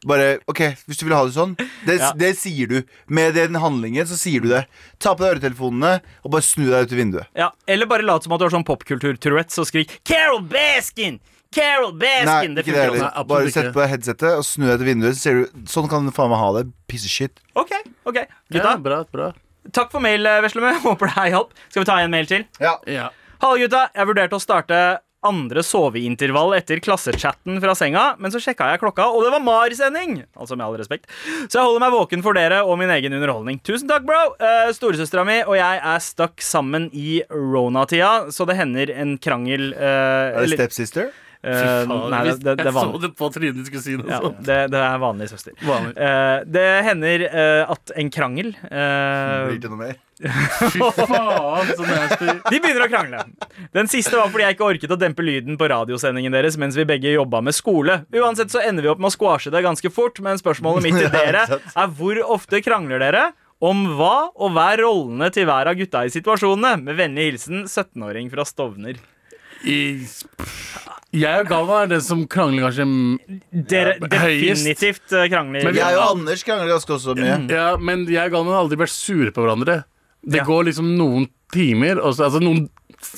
Bare 0.06 0.38
OK, 0.50 0.60
hvis 0.86 1.00
du 1.00 1.06
vil 1.08 1.16
ha 1.16 1.24
det 1.26 1.34
sånn, 1.34 1.56
det, 1.86 1.96
Ja. 1.98 2.12
det 2.14 2.36
sier 2.38 2.70
du. 2.70 2.82
Med 3.08 3.34
den 3.34 3.58
handlingen 3.58 4.06
så 4.06 4.14
sier 4.18 4.40
du 4.44 4.48
det. 4.52 4.66
Ta 5.02 5.14
på 5.14 5.24
deg 5.24 5.34
øretelefonene 5.36 6.00
og 6.24 6.30
bare 6.30 6.46
snu 6.46 6.68
deg 6.70 6.86
ut 6.86 6.92
i 6.94 7.00
vinduet. 7.00 7.26
ja. 7.34 7.50
Eller 7.66 7.86
bare 7.90 8.06
lat 8.06 8.22
som 8.22 8.32
at 8.32 8.38
du 8.38 8.44
har 8.46 8.54
sånn 8.54 8.64
popkultur-tourettes 8.66 9.58
og 9.58 9.66
skrik 9.66 10.00
'Carol 10.04 10.42
Baskin! 10.46 11.18
Carol 11.54 11.92
Nei, 11.96 12.24
Baskin!' 12.24 12.54
Det 12.54 12.62
ikke 12.64 12.72
det 12.72 12.78
funker 12.78 12.94
heller. 12.94 13.12
Nei, 13.16 13.24
Bare 13.32 13.50
sett 13.50 13.72
på 13.74 13.86
headsetet 13.90 14.36
og 14.38 14.44
snu 14.46 14.66
deg 14.68 14.78
til 14.78 14.86
vinduet. 14.92 15.16
Så 15.18 15.20
ser 15.26 15.34
du, 15.40 15.64
sånn 15.66 15.88
kan 15.90 16.06
du 16.06 16.12
faen 16.14 16.30
meg 16.30 16.38
ha 16.38 16.50
det. 16.60 16.66
Piece 16.86 17.04
of 17.06 17.10
shit. 17.10 17.40
OK, 17.58 17.72
ok, 18.06 18.16
Ja, 18.16 18.26
gutta. 18.54 18.76
bra, 18.82 19.04
bra. 19.10 19.32
Takk 19.72 19.90
for 19.92 20.00
mail, 20.00 20.24
eh, 20.26 20.40
Veslemø. 20.46 20.72
Håper 20.86 21.10
det 21.14 21.30
hjalp. 21.34 21.50
Skal 21.68 21.82
vi 21.82 21.86
ta 21.90 21.98
en 22.00 22.10
mail 22.10 22.26
til? 22.30 22.46
Ja. 22.60 22.76
Ja. 22.86 23.10
Hallo, 23.42 23.58
gutta. 23.58 23.88
Jeg 23.94 24.06
vurderte 24.06 24.38
å 24.38 24.40
starte 24.42 25.00
andre 25.22 25.60
soveintervall 25.60 26.54
etter 26.56 26.80
klassechatten 26.80 27.58
fra 27.60 27.74
senga, 27.76 28.16
men 28.18 28.32
så 28.32 28.40
sjekka 28.40 28.70
jeg 28.72 28.80
klokka, 28.80 29.04
og 29.12 29.20
det 29.26 29.32
var 29.34 29.42
Mar-sending! 29.44 30.22
Altså 30.32 30.56
med 30.56 30.64
all 30.64 30.78
respekt. 30.80 31.10
Så 31.44 31.58
jeg 31.58 31.66
holder 31.66 31.82
meg 31.84 31.92
våken 31.92 32.22
for 32.24 32.32
dere 32.32 32.62
og 32.64 32.78
min 32.80 32.88
egen 32.88 33.12
underholdning. 33.12 33.58
Tusen 33.60 33.84
takk, 33.90 34.06
bro! 34.08 34.32
Uh, 34.40 34.70
Storesøstera 34.72 35.26
mi 35.28 35.42
og 35.44 35.58
jeg 35.60 35.82
er 35.92 35.98
stuck 36.00 36.40
sammen 36.40 36.88
i 36.96 37.18
Rona-tida, 37.28 38.30
så 38.32 38.46
det 38.48 38.56
hender 38.62 38.94
en 38.96 39.18
krangel 39.20 39.74
uh, 39.74 39.82
Er 39.84 40.38
det 40.38 40.46
eller- 40.46 40.62
stepsister? 40.62 41.10
Eh, 41.42 41.86
Faen, 41.88 42.10
Nei, 42.12 42.20
det, 42.28 42.36
det, 42.44 42.54
det 42.60 42.68
Jeg 42.68 42.76
så 42.76 43.00
det 43.02 43.10
på 43.18 43.30
trynet 43.34 43.58
du 43.58 43.64
skulle 43.68 43.84
si 43.84 43.96
noe 43.96 44.10
Ja, 44.10 44.20
sånt. 44.24 44.42
det, 44.46 44.60
det 44.74 44.84
er 44.84 45.00
vanlig 45.02 45.30
søster. 45.32 45.56
Vanlig. 45.64 45.96
Uh, 45.96 46.44
det 46.48 46.68
hender 46.86 47.26
uh, 47.32 47.72
at 47.76 47.92
en 47.96 48.12
krangel 48.12 48.54
Blir 48.60 49.60
det 49.60 49.72
noe 49.72 49.80
mer? 49.80 49.98
Fy 50.20 50.82
faen, 50.84 51.70
så 51.76 51.84
nasty. 51.86 52.26
De 52.50 52.58
begynner 52.60 52.84
å 52.84 52.88
krangle. 52.92 53.22
Den 53.72 53.88
siste 53.88 54.18
var 54.18 54.28
fordi 54.28 54.44
jeg 54.44 54.56
ikke 54.58 54.66
orket 54.66 54.92
å 54.92 54.98
dempe 55.00 55.24
lyden 55.24 55.56
på 55.60 55.68
radiosendingen 55.72 56.34
deres 56.36 56.58
mens 56.60 56.76
vi 56.76 56.84
begge 56.88 57.14
jobba 57.14 57.40
med 57.44 57.56
skole. 57.56 58.02
Uansett 58.12 58.52
så 58.52 58.60
ender 58.60 58.84
vi 58.84 58.90
opp 58.92 59.00
med 59.00 59.08
å 59.08 59.14
squashe 59.14 59.52
det 59.52 59.64
ganske 59.64 59.92
fort, 59.94 60.20
men 60.24 60.40
spørsmålet 60.40 60.84
mitt 60.84 60.98
til 61.00 61.12
dere 61.16 61.46
er 61.48 61.94
hvor 61.96 62.20
ofte 62.36 62.60
krangler 62.64 63.00
dere? 63.00 63.30
Om 63.60 63.82
hva, 63.98 64.30
og 64.40 64.54
hva 64.56 64.70
er 64.72 64.80
rollene 64.86 65.26
til 65.32 65.44
hver 65.48 65.68
av 65.68 65.76
gutta 65.76 66.06
i 66.08 66.12
situasjonene? 66.12 66.80
Med 66.86 66.96
vennlig 66.96 67.26
hilsen 67.28 67.66
17-åring 67.66 68.30
fra 68.32 68.46
Stovner. 68.48 68.96
I, 69.68 70.00
jeg 71.12 71.40
og 71.42 71.48
Galvan 71.50 71.82
er 71.82 71.90
den 71.96 72.00
som 72.06 72.26
krangler 72.30 72.68
kanskje 72.68 72.84
Dere 73.70 73.96
Høyest. 74.00 74.64
definitivt 74.64 75.12
eh, 75.12 75.28
krangler. 75.32 75.64
Men 75.64 75.74
vi 75.74 75.80
Jeg 75.80 75.96
og 75.98 76.10
Anders 76.16 76.44
krangler 76.46 76.68
ganske 76.70 76.92
også 76.96 77.16
mye. 77.18 77.38
Ja, 77.50 77.76
men 77.76 78.06
jeg 78.06 78.30
og 78.30 78.36
Galvan 78.36 78.52
har 78.54 78.62
aldri 78.64 78.78
vært 78.78 78.94
sure 78.94 79.30
på 79.34 79.42
hverandre. 79.44 79.84
Det 80.22 80.42
Ja. 80.42 80.44
går 80.44 80.64
liksom 80.70 80.96
noen 80.98 81.28
timer, 81.52 81.98
og 81.98 82.14
så, 82.14 82.24
altså 82.28 82.40
noen 82.42 82.68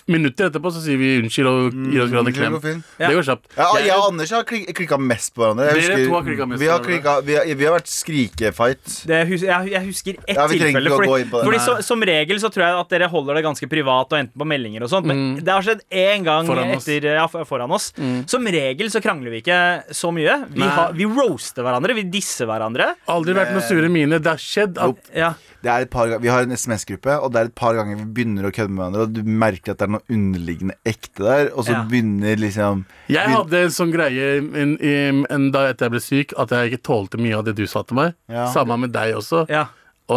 minutter 0.08 0.48
etterpå 0.50 0.70
så 0.72 0.80
sier 0.84 0.98
vi 1.00 1.10
unnskyld 1.22 1.48
og 1.50 1.72
gir 1.92 2.02
oss 2.04 2.10
hverandre 2.10 2.32
Det 2.32 2.38
klem. 2.40 2.56
går. 2.60 2.82
Ja. 2.98 3.08
Det 3.08 3.16
går 3.18 3.26
kjapt. 3.28 3.44
Ja, 3.56 3.66
Jeg- 3.76 3.86
jeg 3.86 3.96
og 3.98 4.06
Anders 4.12 4.30
har 4.30 4.44
klik 4.44 4.74
klikka 4.74 4.98
mest 4.98 5.34
på 5.34 5.42
hverandre. 5.42 5.66
Jeg 5.66 5.74
Dere 5.74 5.82
husker- 5.82 6.08
to 6.08 6.14
har 6.40 6.46
mest 6.46 6.60
vi, 6.60 6.66
har 6.66 6.78
klikka, 6.80 7.20
vi, 7.24 7.34
har, 7.34 7.44
vi 7.54 7.64
har 7.64 7.74
vært 7.78 7.88
skrikefight. 7.88 9.06
Det 9.06 9.20
hus 9.28 9.42
jeg, 9.42 9.70
jeg 9.72 9.82
husker 9.86 10.16
ett 10.26 10.36
Ja, 10.36 10.46
tilfelle. 10.48 10.90
Fordi, 10.90 11.24
fordi 11.30 11.58
så, 11.58 11.82
Som 11.82 12.00
regel 12.02 12.38
så 12.38 12.50
tror 12.52 12.64
jeg 12.66 12.80
at 12.80 12.88
dere 12.88 13.08
holder 13.08 13.34
det 13.34 13.44
ganske 13.44 13.68
privat 13.68 14.12
og 14.12 14.18
enten 14.18 14.38
på 14.38 14.46
meldinger 14.46 14.82
og 14.82 14.90
sånt. 14.92 15.06
Men 15.06 15.36
det 15.36 15.48
har 15.48 15.62
skjedd 15.62 15.80
én 15.90 16.24
gang 16.24 16.42
Mm. 16.42 16.46
Foran 16.46 16.74
oss. 16.76 16.86
Mm. 16.86 16.96
etter, 16.96 17.14
ja, 17.14 17.26
foran 17.44 17.70
oss. 17.72 17.92
Som 18.26 18.44
regel 18.46 18.88
så 18.90 19.00
krangler 19.02 19.30
vi 19.30 19.42
ikke 19.42 19.84
så 19.90 20.12
mye. 20.12 20.48
Vi, 20.52 20.62
har, 20.62 20.92
vi 20.92 21.04
roaster 21.04 21.62
hverandre, 21.62 21.94
vi 21.94 22.02
disser 22.04 22.46
hverandre. 22.46 22.94
Aldri 23.08 23.34
vært 23.34 23.52
noen 23.52 23.62
sure 23.68 23.88
mine. 23.88 24.18
Det 24.18 24.26
har 24.26 24.36
skjedd 24.38 24.78
at 24.78 24.96
Ja. 25.14 25.34
Det 25.62 25.70
er 25.70 25.82
et 25.82 25.90
par 25.90 26.08
Vi 26.18 26.26
har 26.28 26.42
en 26.42 26.50
SMS-gruppe, 26.50 27.22
og 27.22 27.32
det 27.32 27.38
er 27.40 27.44
et 27.44 27.54
par 27.54 27.74
ganger 27.74 27.96
vi 27.96 28.04
begynner 28.24 28.42
å 28.48 28.52
kødde 28.52 28.70
med 28.70 28.82
hverandre, 28.82 29.02
og 29.02 29.12
du 29.12 29.22
merker 29.22 29.71
at 29.72 29.80
det 29.82 29.88
er 29.88 29.92
noe 29.96 30.06
underliggende 30.12 30.76
ekte 30.86 31.24
der, 31.26 31.50
og 31.56 31.64
så 31.66 31.72
Ja. 31.74 31.82
begynner 31.90 32.36
liksom 32.40 32.84
Jeg 33.08 33.28
hadde 33.32 33.62
en 33.66 33.74
sånn 33.74 33.92
greie 33.92 34.38
en, 34.38 34.76
en, 34.80 35.26
en, 35.30 35.50
da 35.54 35.66
etter 35.72 35.86
jeg 35.88 35.94
ble 35.96 36.00
syk, 36.04 36.34
at 36.38 36.50
jeg 36.54 36.72
ikke 36.72 36.82
tålte 36.86 37.18
mye 37.20 37.36
av 37.40 37.44
det 37.48 37.56
du 37.58 37.66
sa 37.66 37.82
til 37.82 37.96
meg. 37.98 38.14
Ja. 38.28 38.46
Samme 38.52 38.78
med 38.78 38.92
deg 38.94 39.14
også. 39.18 39.46
ja. 39.50 39.66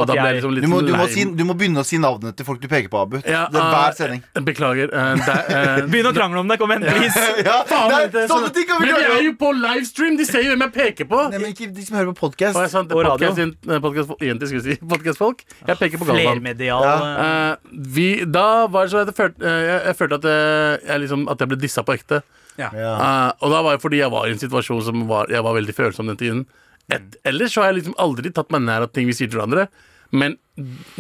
Og 0.02 0.08
da 0.08 0.14
ble 0.14 0.24
jeg- 0.26 0.36
liksom 0.40 0.54
litt 0.56 0.66
du 0.66 0.70
må, 0.72 0.82
du, 0.86 0.94
må 0.96 1.08
si, 1.12 1.26
du 1.26 1.44
må 1.48 1.56
begynne 1.58 1.84
å 1.84 1.86
si 1.88 1.98
navnet 2.02 2.36
til 2.36 2.46
folk 2.48 2.62
du 2.62 2.68
peker 2.72 2.90
på, 2.90 3.02
Abu. 3.06 3.18
Ja, 3.24 3.46
det 3.52 3.60
er 3.60 3.64
ah, 3.64 3.74
hver 3.76 3.96
sending. 4.00 4.24
Beklager. 4.48 4.94
Uh, 4.94 5.30
eh, 5.30 5.82
Begynn 5.92 6.10
å 6.10 6.14
krangle 6.16 6.40
om 6.44 6.48
det. 6.52 6.58
Kom 6.62 6.74
igjen, 6.76 6.88
please. 6.90 7.26
Ja, 7.50 7.60
faen, 7.70 7.92
nei, 7.94 8.02
det 8.14 8.26
sånn- 8.32 8.50
ting 8.56 8.68
kan 8.70 8.82
vi 8.82 8.90
Men 8.92 9.00
vi 9.02 9.12
er 9.20 9.24
jo 9.30 9.36
på 9.40 9.52
livestream! 9.60 10.18
De 10.18 10.26
ser 10.26 10.46
jo 10.46 10.54
hvem 10.56 10.66
jeg 10.68 10.74
peker 10.80 11.10
på. 11.12 11.22
Nei, 11.32 11.42
men 11.44 11.54
ikke 11.54 11.70
de 11.76 11.86
som 11.86 12.00
hører 12.00 12.12
på 12.14 12.30
podkast. 12.30 12.58
Og 12.58 12.70
sant, 12.74 12.92
Og 12.96 13.04
radio. 13.06 13.30
podcast, 13.32 13.70
eh, 13.70 13.80
podcast, 13.84 14.16
skulle 14.16 14.64
jeg 14.64 14.80
si. 14.80 14.80
Podcastfolk. 14.96 15.46
Jeg 15.68 15.78
peker 15.82 16.02
på 16.02 16.10
Galvan. 16.10 16.40
Flermedial. 16.40 16.84
Ja. 16.90 16.98
eh, 17.14 17.36
Eh, 17.36 17.56
vi, 17.96 18.08
da 18.26 18.66
var 18.72 18.86
det 18.88 18.92
så 18.94 19.02
at 19.04 19.12
jeg 19.12 19.18
følte, 19.18 19.46
eh, 19.46 19.62
jeg, 19.66 19.80
jeg 19.90 19.96
følte 20.00 20.18
at, 20.22 20.28
jeg, 20.30 20.80
jeg 20.90 21.02
liksom, 21.06 21.26
at 21.32 21.42
jeg 21.44 21.52
ble 21.52 21.58
dissa 21.62 21.84
på 21.86 21.96
ekte. 21.98 22.22
Ja. 22.60 22.70
Eh, 22.72 23.32
og 23.44 23.52
da 23.52 23.62
var 23.66 23.76
det 23.76 23.84
fordi 23.84 24.00
jeg 24.00 24.12
var 24.14 24.28
i 24.30 24.36
en 24.36 24.40
situasjon 24.42 24.84
som 24.88 25.04
var, 25.10 25.28
jeg 25.34 25.44
var 25.44 25.58
veldig 25.58 25.76
følsom 25.76 26.08
den 26.12 26.20
tiden. 26.22 26.46
Et, 26.94 27.18
ellers 27.26 27.56
så 27.56 27.64
har 27.64 27.72
jeg 27.72 27.82
liksom 27.82 27.98
aldri 28.02 28.32
tatt 28.36 28.52
meg 28.54 28.66
nær 28.68 28.86
av 28.86 28.94
ting 28.94 29.08
vi 29.10 29.16
sier 29.18 29.32
til 29.32 29.40
hverandre. 29.40 29.68
Men 30.16 30.38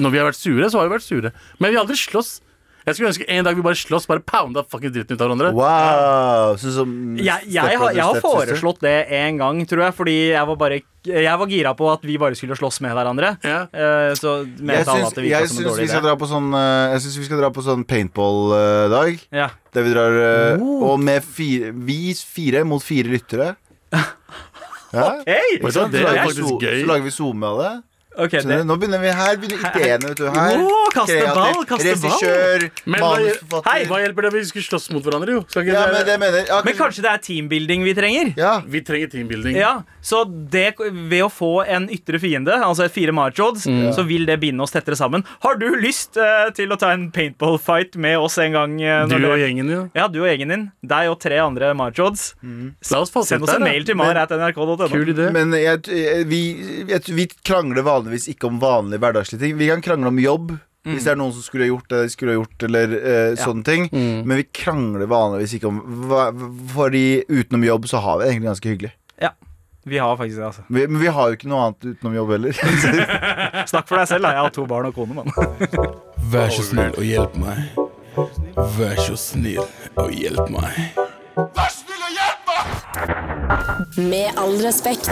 når 0.01 0.11
vi 0.13 0.19
har 0.21 0.27
vært 0.31 0.41
sure, 0.41 0.69
så 0.71 0.81
har 0.81 0.89
vi 0.89 0.95
vært 0.97 1.05
sure. 1.07 1.31
Men 1.59 1.71
vi 1.71 1.77
har 1.77 1.85
aldri 1.85 1.99
slåss. 1.99 2.39
Jeg 2.85 2.97
skulle 2.99 3.09
ønske 3.09 3.25
en 3.33 3.45
dag 3.47 3.55
vi 3.57 3.63
bare 3.65 3.77
slåss, 3.79 4.03
bare 4.05 4.21
pounda 4.21 4.61
fucking 4.61 4.91
dritten 4.93 5.17
ut 5.17 5.21
av 5.23 5.31
hverandre. 5.31 5.49
Wow. 5.57 6.51
Sånn 6.61 6.73
som 6.75 6.91
jeg, 7.17 7.47
jeg, 7.49 7.79
har, 7.81 7.95
jeg 7.97 8.05
har 8.05 8.19
foreslått 8.21 8.83
det 8.85 8.93
en 9.17 9.39
gang, 9.41 9.61
tror 9.65 9.87
jeg, 9.87 9.95
fordi 9.97 10.13
jeg 10.35 10.49
var 10.51 10.59
bare 10.61 10.77
Jeg 11.09 11.39
var 11.41 11.49
gira 11.49 11.71
på 11.77 11.89
at 11.89 12.05
vi 12.05 12.19
bare 12.21 12.37
skulle 12.37 12.57
slåss 12.59 12.77
med 12.85 12.93
hverandre. 12.93 13.31
Ja. 13.41 13.63
Eh, 13.73 14.11
så 14.19 14.35
Jeg 14.45 14.85
syns, 14.85 15.09
at 15.09 15.17
jeg 15.25 15.49
syns 15.49 15.81
vi 15.81 15.89
skal 15.89 16.05
dra 16.05 16.13
på 16.17 16.29
sånn 16.29 16.53
eh, 16.53 16.93
Jeg 16.93 17.03
synes 17.07 17.17
vi 17.23 17.27
skal 17.31 17.41
dra 17.41 17.49
på 17.57 17.65
sånn 17.65 17.87
paintball-dag. 17.89 19.25
Ja. 19.33 19.49
Der 19.73 19.85
vi 19.87 19.95
drar 19.95 20.21
eh, 20.21 20.61
Oh. 20.61 20.91
Og 20.91 21.01
med 21.01 21.25
fire, 21.25 21.71
vi 21.73 22.13
fire 22.13 22.61
mot 22.69 22.83
fire 22.85 23.09
lyttere. 23.09 23.55
Du 24.95 25.67
hva, 25.67 25.89
det 25.91 26.01
er 26.01 26.23
faktisk 26.23 26.63
gøy. 26.63 26.79
så 26.81 26.89
lager 26.89 27.05
vi 27.08 27.13
zoome 27.15 27.51
av 27.51 27.62
det. 27.62 27.73
Ok, 28.17 28.32
Skjønner 28.32 28.62
det. 28.62 28.65
Nå 28.69 28.75
begynner 28.80 29.01
vi 29.04 29.12
her. 29.12 29.36
begynner 29.41 29.75
ideene, 29.75 30.10
vet 30.12 30.17
du. 30.21 30.25
Her. 30.32 30.62
Åh, 30.63 30.86
kaste 30.95 31.17
ball, 31.36 31.65
kaste 31.67 31.95
ball. 31.99 32.13
Regissør, 32.15 32.65
manusforfatter. 32.95 33.67
Hei, 33.67 33.86
Hva 33.89 33.99
hjelper 34.04 34.28
det 34.28 34.32
vi 34.36 34.43
skulle 34.49 34.67
slåss 34.69 34.88
mot 34.95 35.04
hverandre, 35.04 35.36
jo? 35.36 35.41
Skal 35.49 35.63
ikke 35.65 35.73
Ja, 35.75 35.86
det- 35.86 35.93
men 35.97 36.06
det 36.06 36.19
mener 36.19 36.47
ja, 36.47 36.62
Men 36.63 36.73
kanskje 36.80 37.01
det 37.04 37.12
er 37.12 37.17
teambuilding 37.28 37.84
vi 37.84 37.93
trenger? 37.93 38.34
Ja. 38.38 38.62
Vi 38.65 38.82
trenger 38.82 39.08
teambuilding. 39.12 39.56
Ja, 39.60 39.84
så 40.01 40.23
det, 40.25 40.75
Ved 40.80 41.21
å 41.23 41.30
få 41.30 41.65
en 41.67 41.89
ytre 41.89 42.19
fiende, 42.19 42.56
altså 42.63 42.89
fire 42.89 43.12
marchods, 43.12 43.65
så 43.95 44.06
vil 44.08 44.25
det 44.25 44.39
binde 44.39 44.62
oss 44.63 44.71
tettere 44.71 44.95
sammen. 44.95 45.23
Har 45.41 45.56
du 45.56 45.67
lyst 45.75 46.15
uh, 46.17 46.49
til 46.56 46.69
å 46.71 46.78
ta 46.80 46.91
en 46.91 47.12
paintball-fight 47.12 47.95
med 47.97 48.17
oss 48.17 48.38
en 48.38 48.51
gang? 48.54 48.80
Uh, 48.82 49.08
Du 49.08 49.15
og 49.15 49.38
gjengen, 49.39 49.67
din. 49.67 49.91
Ja, 49.93 50.08
du 50.08 50.21
og 50.23 50.28
gjengen 50.30 50.49
din. 50.49 50.71
Deg 50.86 51.10
og 51.10 51.19
tre 51.19 51.38
andre 51.39 51.73
marchods. 51.75 52.36
Få 52.41 53.25
Send 53.25 53.43
oss 53.43 53.54
en 53.56 53.63
mail 53.63 53.84
til 53.84 53.95
mar.nrk.no. 53.95 55.32
Men 55.32 55.51
jeg, 55.54 55.82
jeg, 55.88 56.25
vi, 56.28 56.41
jeg, 56.88 57.01
vi 57.15 57.28
krangler 57.43 57.84
vanligvis 57.84 58.04
ikke 58.13 58.47
om 58.47 58.59
vanlige 58.61 58.99
hverdagslige 58.99 59.41
ting. 59.41 59.57
Vi 59.57 59.67
kan 59.67 59.81
krangle 59.81 60.07
om 60.07 60.19
jobb. 60.19 60.57
Hvis 60.85 61.01
det 61.07 61.15
er 61.15 61.17
noen 61.17 61.33
som 61.33 61.41
skulle 61.41 61.65
ha 61.65 61.71
gjort 61.71 61.87
det 61.89 61.99
de 62.05 62.09
skulle 62.13 62.35
ha 62.35 62.37
gjort, 62.37 62.63
eller 62.67 62.91
eh, 62.99 63.31
sånne 63.41 63.65
ting. 63.65 63.87
Men 63.89 64.37
vi 64.37 64.43
krangler 64.53 65.09
vanligvis 65.09 65.55
ikke 65.57 65.67
om 65.71 65.79
hva, 66.05 66.27
Fordi 66.75 67.23
utenom 67.25 67.63
jobb 67.65 67.87
så 67.89 67.97
har 68.05 68.19
vi 68.19 68.23
det 68.23 68.29
egentlig 68.35 68.49
ganske 68.51 68.69
hyggelig. 68.69 68.91
Ja, 69.25 69.31
vi 69.85 69.97
har 69.97 70.17
faktisk 70.17 70.37
det, 70.37 70.45
altså. 70.45 70.61
Vi, 70.69 70.87
men 70.87 71.01
vi 71.01 71.07
har 71.07 71.29
jo 71.29 71.33
ikke 71.39 71.49
noe 71.49 71.63
annet 71.71 71.89
utenom 71.89 72.15
jobb 72.19 72.35
heller. 72.35 72.53
Snakk 73.71 73.89
for 73.89 73.97
deg 73.97 74.07
selv, 74.13 74.27
da. 74.27 74.35
Jeg 74.37 74.45
har 74.45 74.53
to 74.53 74.67
barn 74.69 74.85
og 74.91 74.93
kone, 74.93 75.17
mann. 75.17 75.29
Vær 76.29 76.53
så 76.53 76.67
snill 76.69 76.93
og 76.93 77.05
hjelp 77.09 77.33
meg. 77.41 77.57
Vær 78.77 79.01
så 79.01 79.17
snill 79.17 79.65
og 79.97 80.13
hjelp 80.13 80.53
meg. 80.53 80.77
Med 83.97 84.31
all 84.39 84.55
respekt. 84.63 85.12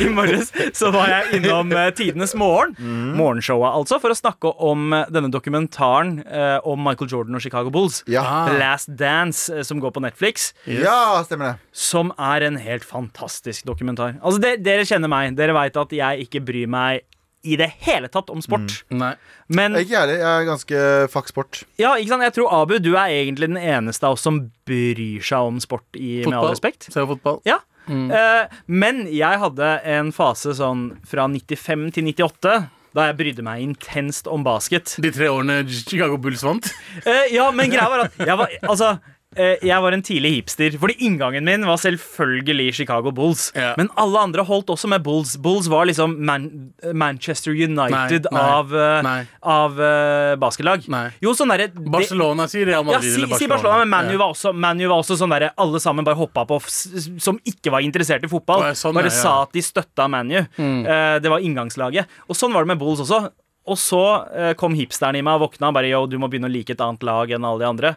I 0.00 0.08
morges 0.12 0.52
så 0.76 0.90
var 0.94 1.10
jeg 1.10 1.40
innom 1.40 1.72
eh, 1.76 1.90
Tidenes 1.96 2.34
morgen, 2.38 2.74
morgenshowet 3.18 3.74
altså, 3.76 3.98
for 4.02 4.14
å 4.14 4.16
snakke 4.16 4.52
om 4.62 4.92
eh, 4.96 5.10
denne 5.12 5.30
dokumentaren 5.32 6.14
eh, 6.24 6.58
om 6.68 6.80
Michael 6.82 7.10
Jordan 7.12 7.36
og 7.38 7.44
Chicago 7.44 7.72
Bulls. 7.74 8.00
Ja. 8.10 8.24
The 8.48 8.56
Last 8.60 8.92
Dance, 8.98 9.52
eh, 9.52 9.64
som 9.66 9.82
går 9.82 9.94
på 9.96 10.02
Netflix. 10.04 10.52
ja, 10.66 11.20
stemmer 11.26 11.52
det. 11.52 11.54
Som 11.76 12.12
er 12.16 12.46
en 12.48 12.58
helt 12.62 12.86
fantastisk 12.88 13.66
dokumentar. 13.68 14.16
Altså, 14.22 14.40
de, 14.42 14.56
Dere 14.62 14.86
kjenner 14.88 15.12
meg. 15.12 15.36
Dere 15.38 15.56
veit 15.56 15.76
at 15.76 15.96
jeg 15.96 16.28
ikke 16.28 16.44
bryr 16.46 16.70
meg 16.70 17.04
i 17.42 17.56
det 17.58 17.70
hele 17.82 18.08
tatt 18.12 18.30
om 18.30 18.42
sport. 18.44 18.84
Nei. 18.94 19.14
Men 19.52 19.74
Ikke 19.80 19.96
jeg 19.96 20.00
heller. 20.00 20.20
Jeg 20.22 20.30
er 20.42 20.46
ganske 20.46 20.82
fuck 21.10 21.28
sport. 21.28 21.62
ja, 21.80 21.96
ikke 21.98 22.12
sant? 22.14 22.22
jeg 22.28 22.36
tror 22.38 22.52
Abu, 22.62 22.76
du 22.78 22.92
er 22.94 23.10
egentlig 23.10 23.50
den 23.50 23.58
eneste 23.58 24.06
av 24.06 24.14
oss 24.18 24.22
som 24.22 24.44
bryr 24.68 25.18
seg 25.24 25.50
om 25.50 25.58
sport, 25.62 25.88
i, 25.98 26.22
med 26.26 26.38
all 26.38 26.52
respekt. 26.52 26.86
Se 26.92 27.00
på 27.02 27.16
fotball. 27.16 27.40
Ja. 27.48 27.58
Eh, 27.90 28.44
men 28.70 29.06
jeg 29.10 29.40
hadde 29.42 29.72
en 29.90 30.12
fase 30.14 30.54
sånn 30.54 30.92
fra 31.08 31.26
95 31.26 31.90
til 31.96 32.12
98. 32.12 32.54
Da 32.92 33.06
jeg 33.08 33.16
brydde 33.16 33.42
meg 33.46 33.62
intenst 33.64 34.26
om 34.28 34.42
basket. 34.44 34.98
De 35.00 35.08
tre 35.14 35.30
årene 35.32 35.62
Chicago 35.64 36.18
Bulls 36.20 36.42
vant. 36.44 36.68
Eh, 37.08 37.32
ja, 37.32 37.46
men 37.50 37.72
greia 37.72 37.88
var 37.88 38.04
at 38.04 38.18
jeg 38.20 38.36
var, 38.36 38.52
altså, 38.68 38.90
jeg 39.36 39.82
var 39.84 39.96
en 39.96 40.02
tidlig 40.04 40.34
hipster. 40.36 40.76
Fordi 40.80 40.96
inngangen 41.06 41.46
min 41.46 41.66
var 41.66 41.80
selvfølgelig 41.80 42.74
Chicago 42.80 43.12
Bulls. 43.14 43.50
Ja. 43.56 43.72
Men 43.78 43.90
alle 44.00 44.20
andre 44.20 44.44
holdt 44.46 44.70
også 44.72 44.90
med 44.92 45.02
Bulls. 45.04 45.36
Bulls 45.42 45.68
var 45.72 45.86
liksom 45.88 46.18
Man 46.24 46.48
Manchester 46.94 47.52
United 47.52 48.26
Nei, 48.30 48.38
nei, 48.38 48.42
av, 48.42 48.74
eh, 48.76 49.02
nei. 49.06 49.18
av 49.54 49.78
uh, 49.80 50.34
basketlag. 50.40 50.84
Jo, 51.22 51.34
sånn 51.36 51.52
derre 51.52 51.68
Barcelona 51.72 52.48
sier 52.50 52.68
Real 52.68 52.82
ja, 52.84 52.96
Madrid 52.96 53.08
si, 53.14 53.20
eller 53.20 53.40
si 53.40 53.48
Barcelona, 53.50 53.84
men 53.84 53.92
ManU 53.92 54.14
Ja. 54.16 54.18
var 54.22 54.34
også, 54.34 54.52
Manu 54.52 54.84
var 54.88 55.02
også 55.02 55.18
sånn 55.20 55.32
der 55.34 55.48
alle 55.56 55.80
sammen 55.82 56.06
bare 56.06 56.18
hoppa 56.18 56.44
på, 56.48 56.58
som 56.62 57.38
ikke 57.48 57.72
var 57.74 57.84
interessert 57.84 58.24
i 58.26 58.30
fotball. 58.30 58.66
Ja, 58.68 58.78
sånn, 58.78 58.96
bare 58.96 59.10
ja, 59.10 59.16
ja. 59.16 59.22
sa 59.22 59.34
at 59.46 59.54
de 59.56 59.62
støtta 59.64 60.08
ManU. 60.12 60.40
Eh, 60.42 61.18
det 61.22 61.32
var 61.32 61.44
inngangslaget. 61.44 62.10
Og 62.28 62.38
sånn 62.38 62.54
var 62.54 62.66
det 62.66 62.74
med 62.74 62.82
Bulls 62.82 63.02
også. 63.04 63.24
Og 63.70 63.78
så 63.78 64.02
eh, 64.34 64.52
kom 64.58 64.74
hipsteren 64.74 65.14
i 65.18 65.22
meg 65.22 65.38
og 65.38 65.44
våkna 65.46 65.70
og 65.70 65.76
bare 65.76 65.90
yo, 65.92 66.00
du 66.10 66.16
må 66.18 66.26
begynne 66.30 66.50
å 66.50 66.52
like 66.52 66.74
et 66.74 66.82
annet 66.82 67.04
lag 67.06 67.30
enn 67.30 67.44
alle 67.46 67.62
de 67.62 67.68
andre. 67.68 67.92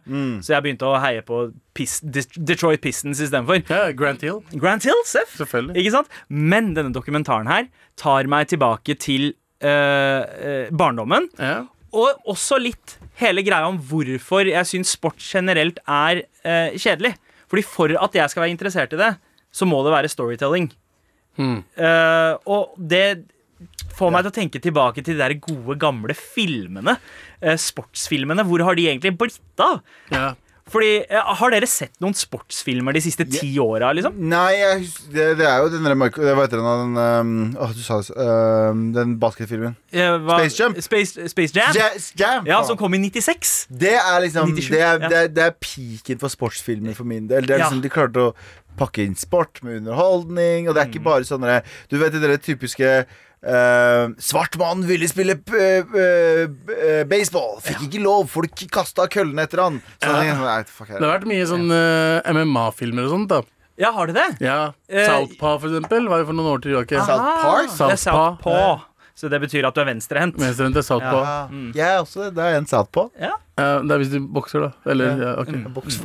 Så 0.46 0.54
jeg 0.54 0.66
begynte 0.66 0.90
å 0.90 1.00
heie 1.02 1.24
på 1.26 1.48
Pist 1.76 2.06
Detroit 2.06 2.84
Pistons 2.84 3.22
istedenfor. 3.24 3.64
Ja, 3.72 3.90
Grant 3.98 4.22
Hill. 4.26 4.44
Grant 4.54 4.86
Hill, 4.86 5.02
Seff. 5.10 5.34
Selvfølgelig. 5.40 5.80
Ikke 5.82 5.96
sant? 5.98 6.14
Men 6.30 6.76
denne 6.78 6.94
dokumentaren 6.96 7.50
her 7.50 7.66
tar 8.00 8.30
meg 8.30 8.52
tilbake 8.54 8.98
til 9.02 9.32
eh, 9.66 10.22
eh, 10.22 10.70
barndommen. 10.70 11.32
Ja. 11.42 11.64
Og 11.96 12.30
også 12.30 12.60
litt 12.60 12.98
hele 13.22 13.44
greia 13.46 13.68
om 13.70 13.78
hvorfor 13.90 14.48
jeg 14.50 14.70
syns 14.70 14.94
sport 14.98 15.22
generelt 15.24 15.80
er 15.88 16.26
eh, 16.46 16.76
kjedelig. 16.76 17.16
Fordi 17.52 17.64
for 17.66 17.94
at 18.02 18.18
jeg 18.18 18.32
skal 18.32 18.46
være 18.46 18.56
interessert 18.56 18.96
i 18.96 19.00
det, 19.00 19.14
så 19.56 19.68
må 19.70 19.80
det 19.86 19.94
være 19.94 20.12
storytelling. 20.12 20.70
Hmm. 21.36 21.62
Uh, 21.76 22.34
og 22.48 22.76
det 22.80 23.28
får 23.96 24.12
meg 24.12 24.24
til 24.26 24.32
å 24.32 24.36
tenke 24.40 24.60
tilbake 24.62 25.04
til 25.04 25.16
de 25.16 25.22
der 25.24 25.34
gode, 25.40 25.78
gamle 25.80 26.14
filmene. 26.16 26.98
eh, 27.42 27.56
sportsfilmene. 27.56 28.44
Hvor 28.48 28.64
har 28.64 28.76
de 28.76 28.88
egentlig 28.90 29.18
blitt 29.18 29.40
av? 29.60 29.82
Ja. 30.12 30.34
Fordi, 30.68 31.06
eh, 31.08 31.22
Har 31.22 31.52
dere 31.52 31.68
sett 31.70 31.92
noen 32.02 32.16
sportsfilmer 32.18 32.92
de 32.92 33.00
siste 33.00 33.24
ti 33.30 33.52
åra? 33.62 33.92
Liksom? 33.94 34.16
Nei, 34.18 34.54
jeg, 34.58 34.88
det, 35.14 35.38
det 35.38 35.46
er 35.46 35.60
jo 35.62 35.70
den 35.70 35.84
der 35.86 35.94
Michael 35.94 36.34
Hva 36.34 36.48
heter 36.48 36.58
den? 36.58 36.96
den 36.96 36.98
um, 36.98 37.58
Åh, 37.62 37.70
du 37.78 37.84
sa 37.86 38.00
det 38.02 38.16
um, 38.18 38.92
Den 38.96 39.14
basketfilmen. 39.22 39.76
Hva- 39.94 40.40
Space 40.40 40.58
Jump. 40.64 40.82
Space, 40.82 41.28
Space 41.30 41.54
Jam? 41.54 41.72
Ja, 41.78 41.92
Jam! 42.18 42.48
Ja. 42.50 42.64
Som 42.66 42.78
kom 42.82 42.96
i 42.98 42.98
96. 42.98 43.68
Det 43.70 43.94
er 43.94 44.20
liksom 44.26 44.56
97, 44.56 44.70
det 44.74 44.82
er, 44.82 45.00
ja. 45.06 45.08
det, 45.08 45.18
er, 45.22 45.28
det 45.38 45.44
er 45.46 45.54
peaken 45.62 46.20
for 46.26 46.34
sportsfilmer 46.34 46.96
for 46.98 47.06
min 47.06 47.28
del. 47.30 47.46
Det 47.46 47.60
er 47.60 47.60
Ja. 47.60 47.70
liksom, 47.70 47.84
De 47.86 47.90
klarte 47.94 48.26
å 48.32 48.34
pakke 48.76 49.06
inn 49.06 49.14
sport 49.16 49.62
med 49.64 49.84
underholdning, 49.84 50.68
og 50.68 50.74
det 50.76 50.82
er 50.82 50.88
Mm. 50.90 50.94
ikke 50.96 51.04
bare 51.06 51.24
sånne 51.30 51.62
Du 51.90 51.98
vet 52.02 52.12
det 52.12 52.22
der 52.26 52.38
typiske 52.42 53.06
eh, 53.46 54.08
svart 54.18 54.58
mann 54.58 54.82
ville 54.88 55.08
spille 55.08 55.36
p- 55.38 55.56
eh, 55.56 56.46
eh, 56.76 57.04
baseball. 57.10 57.60
Fikk 57.64 57.86
ikke 57.90 58.02
lov. 58.04 58.28
Folk 58.34 58.56
kasta 58.74 59.08
køllene 59.12 59.46
etter 59.46 59.62
han. 59.64 59.82
Ja. 60.02 60.16
Jeg, 60.24 60.38
Nei, 60.42 60.64
fuck. 60.68 60.88
Det 60.94 61.02
har 61.02 61.20
vært 61.20 61.28
mye 61.30 61.46
sånn 61.50 61.70
uh, 61.72 62.26
MMA-filmer 62.34 63.06
og 63.06 63.14
sånt. 63.16 63.30
da 63.30 63.42
Ja, 63.78 63.92
har 63.92 64.08
de 64.08 64.14
det? 64.16 64.28
Ja, 64.42 64.72
Eh, 64.90 65.06
Southpaw, 65.06 65.58
for 65.60 65.68
eksempel, 65.68 66.08
var 66.08 66.22
jo 66.24 66.26
for 66.30 66.38
noen 66.38 66.52
år 66.56 66.62
tilbake. 66.64 67.00
South 67.06 67.26
Park? 67.42 67.70
Det 67.70 67.92
er 67.92 67.98
Southpaw. 68.00 68.38
Southpaw. 68.40 68.82
Så 69.16 69.30
det 69.32 69.40
betyr 69.40 69.64
at 69.64 69.76
du 69.78 69.80
er 69.80 69.86
venstrehendt. 69.88 70.36
Venstrehendt 70.42 70.76
er 70.76 70.84
Southpaw. 70.84 71.22
Ja. 71.24 71.36
Jeg 71.78 71.88
er 71.88 72.02
også 72.04 72.26
det. 72.26 72.34
Det 72.36 72.44
er 72.50 72.58
en 72.60 72.66
satt 72.68 72.90
på. 72.92 73.06
Ja. 73.22 73.30
Uh, 73.56 73.80
det 73.88 73.96
er 73.96 74.02
hvis 74.02 74.10
du 74.12 74.18
bokser, 74.36 74.66
da. 74.66 74.72
Eller, 74.92 75.14
ja, 75.24 75.30
ok 75.40 75.54
Boks. 75.78 76.02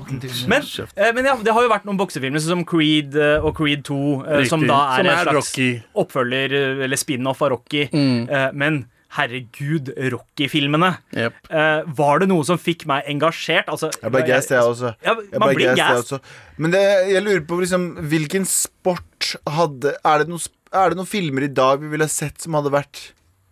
Men, 0.47 0.63
eh, 0.95 1.11
men 1.17 1.27
ja, 1.27 1.35
det 1.43 1.51
har 1.57 1.65
jo 1.67 1.73
vært 1.73 1.89
noen 1.89 1.99
boksefilmer 1.99 2.39
sånn 2.39 2.61
som 2.61 2.63
Creed 2.71 3.17
uh, 3.19 3.43
og 3.43 3.57
Creed 3.59 3.83
2, 3.89 3.99
eh, 4.23 4.45
som 4.47 4.63
da 4.63 4.79
er 4.93 5.03
Som 5.03 5.09
en 5.09 5.13
er 5.17 5.25
slags 5.27 5.41
Rocky. 5.41 5.69
oppfølger 6.05 6.55
eller 6.87 7.01
spin-off 7.03 7.43
av 7.43 7.51
Rocky. 7.57 7.89
Mm. 7.91 8.31
Eh, 8.31 8.49
men 8.63 8.79
herregud, 9.19 9.91
Rocky-filmene. 10.15 10.93
Yep. 11.19 11.41
Uh, 11.51 11.83
var 11.99 12.23
det 12.23 12.29
noe 12.31 12.47
som 12.47 12.61
fikk 12.63 12.85
meg 12.87 13.09
engasjert? 13.11 13.67
Altså, 13.73 13.91
Jeg 13.99 14.13
ble 14.15 14.23
gassed, 14.29 14.55
jeg 14.55 14.63
også. 14.71 14.93
Ja, 15.03 15.17
Jeg 15.19 15.41
man 15.43 15.51
ble 15.51 15.57
blir 15.59 15.73
gassed, 15.75 15.83
jeg 15.83 16.05
også. 16.05 16.21
Men 16.63 16.75
det, 16.77 16.85
jeg 17.11 17.25
lurer 17.27 17.43
på 17.51 17.59
liksom, 17.65 17.89
hvilken 18.13 18.47
sport 18.47 19.33
hadde 19.51 19.97
Er 20.07 20.23
det, 20.23 20.31
noen, 20.31 20.39
sp- 20.47 20.55
er 20.73 20.93
det 20.93 21.01
noen 21.01 21.09
filmer 21.11 21.47
i 21.47 21.51
dag 21.53 21.81
vi 21.83 21.89
ville 21.93 22.07
sett 22.11 22.41
som 22.45 22.55
hadde 22.59 22.71
vært 22.75 23.01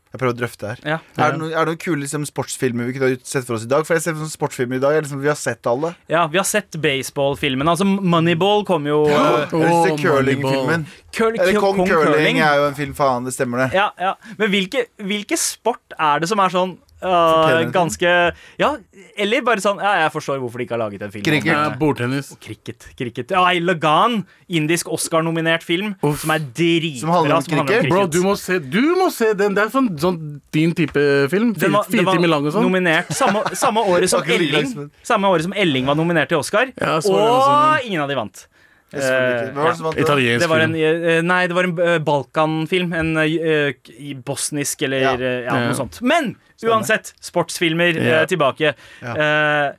Jeg 0.08 0.16
prøver 0.22 0.32
å 0.32 0.38
drøfte 0.38 0.68
her. 0.70 0.78
Ja. 0.88 0.96
Er, 1.20 1.34
det 1.34 1.38
noen, 1.42 1.50
er 1.52 1.66
det 1.66 1.72
noen 1.74 1.80
kule 1.82 2.00
liksom, 2.00 2.22
sportsfilmer 2.24 2.86
vi 2.88 2.94
kunne 2.96 3.10
ha 3.10 3.18
sett 3.28 3.44
for 3.44 3.58
oss 3.58 3.66
i 3.66 3.68
dag? 3.68 3.84
For 3.84 3.98
jeg 3.98 4.06
ser 4.06 4.16
for 4.16 4.30
sportsfilmer 4.32 4.78
i 4.78 4.82
dag 4.82 4.96
er 4.96 5.04
liksom, 5.04 5.20
Vi 5.20 5.28
har 5.28 5.36
sett 5.36 5.68
alle. 5.68 5.90
ja, 6.08 6.22
vi 6.32 6.40
har 6.40 6.46
sett 6.48 6.78
baseballfilmene. 6.80 7.74
Altså, 7.74 7.84
Moneyball 7.84 8.64
kom 8.64 8.88
jo 8.88 9.02
vil 9.04 9.50
se 9.52 9.92
Åh, 9.92 10.00
curlingfilmen. 10.00 10.86
Curl, 11.12 11.36
Eller 11.36 11.60
Kong 11.60 11.76
Kong 11.82 11.90
Curling 11.92 12.40
er 12.40 12.56
jo 12.62 12.66
en 12.70 12.78
film, 12.78 12.94
faen. 12.96 13.28
Det 13.28 13.34
stemmer, 13.36 13.66
det. 13.66 13.76
Ja, 13.76 13.90
ja. 14.00 14.14
Men 14.40 14.48
hvilke, 14.54 14.86
hvilke 14.96 15.36
sport 15.36 15.92
er 15.98 16.24
det 16.24 16.30
som 16.32 16.40
er 16.40 16.56
sånn 16.56 16.78
ganske 17.00 18.10
Ja, 18.58 18.70
eller 19.16 19.42
bare 19.46 19.62
sånn 19.62 19.78
Ja, 19.78 19.94
jeg 20.04 20.12
forstår 20.12 20.40
hvorfor 20.42 20.58
de 20.58 20.66
ikke 20.66 20.74
har 20.76 20.82
laget 20.82 21.02
en 21.02 21.12
film. 21.12 21.24
Cricket. 21.24 21.46
Ja, 21.52 21.70
bordtennis. 21.78 22.32
Cricket. 22.40 22.88
cricket. 22.98 23.30
Ja, 23.30 23.44
i 23.52 23.60
Lagan, 23.60 24.24
indisk 24.48 24.88
Oscar-nominert 24.88 25.62
film, 25.62 25.94
Uff. 26.02 26.22
som 26.22 26.30
er 26.34 26.38
dritbra. 26.40 27.00
Som 27.00 27.10
handler 27.14 27.36
om 27.36 27.42
cricket? 27.42 27.88
Bro, 27.90 28.06
du 28.06 28.20
må 28.22 28.36
se, 28.36 28.58
du 28.58 28.82
må 28.98 29.10
se 29.14 29.32
den. 29.38 29.54
Det 29.54 29.66
er 29.66 29.72
sånn, 29.72 29.90
sånn 29.98 30.18
din 30.54 30.74
type 30.74 31.06
film. 31.30 31.52
Den 31.54 31.72
var, 31.72 31.84
fire 31.88 32.14
timer 32.14 32.28
lang 32.28 32.46
og 32.46 32.54
sånn. 32.56 32.66
nominert 32.66 33.10
samme, 33.14 33.44
samme, 33.54 33.84
året 33.94 34.10
som 34.10 34.22
Elling, 34.22 34.90
samme 35.06 35.30
året 35.30 35.46
som 35.48 35.54
Elling 35.56 35.86
var 35.88 35.98
nominert 35.98 36.28
til 36.32 36.42
Oscar, 36.42 36.72
Ja, 36.78 36.98
og 36.98 37.84
ingen 37.86 38.02
av 38.02 38.08
de 38.10 38.18
vant. 38.18 38.46
Så 38.90 38.98
det 39.00 39.54
var 39.54 39.68
det 39.68 39.76
som 39.76 39.84
vant? 39.90 39.98
Italiensk 40.00 40.40
Det 40.40 40.48
var 40.48 40.60
en, 40.64 40.72
film. 40.72 41.04
eh, 41.04 41.22
nei, 41.22 41.46
det 41.46 41.54
var 41.54 41.64
en 41.68 41.78
eh, 41.78 41.98
Balkan-film. 41.98 42.92
En 42.96 43.10
i 43.18 44.14
bosnisk 44.14 44.82
eller 44.82 45.00
Ja. 45.02 45.12
eh, 45.14 45.44
ja, 45.44 45.54
Ja. 45.54 45.66
noe 45.68 45.74
sånt. 45.76 46.00
Men 46.00 46.36
uansett, 46.64 47.12
sportsfilmer 47.20 47.96
eh, 47.96 48.08
Ja. 48.08 48.24
tilbake. 48.26 48.74
Ja. 49.02 49.12
Eh, 49.14 49.72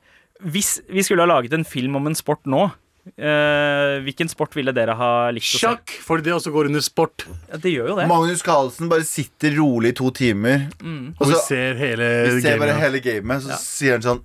hvis 0.46 0.80
vi 0.88 1.02
skulle 1.02 1.22
ha 1.22 1.26
laget 1.26 1.52
en 1.52 1.64
film 1.64 1.96
om 1.96 2.06
en 2.06 2.14
sport 2.14 2.44
nå, 2.46 2.70
Eh, 3.00 4.02
hvilken 4.04 4.28
sport 4.28 4.52
ville 4.56 4.74
dere 4.76 4.92
ha 4.92 5.30
likt 5.32 5.46
å 5.48 5.50
se? 5.54 5.60
Sjakk! 5.62 5.94
For 6.04 6.20
det 6.20 6.34
også 6.36 6.52
går 6.52 6.68
under 6.68 6.82
sport. 6.84 7.24
Ja, 7.48 7.56
det 7.62 7.72
gjør 7.72 7.88
jo 7.92 7.96
det. 7.96 8.04
Magnus 8.10 8.44
Carlsen 8.44 8.90
bare 8.92 9.06
sitter 9.08 9.54
rolig 9.56 9.94
i 9.94 9.96
to 9.96 10.10
timer. 10.14 10.66
Mm. 10.84 11.14
Og, 11.16 11.24
så, 11.24 11.32
vi 11.32 11.40
ser 11.46 11.80
hele 11.80 12.10
gamet 12.10 12.36
vi 12.36 12.44
ser 12.44 12.60
bare 12.60 12.76
hele 12.76 13.00
gamet, 13.04 13.46
så 13.46 13.54
ja. 13.54 13.58
sier 13.64 13.96
han 13.96 14.04
sånn 14.04 14.20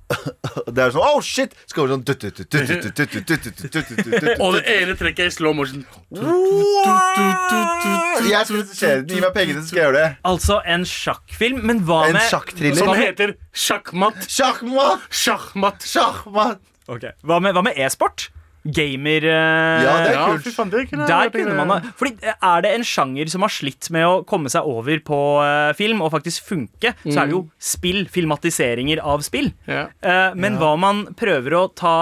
Det 0.75 0.83
er 0.83 0.91
sånn 0.91 1.05
Oh, 1.05 1.21
shit! 1.23 1.55
Så 1.69 1.77
går 1.77 1.87
det 1.87 1.93
sånn 1.95 2.03
Og 4.43 4.59
det 4.59 4.63
ene 4.75 4.99
trekket 4.99 5.23
er 5.23 5.31
i 5.31 5.35
slow 5.37 5.55
motion. 5.55 5.85
Jeg 8.25 8.45
skal 8.49 8.63
skje. 8.75 8.93
Gi 9.07 9.23
meg 9.23 9.31
pengene, 9.35 9.63
så 9.63 9.67
skal 9.71 9.79
jeg 9.79 9.87
gjøre 9.87 9.99
det. 10.01 10.13
Altså 10.27 10.59
en 10.75 10.87
sjakkfilm, 10.89 11.63
men 11.63 11.83
hva 11.87 12.05
en 12.09 12.19
med 12.19 12.75
Som 12.79 12.95
heter 12.97 13.37
sjakkmatt. 13.55 14.25
Sjakkmatt! 14.27 15.07
Sjakkmatt. 15.15 15.85
Sjakkmatt. 15.95 16.73
Hva 17.23 17.39
med 17.39 17.77
e-sport? 17.79 18.29
Gamer 18.65 19.25
eh, 19.29 19.83
Ja, 19.85 19.93
det 20.01 20.09
er 20.09 20.15
Ja, 20.15 20.25
kult. 20.33 20.71
det 20.73 20.83
kunne 20.89 21.07
Der 21.07 21.29
kunne 21.33 21.55
man 21.57 21.69
ha 21.69 21.79
Fordi 21.99 22.15
eh, 22.25 22.33
Er 22.41 22.63
det 22.65 22.71
en 22.75 22.85
sjanger 22.87 23.29
som 23.29 23.45
har 23.45 23.53
slitt 23.53 23.89
med 23.93 24.05
å 24.07 24.23
komme 24.25 24.49
seg 24.49 24.65
over 24.65 24.99
på 25.05 25.19
eh, 25.45 25.73
film 25.77 26.01
og 26.01 26.11
faktisk 26.15 26.45
funke, 26.49 26.95
så 27.05 27.21
er 27.21 27.29
det 27.29 27.35
jo 27.35 27.43
spill. 27.61 28.05
Filmatiseringer 28.11 29.01
av 29.05 29.21
spill. 29.25 29.51
Ja. 29.69 29.87
Eh, 30.01 30.33
men 30.37 30.57
hva 30.61 30.73
man 30.79 31.05
prøver 31.17 31.57
å 31.59 31.63
ta 31.77 31.95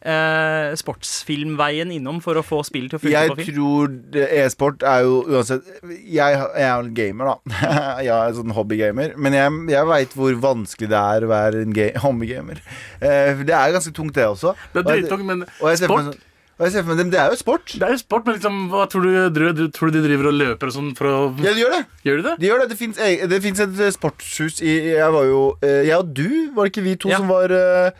eh, 0.00 0.70
sportsfilmveien 0.80 1.92
innom 1.94 2.20
for 2.24 2.40
å 2.40 2.44
få 2.46 2.62
spill 2.66 2.88
til 2.90 2.98
å 2.98 3.02
funke 3.02 3.12
Jeg 3.14 3.32
på 3.32 3.38
film. 3.40 3.50
Jeg 3.50 3.56
tror 3.58 4.30
e-sport 4.44 4.86
er 4.86 5.04
jo 5.06 5.18
uansett 5.28 5.68
Jeg, 5.98 6.00
jeg 6.14 6.64
er 6.64 6.72
jo 6.72 6.86
en 6.86 6.94
gamer, 6.96 7.32
da. 7.34 7.60
jeg 8.06 8.14
er 8.14 8.32
en 8.32 8.38
sånn 8.40 8.56
hobbygamer. 8.56 9.14
Men 9.20 9.36
jeg, 9.36 9.60
jeg 9.74 9.90
veit 9.92 10.16
hvor 10.16 10.40
vanskelig 10.48 10.90
det 10.94 11.04
er 11.04 11.26
å 11.28 11.30
være 11.34 11.66
en 11.66 11.78
hobbygamer. 12.06 12.64
Eh, 13.00 13.44
det 13.44 13.54
er 13.56 13.76
ganske 13.76 13.94
tungt, 13.96 14.16
det 14.16 14.26
også. 14.30 14.56
Det 14.74 14.84
er 14.84 14.90
drittungt, 14.94 15.26
men 15.28 15.46
sport 15.48 16.10
sånn- 16.10 16.26
og 16.60 16.66
jeg 16.66 16.74
ser 16.74 16.84
for 16.84 16.92
meg 16.92 17.08
Det 17.08 17.16
er 17.16 17.30
jo 17.32 17.36
sport. 17.40 17.70
Det 17.72 17.86
er 17.86 17.94
jo 17.94 17.98
sport, 18.02 18.26
men 18.28 18.34
liksom, 18.36 18.56
hva 18.68 18.82
tror 18.92 19.06
du, 19.06 19.12
du, 19.56 19.62
tror 19.72 19.88
du 19.88 19.96
de 19.96 20.02
driver 20.04 20.28
og 20.28 20.34
løper 20.36 20.68
og 20.68 20.74
sånn 20.74 20.90
for 20.98 21.08
å 21.08 21.20
Ja, 21.40 21.54
de 21.56 21.62
gjør 21.62 21.72
det. 21.72 21.80
Gjør 22.04 22.18
de 22.20 22.24
det? 22.26 22.34
De 22.42 22.50
gjør 22.50 22.60
det. 22.60 22.66
Det 22.68 22.76
fins 22.76 22.98
finnes 23.46 23.62
et 23.64 23.80
eh, 23.80 23.92
sportshus 23.96 24.60
i 24.60 24.74
Jeg 24.90 25.14
var 25.16 25.24
jo 25.24 25.38
eh, 25.64 25.86
Jeg 25.88 25.96
og 25.96 26.10
du, 26.12 26.28
var 26.52 26.68
det 26.68 26.74
ikke 26.74 26.84
vi 26.84 26.98
to 27.00 27.08
Ja. 27.08 27.22
som 27.22 27.32
var 27.32 27.54
eh, 27.56 27.96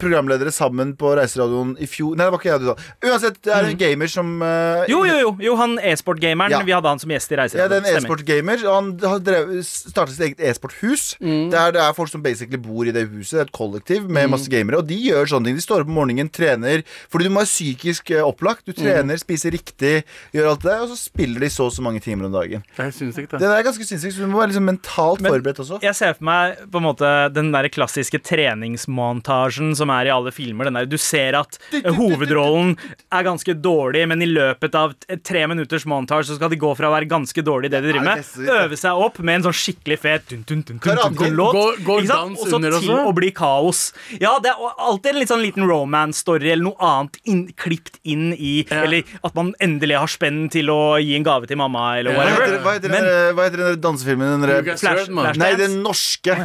programledere 0.00 0.52
sammen 0.54 0.94
på 0.96 1.12
Reiseradioen 1.18 1.74
i 1.82 1.86
fjor? 1.90 2.16
Nei, 2.16 2.24
det 2.26 2.32
var 2.32 2.40
ikke 2.40 2.50
jeg 2.52 2.60
du 2.62 2.66
sa. 2.70 2.76
Uansett, 3.10 3.40
det 3.44 3.52
er 3.52 3.68
en 3.70 3.76
gamer 3.80 4.08
som 4.12 4.30
uh, 4.42 4.84
Jo, 4.88 5.02
jo, 5.04 5.16
jo, 5.20 5.30
jo 5.46 5.56
han 5.60 5.76
e-sport-gameren. 5.78 6.50
Ja. 6.56 6.62
Vi 6.66 6.72
hadde 6.72 6.88
han 6.88 6.98
som 7.02 7.10
gjest 7.12 7.32
i 7.32 7.38
Reiseradioen. 7.40 7.64
Ja, 7.64 7.68
det 7.68 7.78
er 7.78 7.96
en 7.96 8.00
e-sport-gamer. 8.02 8.64
Han 8.66 8.92
har 9.04 9.20
drevet- 9.26 9.66
startet 9.66 10.16
sitt 10.16 10.24
eget 10.30 10.40
e-sporthus. 10.50 11.06
Der 11.20 11.72
det 11.76 11.82
er 11.82 11.92
folk 11.96 12.08
som 12.12 12.22
basically 12.24 12.56
bor 12.62 12.86
i 12.88 12.92
det 12.94 13.06
huset. 13.10 13.36
Det 13.36 13.40
er 13.42 13.48
et 13.50 13.52
kollektiv 13.56 14.08
med 14.08 14.30
masse 14.32 14.48
gamere. 14.52 14.78
Og 14.80 14.86
de 14.88 14.96
gjør 15.10 15.28
sånne 15.34 15.50
ting. 15.50 15.56
De 15.60 15.64
står 15.66 15.84
opp 15.84 15.90
om 15.92 15.98
morgenen, 16.00 16.28
trener 16.32 16.82
Fordi 17.12 17.26
du 17.28 17.30
må 17.34 17.42
være 17.42 17.50
psykisk 17.52 18.10
eh, 18.16 18.22
opplagt. 18.24 18.64
Du 18.66 18.72
trener, 18.76 19.16
spiser 19.20 19.52
riktig, 19.54 20.02
gjør 20.34 20.52
alt 20.54 20.62
det, 20.64 20.76
og 20.82 20.88
så 20.92 20.96
spiller 20.98 21.40
de 21.44 21.50
så 21.52 21.66
og 21.66 21.72
så 21.74 21.82
mange 21.84 22.00
timer 22.04 22.26
om 22.28 22.32
dagen. 22.36 22.62
Det 22.76 22.84
er 22.86 22.90
sinnssykt, 22.94 23.30
Det 23.34 23.40
det. 23.42 23.50
er 23.50 23.62
ganske 23.66 23.84
sinnssykt, 23.88 24.14
så 24.16 24.24
du 24.24 24.30
må 24.32 24.38
være 24.40 24.52
liksom 24.52 24.66
mentalt 24.70 25.20
Men- 25.20 25.32
forberedt 25.34 25.60
også. 25.64 25.80
Jeg 25.82 25.94
ser 25.98 26.14
for 26.14 26.24
meg 26.28 26.56
på 26.70 26.78
en 26.80 26.86
måte 26.86 27.10
den 27.34 27.50
der 27.52 27.68
klassiske 27.68 28.20
treningsmontasjen 28.22 29.65
som 29.74 29.90
er 29.90 30.06
i 30.06 30.12
alle 30.14 30.30
filmer. 30.30 30.68
Den 30.68 30.74
der, 30.78 30.86
du 30.86 30.96
ser 31.00 31.34
at 31.40 31.58
hovedrollen 31.98 32.76
er 33.10 33.26
ganske 33.26 33.54
dårlig, 33.58 34.04
men 34.08 34.22
i 34.22 34.28
løpet 34.30 34.74
av 34.78 34.94
tre 35.26 35.42
minutters 35.50 35.86
montage 35.88 36.28
så 36.30 36.36
skal 36.38 36.52
de 36.52 36.58
gå 36.60 36.70
fra 36.78 36.90
å 36.90 36.94
være 36.94 37.08
ganske 37.10 37.42
dårlig 37.46 37.70
i 37.70 37.74
det 37.74 37.80
de 37.82 37.92
driver 37.92 38.06
med, 38.06 38.24
øve 38.60 38.78
seg 38.78 39.02
opp 39.06 39.18
med 39.24 39.40
en 39.40 39.46
sånn 39.48 39.56
skikkelig 39.56 39.98
fet 40.02 40.28
dun, 40.30 40.44
dun, 40.46 40.62
dun, 40.68 40.78
dun, 40.82 41.36
låt. 41.36 41.58
Går- 41.86 42.06
dans 42.06 42.38
Og 42.40 42.48
så 42.50 42.60
til 42.60 42.92
å 42.94 43.12
bli 43.16 43.30
kaos. 43.34 43.92
Ja, 44.20 44.36
det 44.42 44.52
er 44.52 44.74
alltid 44.78 45.10
en 45.14 45.20
litt 45.20 45.32
sånn 45.32 45.42
liten 45.44 45.66
romance-story 45.66 46.52
eller 46.52 46.68
noe 46.68 46.76
annet 46.92 47.18
inn, 47.24 47.46
klipt 47.58 47.98
inn 48.04 48.30
i 48.36 48.54
Ja. 48.66 48.82
Eller 48.86 49.04
at 49.24 49.34
man 49.34 49.54
endelig 49.62 49.96
har 49.98 50.10
spenn 50.10 50.48
til 50.52 50.68
å 50.72 50.96
gi 51.00 51.14
en 51.16 51.24
gave 51.26 51.46
til 51.48 51.56
mamma, 51.58 51.98
eller 51.98 52.14
whatever. 52.16 52.58
hva 52.64 52.74
heter, 52.76 52.92
den, 52.92 53.06
hva 53.36 53.46
heter 53.48 53.62
den 53.62 53.80
dansefilmen? 53.80 54.44
Flash- 54.46 54.80
Flashdance? 54.82 55.38
Nei, 55.40 55.54
den 55.58 55.82
norske. 55.84 56.36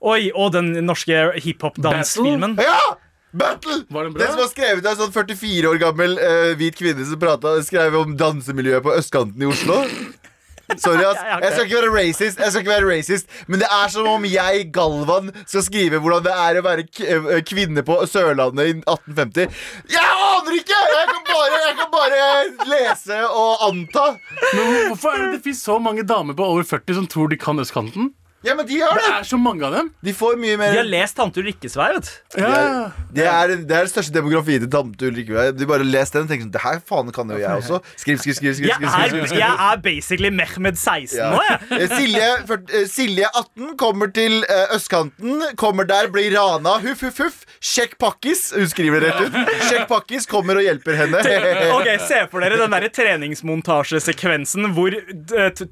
Oi, 0.00 0.30
og 0.32 0.54
den 0.56 0.72
norske 0.86 1.26
hiphop-dansfilmen. 1.44 2.56
Ja! 2.64 2.96
Battle! 3.36 3.84
Var 3.88 4.08
den 4.08 4.14
bra? 4.14 4.24
Den 4.24 4.32
som 4.32 4.40
var 4.40 4.48
skrevet 4.50 4.86
av 4.86 4.96
en 4.96 5.02
sånn 5.04 5.12
44 5.14 5.68
år 5.70 5.78
gammel 5.82 6.16
uh, 6.18 6.54
hvit 6.58 6.78
kvinne 6.78 7.04
som 7.06 7.20
pratet, 7.20 7.66
skrev 7.68 7.94
om 8.00 8.16
dansemiljøet 8.18 8.82
på 8.86 8.96
østkanten 8.96 9.44
i 9.44 9.50
Oslo. 9.50 9.84
Sorry, 10.78 11.02
ass. 11.02 11.18
Jeg 11.44 11.52
skal 11.52 11.64
ikke 11.66 11.80
være 11.80 11.92
racist, 11.94 12.38
jeg 12.38 12.52
skal 12.52 12.62
ikke 12.62 12.70
være 12.70 12.90
racist 12.92 13.32
men 13.50 13.58
det 13.58 13.66
er 13.74 13.88
som 13.90 14.06
om 14.06 14.26
jeg, 14.28 14.68
Galvan, 14.74 15.32
skal 15.42 15.64
skrive 15.66 15.98
hvordan 15.98 16.22
det 16.22 16.34
er 16.44 16.58
å 16.60 16.62
være 16.62 16.84
eh, 17.02 17.40
kvinne 17.48 17.82
på 17.86 17.96
Sørlandet 18.06 18.70
i 18.70 18.76
1850. 18.78 19.58
Jeg 19.90 20.12
aner 20.28 20.58
ikke! 20.60 20.78
Jeg 20.94 21.08
kan 21.10 21.26
bare, 21.32 21.58
jeg 21.64 21.76
kan 21.80 21.90
bare 21.96 22.70
lese 22.70 23.18
og 23.26 23.66
anta. 23.66 24.06
Men 24.52 24.70
hvorfor 24.92 25.10
er 25.16 25.24
det 25.24 25.32
det 25.40 25.42
finnes 25.48 25.64
så 25.66 25.80
mange 25.82 26.06
damer 26.06 26.38
på 26.38 26.46
over 26.54 26.66
40 26.70 27.00
som 27.00 27.10
tror 27.10 27.34
de 27.34 27.40
kan 27.40 27.58
østkanten? 27.62 28.12
Ja, 28.42 28.54
men 28.56 28.64
de 28.66 28.78
har 28.80 28.94
Det 28.96 29.02
det! 29.04 29.12
er 29.20 29.26
så 29.28 29.36
mange 29.36 29.66
av 29.66 29.74
dem. 29.74 29.88
De 30.00 30.12
får 30.16 30.38
mye 30.40 30.56
mer 30.56 30.70
De 30.72 30.78
har 30.80 30.86
lest 30.88 31.16
Tante 31.18 31.42
Ulrikkes 31.42 31.74
vei, 31.76 31.90
vet 31.98 32.06
du. 32.08 32.40
Det 32.40 32.46
er, 32.46 32.94
det 33.12 33.26
er, 33.28 33.52
det 33.68 33.74
er 33.76 33.84
den 33.84 33.90
største 33.92 34.14
demografien 34.14 34.62
til 34.64 34.70
tante 34.72 35.10
Ulrikke. 35.10 35.44
De 35.58 35.66
bare 35.68 35.84
leser 35.84 36.20
den 36.20 36.24
og 36.24 36.30
tenker 36.32 36.46
sånn 36.46 36.54
Det 36.54 36.62
her 36.64 36.78
faen 36.88 37.10
kan 37.12 37.28
jo 37.34 37.36
jeg 37.42 37.60
også. 37.60 37.80
Skriv, 38.00 38.20
skriv, 38.22 38.36
skriv. 38.38 38.54
skriv, 38.56 38.70
skriv, 38.72 38.88
skriv, 39.10 39.26
skriv. 39.28 39.42
jeg 39.42 39.66
er 39.66 39.82
basically 39.84 40.30
Mehmed 40.32 40.78
16 40.80 41.18
Ja. 41.18 41.28
nå, 41.34 41.42
jeg. 41.50 41.80
Eh, 41.80 41.94
Silje, 41.98 42.30
eh, 42.80 42.86
Silje 42.88 43.28
18 43.42 43.74
kommer 43.84 44.08
til 44.16 44.38
eh, 44.48 44.72
østkanten. 44.78 45.44
Kommer 45.60 45.84
der, 45.90 46.08
blir 46.14 46.32
rana. 46.38 46.78
Huff, 46.86 47.04
huff, 47.04 47.20
huff. 47.20 47.44
Sjekk 47.60 47.98
pakkis. 48.00 48.46
Hun 48.56 48.70
skriver 48.72 49.04
det 49.04 49.12
rett 49.12 49.28
ut. 49.36 49.52
Sjekk 49.68 49.84
pakkis 49.92 50.24
kommer 50.30 50.56
og 50.56 50.64
hjelper 50.64 50.96
henne. 51.02 51.20
Ok, 51.76 51.92
Se 52.08 52.22
for 52.32 52.40
dere 52.40 52.56
den 52.62 52.72
der 52.72 52.88
treningsmontasjesekvensen 52.88 54.70
hvor 54.76 54.94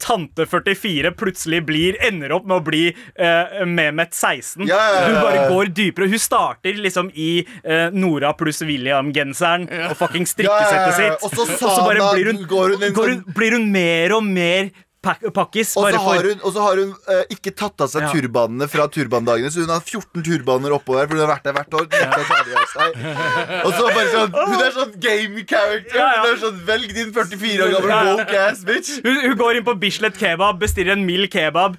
tante 0.05 0.47
44 0.49 1.13
plutselig 1.19 1.63
blir, 1.69 1.97
ender 2.05 2.33
opp 2.37 2.45
med 2.49 2.58
å 2.59 2.65
bli 2.67 2.83
uh, 2.93 3.63
Mehmet 3.67 4.13
16. 4.17 4.67
Yeah, 4.67 4.75
yeah, 4.75 4.91
yeah. 4.93 5.07
Hun 5.09 5.21
bare 5.25 5.47
går 5.53 5.73
dypere. 5.79 6.11
Hun 6.13 6.23
starter 6.23 6.83
liksom 6.83 7.13
i 7.15 7.31
uh, 7.65 7.89
Nora 7.95 8.35
pluss 8.39 8.61
William-genseren 8.67 9.69
og 9.89 9.97
fucking 10.01 10.27
strikkesettet 10.29 10.75
Ja, 10.75 10.99
ja, 10.99 11.15
ja. 11.15 11.23
sitt. 11.23 11.57
Og 11.63 11.73
så 11.79 11.79
bare 11.87 12.11
blir 12.13 12.33
hun, 12.33 12.45
går 12.51 12.77
hun 12.77 12.93
går 12.99 13.15
hun, 13.15 13.25
blir 13.37 13.57
hun 13.59 13.71
mer 13.73 14.15
og 14.19 14.27
mer 14.27 14.71
pak 15.05 15.21
pakkis. 15.33 15.77
Og 15.79 15.87
så 15.95 16.01
har 16.03 16.27
hun, 16.27 16.41
og 16.43 16.53
så 16.57 16.63
har 16.65 16.81
hun 16.83 16.89
eh, 17.15 17.21
ikke 17.37 17.53
tatt 17.57 17.85
av 17.85 17.91
seg 17.93 18.03
Ja. 18.03 18.09
turbanene 18.13 18.67
fra 18.69 18.89
turbandagene, 18.91 19.51
så 19.55 19.63
hun 19.63 19.71
har 19.71 19.81
14 19.87 20.25
turbaner 20.27 20.75
oppå 20.75 20.97
der, 20.99 21.07
for 21.07 21.15
hun 21.15 21.23
har 21.23 21.31
vært 21.37 21.47
der 21.47 21.55
hvert 21.55 21.77
år. 21.79 21.87
Nekta 21.93 22.19
å 22.19 22.27
ta 22.27 22.39
de 22.49 22.57
av 22.59 22.73
seg. 22.73 22.99
Og 23.63 23.71
så 23.79 23.87
bare 23.95 24.09
sånn 24.17 24.35
Hun 24.35 24.65
er 24.67 24.75
sånn 24.75 24.97
game 25.07 25.45
character. 25.47 25.95
Ja, 26.01 26.09
ja. 26.17 26.25
Hun 26.25 26.33
er 26.35 26.41
sånn 26.43 26.59
Velg 26.67 26.95
din 26.99 27.13
44 27.15 27.69
år 27.69 27.77
gamle 27.77 27.93
Ja, 27.95 28.01
ja. 28.09 28.17
woke 28.19 28.43
ass 28.49 28.65
bitch. 28.67 28.91
Hun, 29.07 29.21
hun 29.29 29.37
går 29.39 29.61
inn 29.61 29.69
på 29.71 29.77
Bislett 29.87 30.19
kebab, 30.19 30.59
bestiller 30.67 30.99
en 30.99 31.07
mild 31.07 31.31
kebab. 31.33 31.79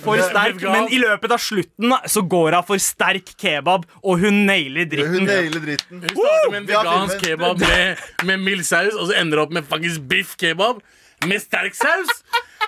For 0.00 0.20
sterk, 0.24 0.62
men 0.64 0.86
i 0.92 0.98
løpet 1.02 1.32
av 1.34 1.40
slutten 1.42 1.92
så 2.08 2.22
går 2.32 2.56
hun 2.56 2.66
for 2.68 2.80
sterk 2.80 3.34
kebab, 3.40 3.84
og 4.02 4.22
hun 4.22 4.44
nailer 4.48 4.86
Hun 4.86 4.92
dritten. 4.94 5.26
nailer 5.28 5.64
dritten. 5.66 6.00
Hun 6.04 6.14
starter 6.16 6.50
med 6.54 6.60
en 6.62 6.68
vegansk 6.70 7.24
kebab 7.26 7.60
med, 7.60 8.04
med 8.30 8.40
mild 8.46 8.64
saus, 8.64 8.94
og 8.96 9.10
så 9.10 9.18
ender 9.20 9.38
hun 9.42 9.46
opp 9.48 9.52
med 9.58 9.68
faktisk 9.68 10.06
biff 10.08 10.36
kebab 10.40 10.80
med 11.26 11.42
sterk 11.42 11.76
saus. 11.76 12.14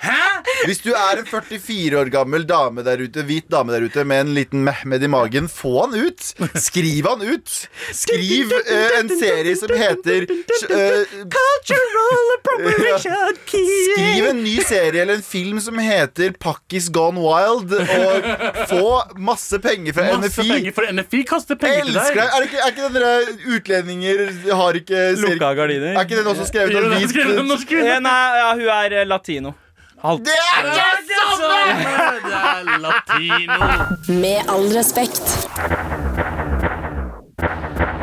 Hæ? 0.03 0.43
Hvis 0.67 0.81
du 0.83 0.91
er 0.95 1.21
en 1.21 1.27
44 1.27 1.99
år 2.01 2.09
gammel 2.11 2.45
dame 2.49 2.83
der 2.83 2.99
ute, 3.05 3.23
hvit 3.27 3.47
dame 3.51 3.73
der 3.75 3.85
ute 3.87 4.05
med 4.05 4.25
en 4.25 4.33
liten 4.35 4.65
Mehmed 4.67 5.03
i 5.03 5.11
magen, 5.11 5.49
få 5.51 5.85
han 5.85 5.95
ut. 5.95 6.33
Skriv 6.59 7.07
han 7.07 7.23
ut. 7.23 7.53
Skriv 7.95 8.51
uh, 8.51 8.99
en 8.99 9.13
serie 9.21 9.55
som 9.59 9.71
heter 9.79 10.27
uh, 10.27 11.15
Cultural 11.37 12.33
appropriation 12.37 13.39
Skriv 13.53 14.29
en 14.33 14.43
ny 14.43 14.57
serie 14.67 15.05
eller 15.05 15.21
en 15.21 15.27
film 15.27 15.61
som 15.63 15.79
heter 15.79 16.35
Pakkis 16.43 16.91
Gone 16.95 17.23
Wild, 17.23 17.75
og 17.79 18.29
få 18.71 18.87
masse 19.23 19.59
penger 19.63 19.95
fra 19.97 20.09
Masse 20.13 20.43
NFI. 20.43 20.51
penger, 20.51 20.77
for 20.77 20.93
NFI 20.99 21.25
kaster 21.31 21.59
penger 21.59 21.87
til 21.87 21.97
elsker 21.97 22.19
deg. 22.19 22.23
deg. 22.23 22.35
Er, 22.35 22.39
det 22.39 22.51
ikke, 22.51 22.63
er 22.63 22.75
ikke 22.75 22.89
den 22.89 23.03
der 23.07 23.57
utlendinger 23.57 24.25
har 24.63 24.83
ikke 24.83 25.09
Lukka 25.23 25.55
gardiner. 25.59 25.95
Er 25.95 26.07
ikke 26.07 26.19
den 26.19 26.33
også 26.35 26.51
skrevet 26.51 26.79
av 26.79 26.91
hvit 26.99 27.45
norsk. 27.47 27.75
Eh, 27.79 27.99
Nei, 28.03 28.21
ja, 28.43 28.55
hun 28.59 28.73
er 28.73 29.05
latino. 29.07 29.55
Halvt. 30.03 30.25
Det 30.27 30.35
er 30.35 30.67
Det 30.67 30.81
ikke 30.83 31.27
samme! 31.39 31.59
Det 32.27 32.39
er 32.43 32.81
latino. 32.83 33.59
Med 34.19 34.49
all 34.51 34.65
respekt. 34.75 35.29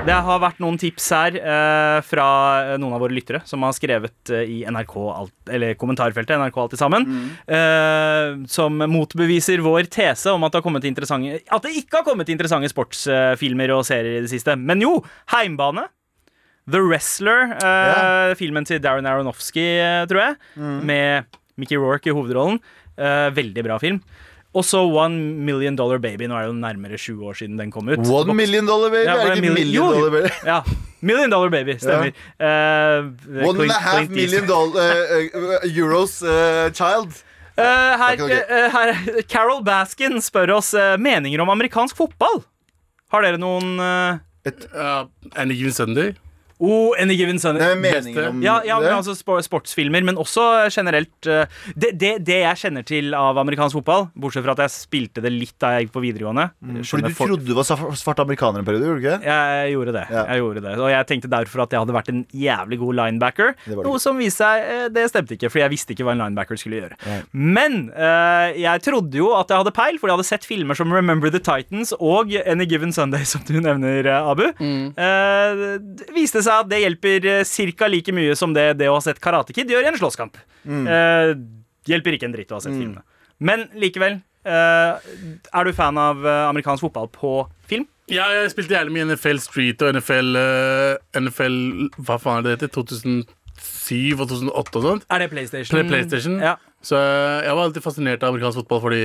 Det 0.08 0.16
har 0.26 0.40
vært 0.42 0.62
noen 0.64 0.78
tips 0.80 1.10
her 1.14 1.36
eh, 1.38 1.98
fra 2.08 2.28
eh, 2.64 2.78
noen 2.80 2.96
av 2.96 3.04
våre 3.04 3.14
lyttere 3.14 3.42
som 3.46 3.62
har 3.68 3.76
skrevet 3.76 4.32
eh, 4.34 4.48
i 4.48 4.58
NRK 4.66 4.96
alt, 5.12 5.34
eller 5.52 5.76
kommentarfeltet 5.78 6.40
NRK 6.40 6.58
Alltid 6.64 6.80
sammen, 6.82 7.04
eh, 7.46 8.40
som 8.50 8.80
motbeviser 8.90 9.62
vår 9.62 9.92
tese 9.92 10.32
om 10.32 10.48
at 10.48 10.56
det, 10.56 10.62
har 10.62 10.66
kommet 10.66 10.88
interessante, 10.88 11.42
at 11.46 11.68
det 11.68 11.76
ikke 11.84 12.00
har 12.00 12.08
kommet 12.08 12.32
interessante 12.32 12.72
sportsfilmer 12.72 13.76
og 13.76 13.84
serier 13.92 14.22
i 14.22 14.24
det 14.26 14.32
siste. 14.32 14.56
Men 14.58 14.82
jo, 14.88 14.96
Heimbane. 15.36 15.90
The 16.70 16.82
Wrestler, 16.86 17.56
eh, 17.60 18.32
filmen 18.40 18.66
til 18.68 18.82
Darren 18.82 19.08
Aronofsky, 19.10 19.68
tror 20.10 20.22
jeg, 20.22 20.36
med 20.86 21.39
Mickey 21.60 21.78
Rourke 21.80 22.10
i 22.12 22.16
hovedrollen. 22.16 22.60
Uh, 23.00 23.30
veldig 23.36 23.64
bra 23.68 23.78
film. 23.82 24.02
Og 24.58 24.66
så 24.66 24.80
One 24.82 25.20
Million 25.46 25.76
Dollar 25.78 26.00
Baby. 26.02 26.26
Nå 26.26 26.36
er 26.40 26.48
det 26.48 26.54
jo 26.54 26.58
nærmere 26.58 26.98
20 26.98 27.28
år 27.30 27.38
siden 27.38 27.60
den 27.60 27.72
kom 27.72 27.90
ut. 27.92 28.02
One 28.10 28.34
million 28.34 28.66
dollar 28.66 28.90
baby? 28.90 29.06
Ja, 29.06 29.14
er 29.20 29.36
det 29.36 29.44
ikke 29.44 29.54
million- 29.54 29.92
million 29.94 29.94
dollar 29.94 30.16
baby? 30.18 30.32
Ja. 30.50 30.62
Million 31.02 31.30
Dollar 31.32 31.50
Baby, 31.50 31.78
stemmer. 31.80 32.12
Eh, 32.44 33.46
One 33.48 33.62
and 33.64 33.72
a 33.72 33.74
half 33.80 34.08
Clint 34.08 34.12
million 34.12 34.46
dollar 34.48 34.98
euros 35.64 36.18
child. 36.76 37.14
Eh, 37.56 37.64
her, 37.64 38.70
her, 38.72 39.22
Carol 39.28 39.62
Baskin 39.64 40.20
spør 40.24 40.54
oss 40.58 40.74
eh, 40.74 40.96
meninger 41.00 41.42
om 41.44 41.52
amerikansk 41.52 41.98
fotball. 42.00 42.42
Har 43.12 43.26
dere 43.26 43.40
noen 43.42 43.80
uh, 43.82 44.20
Ja, 44.46 45.08
Any 45.36 45.56
Given 45.58 45.74
Sunday. 45.76 46.14
Oh, 46.60 46.92
Any 47.00 47.16
Given 47.16 47.40
Sunday. 47.40 47.64
Det 47.64 47.72
er 47.72 47.80
meningen 47.80 48.26
om 48.34 48.42
Ja, 48.44 48.58
ja 48.68 48.80
men 48.82 48.90
det. 48.90 48.96
altså 48.98 49.14
sportsfilmer, 49.16 50.04
men 50.04 50.18
også 50.20 50.44
generelt 50.76 51.28
eh, 51.32 51.46
det, 51.76 51.94
det, 52.02 52.10
det 52.28 52.40
jeg 52.42 52.60
kjenner 52.66 52.84
til 52.88 53.14
av 53.16 53.38
amerikansk 53.40 53.78
fotball, 53.80 54.10
bortsett 54.20 54.44
fra 54.44 54.56
at 54.58 54.64
jeg 54.66 54.74
spilte 54.74 55.24
det 55.24 55.32
litt 55.32 55.56
da 55.62 55.70
jeg 55.78 55.88
gikk 55.88 55.94
på 55.96 56.04
videregående 56.04 56.50
Fordi 56.84 57.08
du 57.08 57.16
folk- 57.16 57.32
trodde 57.32 57.48
du 57.48 57.54
var 57.56 57.68
svart 57.96 58.20
amerikaner 58.26 58.60
en 58.60 58.68
periode, 58.68 58.90
gjorde 58.90 59.00
du 59.00 59.08
ikke? 59.08 59.30
Jeg 59.30 59.72
gjorde 59.76 59.94
det. 59.96 60.04
Ja. 60.12 60.26
jeg 60.34 60.44
gjorde 60.44 60.64
det 60.66 60.74
Og 60.84 60.90
jeg 60.92 61.08
tenkte 61.14 61.32
derfor 61.32 61.64
at 61.64 61.72
jeg 61.78 61.80
hadde 61.86 61.96
vært 61.96 62.12
en 62.12 62.22
jævlig 62.44 62.80
god 62.84 63.00
linebacker. 63.00 63.56
Det 63.64 63.78
det 63.80 63.88
Noe 63.88 64.04
som 64.04 64.20
viste 64.20 64.44
seg 64.44 64.68
eh, 64.76 64.86
Det 65.00 65.08
stemte 65.14 65.38
ikke, 65.38 65.50
for 65.52 65.64
jeg 65.64 65.72
visste 65.74 65.96
ikke 65.96 66.04
hva 66.08 66.18
en 66.18 66.22
linebacker 66.26 66.60
skulle 66.60 66.82
gjøre. 66.84 67.00
Nei. 67.08 67.20
Men 67.32 67.80
uh, 67.96 68.52
jeg 68.60 68.84
trodde 68.86 69.16
jo 69.20 69.32
at 69.38 69.50
jeg 69.52 69.64
hadde 69.64 69.74
peil, 69.76 69.98
for 70.02 70.12
jeg 70.12 70.18
hadde 70.20 70.28
sett 70.28 70.46
filmer 70.48 70.76
som 70.78 70.92
Remember 70.94 71.32
the 71.32 71.40
Titans 71.40 71.96
og 72.00 72.36
Any 72.44 72.68
Given 72.70 72.92
Sunday, 72.96 73.24
som 73.32 73.42
du 73.48 73.56
nevner, 73.64 74.12
Abu. 74.20 74.46
Mm. 74.60 74.92
det 74.96 76.10
viste 76.16 76.42
seg 76.44 76.49
at 76.50 76.70
det 76.70 76.82
hjelper 76.82 77.26
uh, 77.42 77.74
ca. 77.78 77.88
like 77.88 78.12
mye 78.16 78.36
som 78.36 78.54
det 78.56 78.78
det 78.80 78.90
å 78.90 78.96
ha 78.98 79.04
sett 79.06 79.20
Karate 79.24 79.54
Kid 79.56 79.70
gjør 79.72 79.86
i 79.86 79.92
en 79.92 80.00
slåsskamp. 80.00 80.38
Eh, 80.70 81.34
hjelper 81.90 82.18
ikke 82.18 82.28
en 82.30 82.34
dritt 82.36 82.52
å 82.52 82.58
ha 82.58 82.64
sett 82.64 82.76
filmene. 82.76 83.04
Men 83.40 83.68
likevel. 83.80 84.20
eh, 84.46 85.10
er 85.54 85.64
du 85.66 85.72
fan 85.76 85.98
av 85.98 86.26
eh, 86.26 86.44
amerikansk 86.50 86.82
fotball 86.88 87.08
på 87.14 87.32
film? 87.70 87.86
Ja, 88.10 88.26
jeg 88.34 88.50
spilte 88.52 88.74
jævlig 88.74 88.96
mye 88.96 89.06
NFL 89.14 89.38
Street 89.44 89.82
og 89.86 89.94
NFL, 89.94 90.32
uh, 90.34 91.20
NFL 91.20 91.58
Hva 92.02 92.16
faen 92.18 92.40
er 92.40 92.48
det 92.48 92.56
heter? 92.58 92.72
2007 92.74 94.16
og 94.18 94.26
2008 94.32 94.80
og 94.80 94.86
sånt. 94.88 95.06
Er 95.14 95.20
det 95.24 95.30
PlayStation? 95.30 95.76
Play- 95.78 95.90
PlayStation. 95.92 96.40
Ja. 96.42 96.56
Så 96.82 96.96
eh, 96.98 97.44
jeg 97.46 97.54
var 97.58 97.68
alltid 97.68 97.84
fascinert 97.86 98.24
av 98.24 98.32
amerikansk 98.34 98.62
fotball 98.64 98.82
fordi 98.88 99.04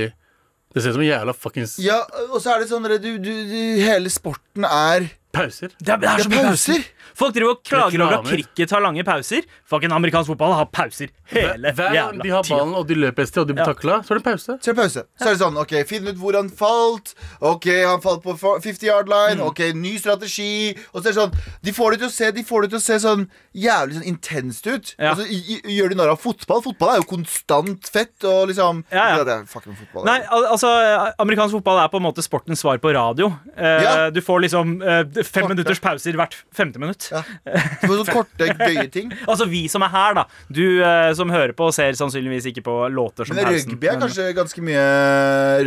det 0.75 0.81
ser 0.83 0.91
ut 0.91 0.97
som 0.97 1.03
en 1.05 1.07
jævla 1.07 1.33
fuckings 1.35 1.77
Ja, 1.83 2.01
og 2.33 2.39
så 2.43 2.53
er 2.55 2.63
det 2.63 2.69
sånn 2.71 2.83
du, 2.83 2.97
du, 2.99 3.29
du, 3.47 3.59
Hele 3.79 4.09
sporten 4.11 4.65
er 4.67 5.05
pauser. 5.35 5.69
Det 5.79 5.89
er, 5.93 5.97
det 5.97 6.09
er 6.09 6.17
Det 6.17 6.25
så 6.25 6.29
er 6.29 6.35
mye 6.35 6.45
pauser. 6.49 6.73
pauser. 6.83 6.91
Folk 7.15 7.31
driver 7.35 7.51
og 7.53 7.59
klager 7.63 8.01
over 8.03 8.13
at 8.17 8.25
cricket 8.27 8.71
har 8.75 8.81
lange 8.83 9.03
pauser. 9.07 9.45
Fucking 9.71 9.93
amerikansk 9.95 10.27
fotball 10.33 10.51
har 10.57 10.65
pauser 10.67 11.07
hele 11.31 11.71
Hver 11.77 11.93
jævla 11.95 12.23
de 12.25 12.29
har 12.33 12.43
ballen 12.49 12.73
og 12.75 12.87
de 12.89 12.95
løper 12.99 13.23
et 13.23 13.29
sted 13.29 13.41
og 13.41 13.47
de 13.47 13.53
blir 13.55 13.63
Ja. 13.63 13.71
takla, 13.73 14.01
så 14.03 14.11
er 14.11 14.19
det 14.19 14.25
pause. 14.25 14.57
Så 14.59 14.69
er 14.71 14.73
det 14.73 14.81
pause. 14.81 15.03
Så 15.21 15.27
er 15.29 15.31
det 15.31 15.39
sånn, 15.39 15.57
ok, 15.61 15.73
Finn 15.87 16.07
ut 16.11 16.17
hvor 16.19 16.35
han 16.35 16.49
falt. 16.49 17.13
Ok, 17.41 17.65
han 17.87 18.01
falt 18.03 18.21
på 18.25 18.35
50 18.61 18.83
yard 18.89 19.07
line. 19.07 19.39
Ok, 19.41 19.59
ny 19.73 19.95
strategi. 19.97 20.75
Og 20.93 21.01
så 21.01 21.07
er 21.07 21.11
det 21.13 21.15
sånn 21.21 21.33
De 21.63 21.71
får 21.71 21.91
det 21.95 21.99
til 22.03 22.07
å 22.09 22.11
se 22.11 22.31
De 22.31 22.43
får 22.43 22.61
det 22.65 22.69
til 22.75 22.79
å 22.79 22.81
se 22.83 22.99
sånn 23.07 23.23
jævlig 23.55 23.93
sånn 23.95 24.09
intenst 24.11 24.67
ut. 24.67 24.95
Ja. 24.99 25.13
Altså, 25.13 25.25
i- 25.31 25.61
i- 25.63 25.79
Gjør 25.79 25.89
de 25.89 25.95
narr 25.95 26.09
av 26.11 26.19
fotball? 26.19 26.61
Fotball 26.63 26.89
er 26.89 26.97
jo 26.99 27.07
konstant 27.15 27.87
fett. 27.89 28.23
Og 28.23 28.49
liksom 28.49 28.83
Ja, 28.91 29.15
ja. 29.17 29.23
Det 29.23 29.33
er 29.39 29.45
fucking 29.45 29.75
fotball. 29.79 30.03
Nei, 30.05 30.19
al 30.29 30.45
altså 30.51 30.67
Amerikansk 31.17 31.51
fotball 31.55 31.79
er 31.83 31.87
på 31.87 31.95
en 31.97 32.03
måte 32.03 32.21
sportens 32.21 32.59
svar 32.59 32.77
på 32.77 32.93
radio. 32.93 33.31
Eh, 33.57 33.83
Ja. 33.85 34.09
Du 34.09 34.19
får 34.21 34.41
liksom 34.41 34.81
eh, 34.83 35.03
fem 35.27 35.43
Korte. 35.45 35.55
minutters 35.55 35.79
pauser 35.83 36.15
hvert 36.19 36.35
femte 36.55 36.79
minutt. 36.81 37.09
Ja. 37.11 37.21
Så 37.81 37.89
sånne 37.91 38.13
korte, 38.13 38.47
gøye 38.59 38.87
ting. 38.91 39.11
Altså 39.27 39.47
vi 39.49 39.65
som 39.71 39.83
er 39.85 39.91
her, 39.93 40.13
da. 40.19 40.23
Du 40.49 40.63
eh, 40.83 41.11
som 41.17 41.29
hører 41.33 41.53
på, 41.57 41.67
ser 41.75 41.97
sannsynligvis 41.99 42.47
ikke 42.51 42.63
på 42.65 42.75
låter 42.93 43.25
som 43.29 43.35
Men 43.35 43.45
pausen. 43.49 43.71
rugby 43.75 43.87
er 43.91 43.99
kanskje 44.01 44.27
ganske 44.37 44.63
mye 44.65 44.85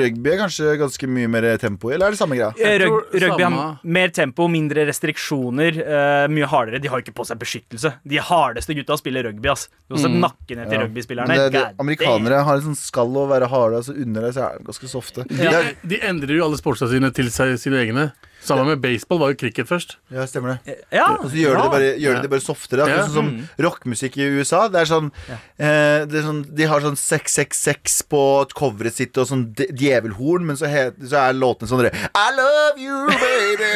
Rugby 0.02 0.30
er 0.34 0.38
kanskje 0.42 0.74
ganske 0.80 1.08
mye 1.10 1.28
mer 1.30 1.46
tempo 1.60 1.90
i, 1.90 1.94
eller 1.96 2.08
er 2.10 2.16
det 2.16 2.20
samme 2.20 2.36
greia? 2.38 2.52
Eh, 2.58 2.78
Rug 2.84 3.14
rugby 3.14 3.42
har 3.48 3.78
mer 3.82 4.12
tempo, 4.14 4.48
mindre 4.52 4.84
restriksjoner, 4.88 5.78
eh, 5.82 6.28
mye 6.32 6.48
hardere. 6.50 6.80
De 6.82 6.88
har 6.92 7.00
jo 7.00 7.06
ikke 7.08 7.16
på 7.18 7.26
seg 7.28 7.40
beskyttelse. 7.40 7.94
De 8.08 8.20
hardeste 8.22 8.76
gutta 8.78 8.96
spiller 9.00 9.24
rugby. 9.28 9.48
ass 9.52 9.68
Du 9.88 9.94
har 9.96 10.02
sett 10.04 10.16
nakken 10.20 10.58
ned 10.62 10.68
til 10.70 10.78
Ja. 10.78 10.84
rugbyspillerne. 10.86 11.36
Det, 11.38 11.52
det, 11.52 11.64
amerikanere 11.80 12.42
har 12.44 12.56
litt 12.58 12.66
sånn 12.68 12.76
skall 12.78 13.14
å 13.16 13.26
være 13.30 13.48
harde, 13.48 13.76
altså 13.80 13.94
under 13.96 14.22
deg 14.28 14.34
så 14.36 14.44
er 14.50 14.58
de 14.58 14.64
ganske 14.68 14.88
softe. 14.92 15.24
De, 15.28 15.46
er- 15.48 15.74
de 15.88 16.00
endrer 16.04 16.36
jo 16.36 16.44
alle 16.44 16.58
sportsa 16.60 16.88
sine 16.90 17.10
til 17.14 17.30
seg, 17.34 17.56
sine 17.58 17.80
egne. 17.84 18.12
Sammen 18.48 18.66
med 18.72 18.80
baseball 18.82 19.20
var 19.22 19.32
jo 19.34 19.38
cricket 19.42 19.68
først. 19.68 19.96
Ja, 20.10 20.24
stemmer 20.30 20.56
det. 20.64 20.76
Ja, 20.94 21.06
Og 21.18 21.28
så 21.30 21.36
gjør 21.38 21.56
de 21.58 21.62
det 21.62 21.72
bare, 21.76 21.90
gjør 22.02 22.16
de 22.18 22.22
det 22.26 22.30
bare 22.32 22.44
softere. 22.44 22.86
Akkurat 22.86 22.98
Ja. 22.98 23.06
sånn 23.06 23.14
som 23.14 23.48
rockmusikk 23.66 24.16
i 24.18 24.28
USA. 24.38 24.68
Det 24.68 24.80
er 24.82 24.88
sånn, 24.90 25.10
eh, 25.58 26.04
det 26.08 26.14
er 26.22 26.26
sånn 26.26 26.42
De 26.54 26.64
har 26.64 26.80
sånn 26.80 26.96
666 26.96 28.02
på 28.08 28.22
coveret 28.54 28.94
sitt 28.94 29.16
og 29.18 29.26
sånn 29.28 29.44
djevelhorn, 29.54 30.44
men 30.48 30.56
så, 30.56 30.66
het, 30.70 30.96
så 30.98 31.28
er 31.28 31.34
låtene 31.38 31.68
sånn 31.68 31.86
I 31.88 32.28
love 32.36 32.78
you, 32.78 33.06
baby. 33.06 33.72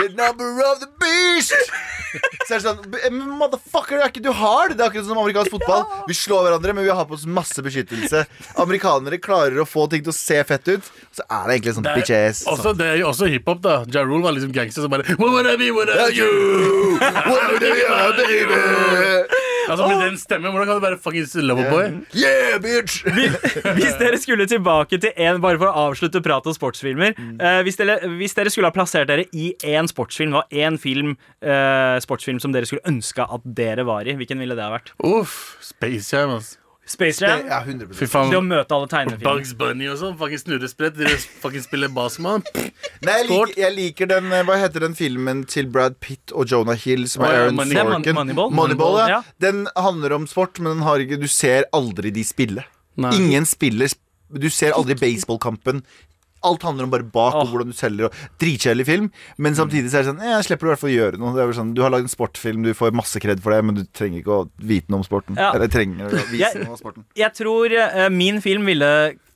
The 0.00 0.08
number 0.16 0.62
of 0.66 0.80
the 0.80 0.88
beast. 0.98 1.52
Så 2.46 2.56
er 2.56 2.60
det 2.60 2.64
sånn 2.66 3.28
Motherfucker, 3.38 3.96
det 3.98 4.04
er 4.04 4.10
ikke 4.12 4.22
du 4.24 4.32
har 4.36 4.68
det. 4.68 4.76
Det 4.76 4.84
er 4.84 4.90
akkurat 4.90 5.06
som 5.08 5.18
amerikansk 5.18 5.50
fotball. 5.54 5.84
Vi 6.08 6.14
slår 6.16 6.44
hverandre, 6.48 6.74
men 6.76 6.84
vi 6.84 6.90
har 6.92 7.06
på 7.08 7.14
oss 7.16 7.24
masse 7.26 7.62
beskyttelse. 7.64 8.24
Amerikanere 8.60 9.18
klarer 9.22 9.56
å 9.62 9.66
få 9.68 9.86
ting 9.90 10.02
til 10.04 10.12
å 10.12 10.16
se 10.16 10.42
fett 10.44 10.68
ut, 10.68 10.90
så 11.14 11.24
er 11.28 11.46
det 11.48 11.56
egentlig 11.60 11.74
sånn 11.78 11.88
bitch 11.94 12.12
ass. 12.16 12.42
Også, 12.52 12.74
det 12.76 12.86
er 12.86 12.96
jo 13.00 13.08
også 13.12 13.28
hiphop, 13.32 13.62
da. 13.64 13.81
Ja 13.92 14.04
Rule 14.06 14.22
var 14.24 14.32
liksom 14.36 14.52
gangster 14.54 14.82
som 14.84 14.90
bare 14.92 15.16
What 15.18 15.32
would 15.32 15.46
I 15.46 15.56
be, 15.56 15.70
what 15.76 15.88
are 15.90 16.10
you? 16.12 16.98
What 17.00 17.60
do 17.60 17.66
you 17.66 17.88
want, 17.90 18.16
baby? 18.16 19.38
Altså 19.68 19.86
Med 19.88 20.00
den 20.02 20.16
stemmen, 20.18 20.50
hvordan 20.50 20.66
kan 20.68 20.78
du 20.80 20.84
være 20.84 20.98
fuckings 20.98 21.34
loverboy? 21.38 21.92
Yeah, 22.18 22.58
bitch! 22.62 23.02
Hvis 23.78 23.94
dere 24.00 24.18
skulle 24.20 24.46
tilbake 24.50 24.98
til 25.02 25.12
en 25.16 25.40
Bare 25.44 25.60
for 25.60 25.70
å 25.70 25.86
avslutte 25.88 26.22
prat 26.24 26.46
om 26.50 26.56
sportsfilmer. 26.56 27.14
eh, 27.38 27.60
hvis, 27.66 27.78
dere, 27.78 28.00
hvis 28.18 28.34
dere 28.36 28.50
skulle 28.52 28.68
ha 28.70 28.74
plassert 28.74 29.08
dere 29.10 29.28
i 29.32 29.52
én 29.62 29.88
sportsfilm, 29.90 30.34
og 30.40 30.50
én 30.52 30.78
film, 30.82 31.14
eh, 31.40 31.96
sportsfilm 32.02 32.40
som 32.42 32.52
dere 32.54 32.68
skulle 32.68 32.84
ønske 32.90 33.22
at 33.24 33.46
dere 33.46 33.86
var 33.88 34.08
i, 34.08 34.16
hvilken 34.18 34.42
ville 34.42 34.56
det 34.58 34.66
ha 34.66 34.72
vært? 34.74 34.92
Uff. 35.06 35.56
Space 35.62 36.10
Jam, 36.12 36.36
ass. 36.36 36.56
Space 36.84 37.22
Jam? 37.22 37.44
Ja, 37.46 37.60
100 37.62 37.86
Fy 37.94 38.06
Det 38.10 38.36
å 38.36 38.42
møte 38.42 38.74
alle 38.74 38.88
tegnefilmer. 38.90 39.22
Bugs 39.38 39.52
Bunny 39.56 39.86
og 39.88 40.00
sånn. 40.00 40.16
Fuckings 40.18 40.42
snurresprett. 40.44 40.96
Dere 40.98 41.14
fucking 41.44 41.62
spiller 41.64 41.88
Basman. 41.94 42.42
Nei, 42.52 43.14
jeg 43.20 43.28
liker, 43.30 43.52
jeg 43.62 43.74
liker 43.76 44.10
den 44.10 44.28
eh, 44.34 44.42
Hva 44.48 44.56
heter 44.60 44.84
den 44.88 44.96
filmen 44.98 45.44
til 45.48 45.70
Brad 45.72 45.96
Pitt 46.02 46.34
og 46.34 46.50
Jonah 46.50 46.76
Hill 46.82 47.06
som 47.10 47.22
Å, 47.22 47.28
er 47.30 47.34
ja, 47.36 47.42
Aaron 47.46 47.60
Money- 47.60 47.78
Mon- 47.78 47.94
Sorkin? 48.02 48.18
Moneyball. 48.18 48.50
Moneyball, 48.58 48.98
ja. 49.14 49.20
Den 49.42 49.64
handler 49.78 50.16
om 50.18 50.26
sport, 50.30 50.58
men 50.58 50.74
den 50.76 50.86
har 50.88 51.02
ikke, 51.06 51.20
du 51.22 51.28
ser 51.30 51.68
aldri 51.72 52.10
de 52.14 52.26
spille. 52.26 52.66
Nei. 53.00 53.14
Ingen 53.16 53.46
spiller 53.48 53.88
sp- 53.88 54.00
Du 54.42 54.48
ser 54.50 54.72
aldri 54.76 54.94
baseballkampen. 54.96 55.82
Alt 56.48 56.62
handler 56.66 56.84
om 56.88 56.92
bare 56.94 57.06
bak 57.06 57.36
og 57.38 57.48
hvordan 57.52 57.70
du 57.72 57.76
selger. 57.78 58.08
Og 58.10 58.38
Dritkjedelig 58.42 58.86
film, 58.88 59.10
men 59.38 59.54
samtidig 59.58 59.90
så 59.92 60.00
er 60.00 60.04
det 60.06 60.10
sånn 60.12 60.22
Jeg 60.26 60.46
slipper 60.48 60.66
du 60.66 60.70
i 60.70 60.72
hvert 60.74 60.82
fall 60.82 60.90
å 60.92 60.96
gjøre 60.96 61.20
noe. 61.22 61.34
Det 61.36 61.42
er 61.44 61.52
sånn, 61.58 61.74
du 61.76 61.82
har 61.84 61.92
lagd 61.94 62.08
en 62.08 62.12
sportfilm, 62.14 62.62
du 62.66 62.72
får 62.74 62.94
masse 62.98 63.20
kred 63.22 63.42
for 63.44 63.54
det, 63.54 63.60
men 63.64 63.78
du 63.78 63.84
trenger 63.94 64.22
ikke 64.22 64.38
å 64.40 64.48
vite 64.58 64.90
noe 64.92 65.02
om 65.02 65.06
sporten. 65.06 65.38
Ja. 65.38 65.52
Eller 65.54 65.70
trenger 65.72 66.08
å 66.10 66.24
vise 66.30 66.40
Jeg- 66.46 66.64
noe 66.64 66.74
om 66.76 66.80
sporten. 66.80 67.04
Jeg 67.18 67.32
tror 67.38 67.72
uh, 67.78 68.08
min 68.10 68.40
film 68.44 68.66
ville 68.66 68.92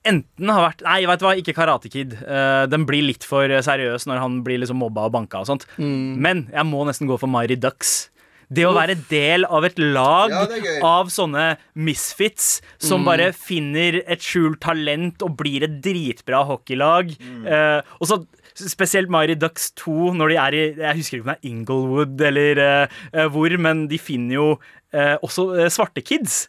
enten 0.07 0.50
ha 0.54 0.61
vært 0.68 0.82
Nei, 0.86 1.00
vet 1.11 1.18
du 1.18 1.24
hva, 1.26 1.32
ikke 1.38 1.54
Karate 1.57 1.90
Kid. 1.90 2.12
Uh, 2.22 2.66
den 2.70 2.84
blir 2.86 3.02
litt 3.02 3.24
for 3.26 3.46
seriøs 3.48 4.07
når 4.07 4.20
han 4.22 4.42
blir 4.46 4.61
liksom 4.62 4.78
mobba 4.78 5.07
og 5.09 5.12
banka 5.16 5.40
og 5.42 5.48
sånt. 5.50 5.66
Men 5.78 6.46
jeg 6.52 6.66
må 6.68 6.84
nesten 6.86 7.09
gå 7.11 7.18
for 7.18 7.26
Mighty 7.30 7.57
Ducks. 7.59 8.09
Det 8.49 8.62
å 8.66 8.74
være 8.76 8.94
del 9.11 9.47
av 9.51 9.64
et 9.66 9.78
lag 9.82 10.30
Ja, 10.30 10.44
av 10.86 11.09
sånne 11.11 11.57
misfits 11.74 12.61
som 12.78 13.05
bare 13.07 13.32
finner 13.34 14.01
et 14.07 14.22
skjult 14.22 14.61
talent 14.62 15.22
og 15.26 15.34
blir 15.40 15.66
et 15.66 15.80
dritbra 15.82 16.44
hockeylag. 16.47 17.11
Eh, 17.42 17.80
og 17.99 18.07
så 18.07 18.20
spesielt 18.57 19.11
Mari 19.12 19.34
Ducks 19.36 19.72
2, 19.82 20.14
når 20.16 20.32
de 20.32 20.36
er 20.40 20.57
i 20.57 20.62
Jeg 20.78 20.97
husker 21.01 21.18
ikke 21.18 21.26
om 21.26 21.32
det 21.32 21.36
er 21.36 21.51
Inglewood 21.51 22.26
eller 22.30 22.62
eh, 22.62 22.99
eh, 23.12 23.26
hvor, 23.34 23.57
men 23.59 23.86
de 23.90 23.99
finner 24.01 24.38
jo 24.38 24.47
eh, 24.94 25.16
også 25.20 25.49
eh, 25.59 25.72
svarte 25.72 26.05
kids. 26.07 26.47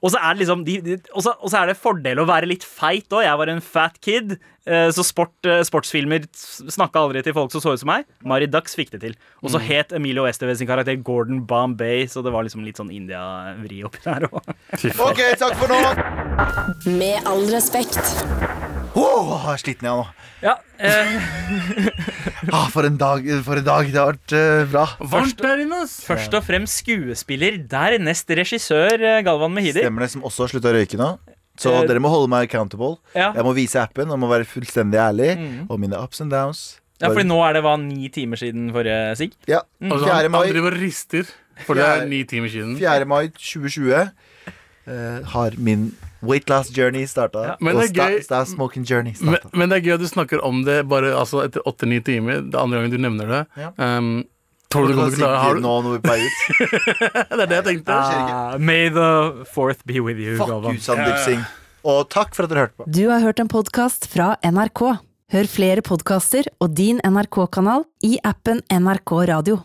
Og 0.00 0.10
så 0.14 0.18
er 0.22 0.34
det 0.34 0.46
liksom 0.46 0.64
de, 0.64 0.80
de, 0.80 0.96
og 1.14 1.22
så- 1.26 1.36
er 1.62 1.66
det 1.66 1.76
fordel 1.76 2.18
å 2.22 2.26
være 2.26 2.46
litt 2.48 2.64
feit 2.64 3.08
òg. 3.12 3.24
Jeg 3.26 3.36
var 3.38 3.48
en 3.52 3.60
fat 3.60 4.00
kid, 4.00 4.38
eh, 4.66 4.88
så 4.94 5.04
sport, 5.04 5.34
eh, 5.44 5.60
sportsfilmer 5.62 6.24
snakka 6.32 7.02
aldri 7.02 7.22
til 7.22 7.34
folk 7.36 7.52
som 7.52 7.60
så 7.60 7.72
ut 7.74 7.78
som 7.82 7.88
meg. 7.92 8.04
Mari 8.24 8.46
Dax 8.46 8.74
fikk 8.74 8.90
det 8.90 9.00
til. 9.00 9.14
Og 9.42 9.50
så 9.50 9.60
het 9.60 9.92
Emilio 9.92 10.24
Estevez 10.24 10.58
sin 10.58 10.66
karakter 10.70 10.96
Gordon 11.02 11.44
Bombay, 11.44 12.06
så 12.06 12.22
det 12.24 12.32
var 12.32 12.42
liksom 12.44 12.64
litt 12.64 12.76
sånn 12.80 12.90
India-vri 12.94 13.82
oppi 13.84 14.00
der 14.04 14.28
òg. 14.28 14.42
OK, 15.10 15.22
takk 15.38 15.54
for 15.60 15.68
nå. 15.68 16.96
Med 16.98 17.22
all 17.26 17.44
respekt. 17.52 17.98
Er 18.92 19.60
sliten 19.60 19.86
jeg 19.88 19.94
nå. 19.94 20.04
Ja, 20.42 20.56
eh, 20.76 21.12
Ah, 22.52 22.66
for 22.72 22.84
en 22.84 22.98
dag. 23.00 23.24
For 23.46 23.56
en 23.60 23.64
dag. 23.64 23.88
Det 23.88 23.96
har 24.00 24.10
vært 24.12 24.34
uh, 24.34 24.64
bra. 24.72 24.82
Varmt 25.14 25.38
der 25.40 25.62
inne, 25.62 25.78
ass. 25.86 25.94
først 26.04 26.34
og 26.36 26.44
fremst 26.44 26.82
skuespiller, 26.82 27.56
dernest 27.70 28.28
regissør 28.36 28.98
eh, 29.00 29.20
Galvan 29.24 29.54
Mehidi. 29.54 29.80
Stemmer 29.84 30.04
det, 30.04 30.10
som 30.16 30.26
også 30.28 30.44
har 30.44 30.52
slutta 30.52 30.72
å 30.72 30.74
røyke 30.76 30.98
nå. 31.00 31.12
Så 31.60 31.72
Eh, 31.72 31.86
dere 31.88 32.02
må 32.02 32.10
holde 32.12 32.28
meg 32.32 32.48
accountable. 32.50 32.98
Ja. 33.16 33.30
Jeg 33.36 33.46
må 33.46 33.52
vise 33.56 33.80
appen 33.80 34.10
og 34.12 34.18
må 34.20 34.28
være 34.32 34.48
fullstendig 34.48 34.98
ærlig. 35.00 35.30
Og 35.70 35.78
mine 35.80 35.96
ups 36.00 36.20
and 36.24 36.32
downs. 36.34 36.62
ja, 37.00 37.08
fordi 37.12 37.28
nå 37.30 37.38
er 37.46 37.56
det 37.56 37.62
hva, 37.64 37.76
ni 37.80 38.10
timer 38.12 38.40
siden 38.40 38.68
forrige 38.74 39.16
sigg? 39.20 39.32
Ja, 39.50 39.62
Altså, 39.80 40.04
4. 40.04 40.12
han, 40.12 40.26
han 40.26 40.34
mai, 40.36 40.50
driver 40.52 40.76
og 40.76 40.82
rister, 40.82 41.32
for 41.66 41.78
det 41.78 41.86
er 41.86 42.04
ni 42.10 42.22
timer 42.28 42.52
siden. 42.52 42.76
4. 42.80 43.08
mai 43.08 43.28
2020 43.32 44.12
eh, 44.86 45.22
har 45.32 45.54
min 45.58 45.90
weight 46.22 46.48
loss 46.50 46.70
journey 46.76 47.06
starta. 47.06 47.44
Ja. 47.46 47.56
Men 47.60 47.76
og 47.76 47.82
det 47.82 47.88
sta, 47.92 48.08
sta 48.22 48.42
smoking 48.46 48.84
journey 48.86 49.14
Men, 49.20 49.36
starta. 49.38 49.50
men 49.58 49.68
det 49.72 49.78
er 49.80 49.88
gøy 49.88 49.94
at 49.96 50.04
du 50.04 50.08
snakker 50.10 50.44
om 50.44 50.62
det 50.66 50.82
bare 50.90 51.14
altså, 51.18 51.42
etter 51.46 51.64
åtte-ni 51.68 52.00
timer. 52.06 52.42
Det 52.46 52.54
er 52.54 52.62
andre 52.62 52.82
gangen 52.82 52.94
du 52.94 53.02
nevner 53.02 53.32
det. 53.32 53.40
Ja. 53.58 53.72
Um, 53.78 54.24
tror 54.72 54.86
du 54.88 54.94
du 54.94 54.98
kommer 55.00 55.16
til 55.16 55.24
å 55.24 55.26
klare 55.26 55.40
har 55.42 55.58
du, 55.58 55.64
nå 55.64 55.72
når 55.86 55.98
vi 55.98 56.14
er 56.14 56.22
ut. 56.26 56.44
Det 57.36 57.40
er 57.40 57.46
det 57.46 57.58
jeg 57.58 57.66
tenkte. 57.70 57.96
Ah, 57.96 58.58
may 58.58 58.88
the 58.88 59.44
fourth 59.52 59.82
be 59.84 60.00
with 60.00 60.20
you, 60.22 60.36
Fuck 60.38 60.48
Galvan. 60.52 60.78
you, 60.78 60.84
Sandeep 60.84 61.18
Singh. 61.26 61.44
Og 61.82 62.06
takk 62.14 62.36
for 62.36 62.46
at 62.46 62.52
dere 62.52 62.68
hørte 62.68 62.78
på. 62.78 62.86
Du 62.86 63.02
har 63.10 63.24
hørt 63.24 63.42
en 63.42 63.50
podkast 63.50 64.06
fra 64.12 64.36
NRK. 64.46 64.84
Hør 65.32 65.48
flere 65.48 65.82
podkaster 65.82 66.46
og 66.60 66.74
din 66.76 67.00
NRK-kanal 67.02 67.86
i 68.06 68.18
appen 68.22 68.60
NRK 68.70 69.14
Radio. 69.32 69.62